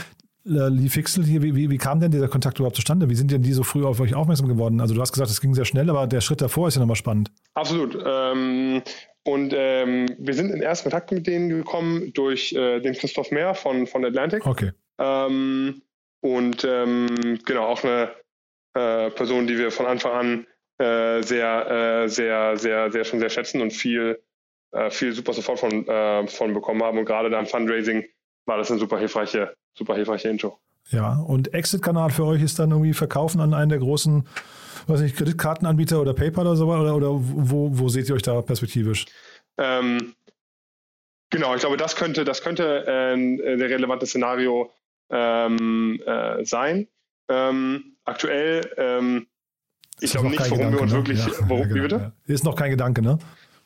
Lee 0.49 0.89
Fixel 0.89 1.23
hier, 1.23 1.43
wie, 1.43 1.55
wie, 1.55 1.69
wie, 1.69 1.77
kam 1.77 1.99
denn 1.99 2.11
dieser 2.11 2.27
Kontakt 2.27 2.57
überhaupt 2.57 2.75
zustande? 2.75 3.09
Wie 3.09 3.15
sind 3.15 3.31
denn 3.31 3.43
die 3.43 3.53
so 3.53 3.63
früh 3.63 3.85
auf 3.85 3.99
euch 3.99 4.15
aufmerksam 4.15 4.47
geworden? 4.47 4.81
Also 4.81 4.95
du 4.95 5.01
hast 5.01 5.13
gesagt, 5.13 5.29
es 5.29 5.41
ging 5.41 5.53
sehr 5.53 5.65
schnell, 5.65 5.89
aber 5.89 6.07
der 6.07 6.21
Schritt 6.21 6.41
davor 6.41 6.67
ist 6.67 6.75
ja 6.75 6.79
nochmal 6.79 6.95
spannend. 6.95 7.31
Absolut. 7.53 7.97
Ähm, 8.05 8.81
und 9.23 9.53
ähm, 9.55 10.07
wir 10.17 10.33
sind 10.33 10.49
in 10.49 10.61
ersten 10.61 10.89
Kontakt 10.89 11.11
mit 11.11 11.27
denen 11.27 11.49
gekommen 11.49 12.11
durch 12.13 12.51
äh, 12.53 12.79
den 12.79 12.93
Christoph 12.95 13.29
Mehr 13.31 13.53
von, 13.53 13.85
von 13.85 14.03
Atlantic. 14.03 14.45
Okay. 14.45 14.71
Ähm, 14.97 15.81
und 16.21 16.65
ähm, 16.67 17.37
genau, 17.45 17.65
auch 17.65 17.83
eine 17.83 18.11
äh, 18.73 19.11
Person, 19.11 19.45
die 19.45 19.57
wir 19.57 19.71
von 19.71 19.85
Anfang 19.85 20.11
an 20.11 20.47
äh, 20.79 21.21
sehr, 21.21 21.69
äh, 21.69 22.09
sehr, 22.09 22.57
sehr, 22.57 22.91
sehr 22.91 23.03
schon 23.03 23.19
sehr 23.19 23.29
schätzen 23.29 23.61
und 23.61 23.71
viel, 23.71 24.19
äh, 24.71 24.89
viel 24.89 25.13
super 25.13 25.33
Support 25.33 25.59
von, 25.59 26.27
von 26.27 26.53
bekommen 26.53 26.81
haben. 26.81 26.97
Und 26.97 27.05
gerade 27.05 27.29
da 27.29 27.39
im 27.39 27.45
Fundraising 27.45 28.05
war 28.49 28.57
das 28.57 28.69
eine 28.69 28.79
super 28.79 28.97
hilfreiche, 28.97 29.53
super 29.75 29.95
hilfreiche 29.95 30.27
Intro. 30.27 30.59
Ja, 30.89 31.19
und 31.19 31.53
Exit-Kanal 31.53 32.09
für 32.09 32.25
euch 32.25 32.41
ist 32.41 32.57
dann 32.57 32.71
irgendwie 32.71 32.93
Verkaufen 32.93 33.39
an 33.39 33.53
einen 33.53 33.69
der 33.69 33.79
großen, 33.79 34.27
weiß 34.87 35.01
nicht, 35.01 35.15
Kreditkartenanbieter 35.15 36.01
oder 36.01 36.13
PayPal 36.13 36.47
oder 36.47 36.55
so 36.55 36.67
oder, 36.67 36.95
oder 36.95 37.09
wo, 37.11 37.69
wo 37.71 37.89
seht 37.89 38.09
ihr 38.09 38.15
euch 38.15 38.23
da 38.23 38.41
perspektivisch? 38.41 39.05
Ähm, 39.57 40.15
genau, 41.29 41.53
ich 41.53 41.61
glaube, 41.61 41.77
das 41.77 41.95
könnte, 41.95 42.25
das 42.25 42.41
könnte 42.41 42.87
äh, 42.87 43.57
der 43.57 43.69
relevante 43.69 44.07
Szenario 44.07 44.73
ähm, 45.11 46.01
äh, 46.05 46.43
sein. 46.43 46.87
Ähm, 47.29 47.97
aktuell, 48.03 48.67
ähm, 48.77 49.27
ich 50.01 50.11
glaube 50.11 50.29
nicht, 50.29 50.39
worum 50.49 50.57
Gedanke, 50.57 50.77
wir 50.77 50.81
uns 50.81 50.91
ne? 50.91 50.97
wirklich, 50.97 51.19
ja, 51.19 51.31
worum, 51.47 51.61
ja, 51.61 51.67
genau, 51.67 51.75
wie 51.75 51.81
bitte? 51.81 52.13
Ja. 52.27 52.33
Ist 52.33 52.43
noch 52.43 52.55
kein 52.55 52.71
Gedanke, 52.71 53.03
ne? 53.03 53.19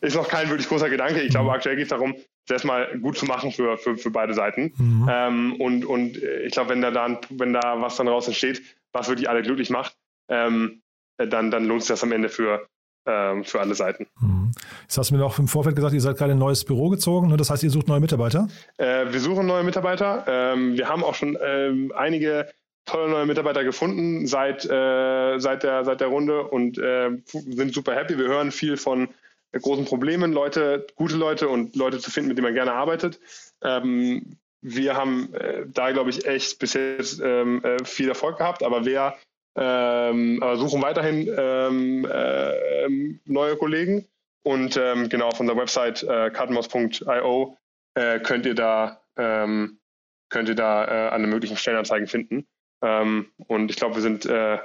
Ist 0.03 0.15
noch 0.15 0.27
kein 0.27 0.49
wirklich 0.49 0.67
großer 0.67 0.89
Gedanke. 0.89 1.21
Ich 1.21 1.29
mhm. 1.29 1.31
glaube, 1.31 1.51
aktuell 1.53 1.77
geht 1.77 1.83
es 1.83 1.89
darum, 1.89 2.13
das 2.47 2.55
erstmal 2.55 2.99
gut 2.99 3.17
zu 3.17 3.25
machen 3.25 3.51
für, 3.51 3.77
für, 3.77 3.95
für 3.97 4.11
beide 4.11 4.33
Seiten. 4.33 4.73
Mhm. 4.77 5.09
Ähm, 5.09 5.55
und, 5.61 5.85
und 5.85 6.17
ich 6.17 6.51
glaube, 6.51 6.71
wenn 6.71 6.81
da, 6.81 6.91
dann, 6.91 7.19
wenn 7.29 7.53
da 7.53 7.79
was 7.79 7.95
dann 7.95 8.09
raus 8.09 8.27
entsteht, 8.27 8.61
was 8.91 9.07
wirklich 9.07 9.29
alle 9.29 9.41
glücklich 9.41 9.69
macht, 9.69 9.95
ähm, 10.29 10.81
dann, 11.17 11.51
dann 11.51 11.65
lohnt 11.65 11.83
sich 11.83 11.87
das 11.87 12.03
am 12.03 12.11
Ende 12.11 12.27
für, 12.27 12.67
ähm, 13.07 13.45
für 13.45 13.61
alle 13.61 13.75
Seiten. 13.75 14.07
Mhm. 14.19 14.51
Jetzt 14.81 14.97
hast 14.97 15.11
du 15.11 15.15
mir 15.15 15.21
noch 15.21 15.39
im 15.39 15.47
Vorfeld 15.47 15.77
gesagt, 15.77 15.93
ihr 15.93 16.01
seid 16.01 16.17
gerade 16.17 16.33
in 16.33 16.37
ein 16.37 16.39
neues 16.39 16.65
Büro 16.65 16.89
gezogen. 16.89 17.29
Ne? 17.29 17.37
Das 17.37 17.49
heißt, 17.49 17.63
ihr 17.63 17.69
sucht 17.69 17.87
neue 17.87 18.01
Mitarbeiter? 18.01 18.49
Äh, 18.77 19.05
wir 19.09 19.21
suchen 19.21 19.45
neue 19.45 19.63
Mitarbeiter. 19.63 20.25
Ähm, 20.27 20.77
wir 20.77 20.89
haben 20.89 21.03
auch 21.03 21.15
schon 21.15 21.37
ähm, 21.41 21.93
einige 21.95 22.49
tolle 22.85 23.09
neue 23.09 23.25
Mitarbeiter 23.25 23.63
gefunden 23.63 24.27
seit, 24.27 24.65
äh, 24.65 25.39
seit, 25.39 25.63
der, 25.63 25.85
seit 25.85 26.01
der 26.01 26.09
Runde 26.09 26.43
und 26.43 26.77
äh, 26.77 27.11
sind 27.25 27.73
super 27.73 27.95
happy. 27.95 28.17
Wir 28.17 28.27
hören 28.27 28.51
viel 28.51 28.75
von 28.75 29.07
großen 29.59 29.85
Problemen, 29.85 30.33
Leute, 30.33 30.87
gute 30.95 31.15
Leute 31.15 31.47
und 31.47 31.75
Leute 31.75 31.99
zu 31.99 32.11
finden, 32.11 32.29
mit 32.29 32.37
denen 32.37 32.45
man 32.45 32.53
gerne 32.53 32.73
arbeitet. 32.73 33.19
Ähm, 33.61 34.37
wir 34.61 34.95
haben 34.95 35.33
äh, 35.33 35.65
da, 35.67 35.91
glaube 35.91 36.09
ich, 36.09 36.25
echt 36.25 36.59
bis 36.59 36.73
jetzt 36.73 37.21
ähm, 37.23 37.63
äh, 37.63 37.83
viel 37.83 38.09
Erfolg 38.09 38.37
gehabt, 38.37 38.63
aber 38.63 38.85
wir 38.85 39.15
ähm, 39.55 40.39
aber 40.41 40.57
suchen 40.57 40.81
weiterhin 40.81 41.29
ähm, 41.37 42.07
äh, 42.11 42.87
neue 43.25 43.55
Kollegen 43.55 44.07
und 44.43 44.77
ähm, 44.77 45.09
genau 45.09 45.27
auf 45.27 45.39
unserer 45.39 45.57
Website 45.57 46.01
äh, 46.03 46.31
cardmos.io 46.31 47.57
äh, 47.93 48.19
könnt 48.19 48.47
ihr 48.47 48.55
da 48.55 49.01
ähm, 49.15 49.79
könnt 50.29 50.49
ihr 50.49 50.55
da 50.55 50.85
äh, 50.85 51.09
alle 51.09 51.27
möglichen 51.27 51.57
Stellenanzeigen 51.57 52.07
finden. 52.07 52.47
Und 52.81 53.71
ich 53.71 53.77
glaube, 53.77 53.95
wir 53.95 54.01
sind 54.01 54.25
äh, 54.25 54.57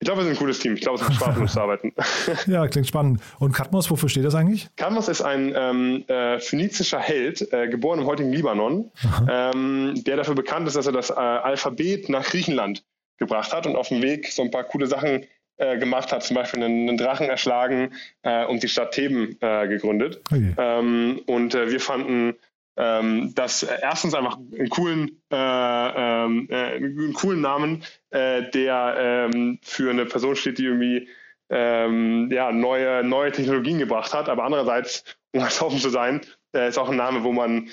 ich 0.00 0.06
glaube, 0.06 0.20
wir 0.20 0.24
sind 0.24 0.34
ein 0.34 0.38
cooles 0.38 0.58
Team. 0.58 0.74
Ich 0.74 0.80
glaube, 0.80 1.00
es 1.00 1.02
macht 1.02 1.14
Spaß, 1.14 1.34
mit 1.34 1.42
uns 1.42 1.52
zu 1.52 1.60
arbeiten. 1.60 1.92
ja, 2.46 2.66
klingt 2.68 2.86
spannend. 2.86 3.20
Und 3.38 3.52
Katmos, 3.52 3.90
wofür 3.90 4.08
steht 4.08 4.24
das 4.24 4.34
eigentlich? 4.34 4.68
Katmos 4.76 5.08
ist 5.08 5.22
ein 5.22 5.54
ähm, 5.56 6.04
äh, 6.08 6.38
phönizischer 6.40 6.98
Held, 6.98 7.52
äh, 7.52 7.68
geboren 7.68 8.00
im 8.00 8.06
heutigen 8.06 8.32
Libanon, 8.32 8.90
ähm, 9.30 9.94
der 10.04 10.16
dafür 10.16 10.34
bekannt 10.34 10.66
ist, 10.66 10.76
dass 10.76 10.86
er 10.86 10.92
das 10.92 11.10
äh, 11.10 11.14
Alphabet 11.14 12.08
nach 12.08 12.24
Griechenland 12.24 12.84
gebracht 13.18 13.52
hat 13.52 13.66
und 13.66 13.76
auf 13.76 13.88
dem 13.88 14.02
Weg 14.02 14.30
so 14.30 14.42
ein 14.42 14.50
paar 14.50 14.64
coole 14.64 14.86
Sachen 14.86 15.26
äh, 15.56 15.78
gemacht 15.78 16.12
hat, 16.12 16.22
zum 16.24 16.34
Beispiel 16.34 16.62
einen, 16.62 16.88
einen 16.88 16.98
Drachen 16.98 17.28
erschlagen 17.28 17.92
äh, 18.22 18.44
und 18.44 18.62
die 18.62 18.68
Stadt 18.68 18.92
Theben 18.92 19.36
äh, 19.40 19.68
gegründet. 19.68 20.20
Okay. 20.30 20.54
Ähm, 20.58 21.22
und 21.26 21.54
wir 21.54 21.80
fanden 21.80 22.34
ähm, 22.76 23.32
das 23.34 23.62
erstens 23.62 24.14
einfach 24.14 24.36
einen 24.36 24.68
coolen, 24.68 25.22
äh, 25.30 25.36
ähm, 25.36 26.48
äh, 26.50 26.76
einen 26.76 27.12
coolen 27.12 27.40
Namen, 27.40 27.84
äh, 28.10 28.50
der 28.50 29.30
ähm, 29.32 29.58
für 29.62 29.90
eine 29.90 30.06
Person 30.06 30.36
steht, 30.36 30.58
die 30.58 30.64
irgendwie 30.64 31.08
ähm, 31.50 32.30
ja, 32.32 32.50
neue, 32.52 33.04
neue 33.04 33.32
Technologien 33.32 33.78
gebracht 33.78 34.12
hat. 34.12 34.28
Aber 34.28 34.44
andererseits, 34.44 35.04
um 35.32 35.40
ganz 35.40 35.60
offen 35.62 35.78
zu 35.78 35.90
sein, 35.90 36.20
äh, 36.54 36.68
ist 36.68 36.78
auch 36.78 36.90
ein 36.90 36.96
Name, 36.96 37.22
wo 37.24 37.32
man 37.32 37.70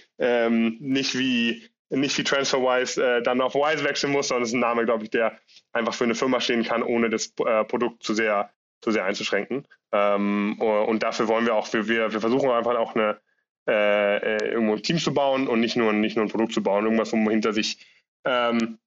nicht 0.79 1.17
wie 1.17 1.71
nicht 1.91 2.17
wie 2.17 2.23
TransferWise 2.23 3.17
äh, 3.17 3.21
dann 3.21 3.41
auf 3.41 3.53
Wise 3.53 3.83
wechseln 3.83 4.13
muss, 4.13 4.29
sondern 4.29 4.43
es 4.43 4.49
ist 4.49 4.55
ein 4.55 4.61
Name, 4.61 4.85
glaube 4.85 5.03
ich, 5.03 5.09
der 5.09 5.37
einfach 5.73 5.93
für 5.93 6.05
eine 6.05 6.15
Firma 6.15 6.39
stehen 6.39 6.63
kann, 6.63 6.83
ohne 6.83 7.09
das 7.09 7.33
äh, 7.45 7.65
Produkt 7.65 8.03
zu 8.03 8.13
sehr, 8.13 8.49
zu 8.81 8.91
sehr 8.91 9.05
einzuschränken. 9.05 9.67
Ähm, 9.91 10.59
und 10.59 11.03
dafür 11.03 11.27
wollen 11.27 11.45
wir 11.45 11.55
auch, 11.55 11.71
wir, 11.73 11.87
wir 11.87 12.21
versuchen 12.21 12.49
einfach 12.49 12.77
auch 12.77 12.95
eine 12.95 13.19
äh, 13.67 14.17
äh, 14.17 14.51
irgendwo 14.51 14.73
ein 14.73 14.83
Team 14.83 14.97
zu 14.97 15.13
bauen 15.13 15.47
und 15.47 15.59
nicht 15.59 15.75
nur, 15.75 15.93
nicht 15.93 16.15
nur 16.15 16.25
ein 16.25 16.31
Produkt 16.31 16.53
zu 16.53 16.63
bauen, 16.63 16.85
irgendwas, 16.85 17.11
wo 17.11 17.17
man 17.17 17.31
hinter 17.31 17.53
sich 17.53 17.77
ähm, 18.25 18.79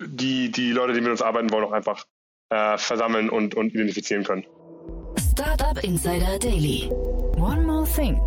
die, 0.00 0.50
die 0.50 0.72
Leute, 0.72 0.94
die 0.94 1.00
mit 1.00 1.10
uns 1.10 1.22
arbeiten 1.22 1.50
wollen, 1.50 1.64
auch 1.64 1.72
einfach 1.72 2.06
äh, 2.50 2.78
versammeln 2.78 3.28
und, 3.28 3.54
und 3.54 3.74
identifizieren 3.74 4.24
können. 4.24 4.46
Startup 5.32 5.82
Insider 5.84 6.38
Daily. 6.38 6.88
One 7.36 7.62
more 7.62 7.86
thing. 7.86 8.20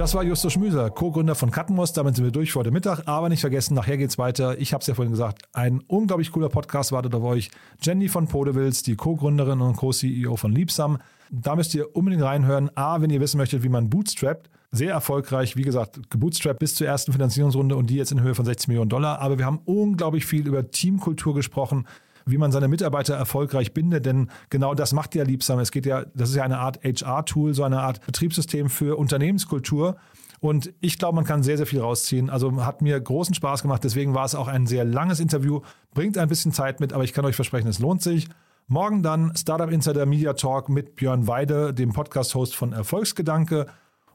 Das 0.00 0.14
war 0.14 0.24
Justus 0.24 0.54
Schmüser, 0.54 0.88
Co-Gründer 0.88 1.34
von 1.34 1.50
Kattenmus. 1.50 1.92
Damit 1.92 2.16
sind 2.16 2.24
wir 2.24 2.32
durch 2.32 2.52
vor 2.52 2.64
dem 2.64 2.72
Mittag. 2.72 3.02
Aber 3.06 3.28
nicht 3.28 3.42
vergessen, 3.42 3.74
nachher 3.74 3.98
geht's 3.98 4.16
weiter. 4.16 4.58
Ich 4.58 4.72
habe 4.72 4.80
es 4.80 4.86
ja 4.86 4.94
vorhin 4.94 5.12
gesagt, 5.12 5.42
ein 5.52 5.82
unglaublich 5.88 6.32
cooler 6.32 6.48
Podcast 6.48 6.90
wartet 6.90 7.14
auf 7.14 7.22
euch. 7.22 7.50
Jenny 7.82 8.08
von 8.08 8.26
Podewils, 8.26 8.82
die 8.82 8.96
Co-Gründerin 8.96 9.60
und 9.60 9.76
Co-CEO 9.76 10.36
von 10.36 10.52
Liebsam. 10.52 11.02
Da 11.30 11.54
müsst 11.54 11.74
ihr 11.74 11.94
unbedingt 11.94 12.22
reinhören. 12.22 12.70
A, 12.78 13.02
wenn 13.02 13.10
ihr 13.10 13.20
wissen 13.20 13.36
möchtet, 13.36 13.62
wie 13.62 13.68
man 13.68 13.90
bootstrappt. 13.90 14.48
Sehr 14.72 14.92
erfolgreich, 14.92 15.56
wie 15.56 15.64
gesagt, 15.64 16.08
gebootstrapped 16.08 16.60
bis 16.60 16.76
zur 16.76 16.86
ersten 16.86 17.12
Finanzierungsrunde 17.12 17.76
und 17.76 17.90
die 17.90 17.96
jetzt 17.96 18.10
in 18.10 18.22
Höhe 18.22 18.34
von 18.34 18.46
60 18.46 18.68
Millionen 18.68 18.88
Dollar. 18.88 19.20
Aber 19.20 19.36
wir 19.36 19.44
haben 19.44 19.60
unglaublich 19.66 20.24
viel 20.24 20.46
über 20.46 20.70
Teamkultur 20.70 21.34
gesprochen 21.34 21.86
wie 22.30 22.38
man 22.38 22.52
seine 22.52 22.68
Mitarbeiter 22.68 23.14
erfolgreich 23.14 23.74
bindet, 23.74 24.06
denn 24.06 24.30
genau 24.48 24.74
das 24.74 24.92
macht 24.92 25.14
ja 25.14 25.24
Liebsam. 25.24 25.58
Es 25.58 25.70
geht 25.70 25.86
ja, 25.86 26.04
das 26.14 26.30
ist 26.30 26.36
ja 26.36 26.44
eine 26.44 26.58
Art 26.58 26.80
HR-Tool, 26.82 27.54
so 27.54 27.64
eine 27.64 27.80
Art 27.80 28.04
Betriebssystem 28.06 28.68
für 28.68 28.98
Unternehmenskultur. 28.98 29.96
Und 30.40 30.72
ich 30.80 30.98
glaube, 30.98 31.16
man 31.16 31.24
kann 31.24 31.42
sehr, 31.42 31.58
sehr 31.58 31.66
viel 31.66 31.80
rausziehen. 31.80 32.30
Also 32.30 32.64
hat 32.64 32.80
mir 32.80 32.98
großen 32.98 33.34
Spaß 33.34 33.62
gemacht. 33.62 33.84
Deswegen 33.84 34.14
war 34.14 34.24
es 34.24 34.34
auch 34.34 34.48
ein 34.48 34.66
sehr 34.66 34.84
langes 34.84 35.20
Interview. 35.20 35.60
Bringt 35.92 36.16
ein 36.16 36.28
bisschen 36.28 36.52
Zeit 36.52 36.80
mit, 36.80 36.94
aber 36.94 37.04
ich 37.04 37.12
kann 37.12 37.26
euch 37.26 37.36
versprechen, 37.36 37.68
es 37.68 37.78
lohnt 37.78 38.02
sich. 38.02 38.28
Morgen 38.66 39.02
dann 39.02 39.34
Startup 39.36 39.70
Insider 39.70 40.06
Media 40.06 40.32
Talk 40.32 40.68
mit 40.68 40.96
Björn 40.96 41.26
Weide, 41.26 41.74
dem 41.74 41.92
Podcast-Host 41.92 42.56
von 42.56 42.72
Erfolgsgedanke. 42.72 43.66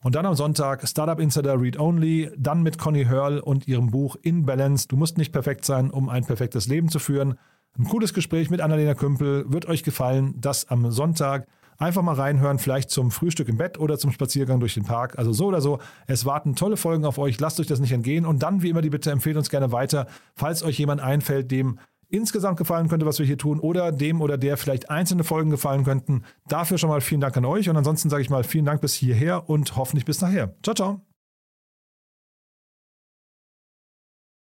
Und 0.02 0.16
dann 0.16 0.26
am 0.26 0.36
Sonntag 0.36 0.88
Startup 0.88 1.20
Insider 1.20 1.60
Read 1.60 1.80
Only, 1.80 2.32
dann 2.38 2.64
mit 2.64 2.78
Conny 2.78 3.06
Hörl 3.06 3.40
und 3.40 3.68
ihrem 3.68 3.92
Buch 3.92 4.16
In 4.22 4.46
Balance. 4.46 4.88
Du 4.88 4.98
musst 4.98 5.18
nicht 5.18 5.32
perfekt 5.32 5.66
sein, 5.66 5.92
um 5.92 6.10
ein 6.10 6.26
perfektes 6.26 6.68
Leben 6.68 6.90
zu 6.90 7.00
führen. 7.00 7.38
Ein 7.78 7.86
cooles 7.86 8.14
Gespräch 8.14 8.50
mit 8.50 8.62
Annalena 8.62 8.94
Kümpel. 8.94 9.46
Wird 9.52 9.66
euch 9.68 9.84
gefallen, 9.84 10.36
das 10.38 10.70
am 10.70 10.92
Sonntag. 10.92 11.48
Einfach 11.78 12.02
mal 12.02 12.16
reinhören, 12.16 12.58
vielleicht 12.58 12.90
zum 12.90 13.12
Frühstück 13.12 13.50
im 13.50 13.58
Bett 13.58 13.78
oder 13.78 13.98
zum 13.98 14.14
Spaziergang 14.14 14.62
durch 14.62 14.76
den 14.76 14.86
Park. 14.86 15.20
Also 15.20 15.34
so 15.34 15.48
oder 15.48 15.60
so. 15.60 15.80
Es 16.08 16.26
warten 16.26 16.56
tolle 16.56 16.78
Folgen 16.78 17.04
auf 17.04 17.18
euch. 17.18 17.40
Lasst 17.42 17.60
euch 17.60 17.68
das 17.68 17.82
nicht 17.82 17.92
entgehen. 17.92 18.26
Und 18.26 18.44
dann, 18.44 18.62
wie 18.62 18.70
immer, 18.70 18.82
die 18.82 18.90
Bitte 18.90 19.12
empfehlt 19.12 19.36
uns 19.36 19.50
gerne 19.50 19.74
weiter, 19.74 20.08
falls 20.36 20.64
euch 20.64 20.80
jemand 20.80 21.02
einfällt, 21.02 21.52
dem 21.52 21.80
insgesamt 22.08 22.58
gefallen 22.58 22.88
könnte, 22.88 23.06
was 23.06 23.20
wir 23.20 23.26
hier 23.26 23.38
tun, 23.38 23.60
oder 23.60 23.92
dem 23.92 24.22
oder 24.22 24.38
der 24.38 24.56
vielleicht 24.56 24.90
einzelne 24.90 25.26
Folgen 25.26 25.50
gefallen 25.50 25.84
könnten. 25.84 26.24
Dafür 26.48 26.78
schon 26.78 26.90
mal 26.90 27.02
vielen 27.02 27.20
Dank 27.20 27.36
an 27.36 27.44
euch. 27.44 27.68
Und 27.68 27.76
ansonsten 27.76 28.10
sage 28.10 28.22
ich 28.22 28.30
mal 28.30 28.46
vielen 28.46 28.66
Dank 28.66 28.80
bis 28.80 28.94
hierher 28.94 29.50
und 29.50 29.76
hoffentlich 29.76 30.06
bis 30.06 30.22
nachher. 30.22 30.56
Ciao, 30.64 30.76
ciao. 30.76 31.15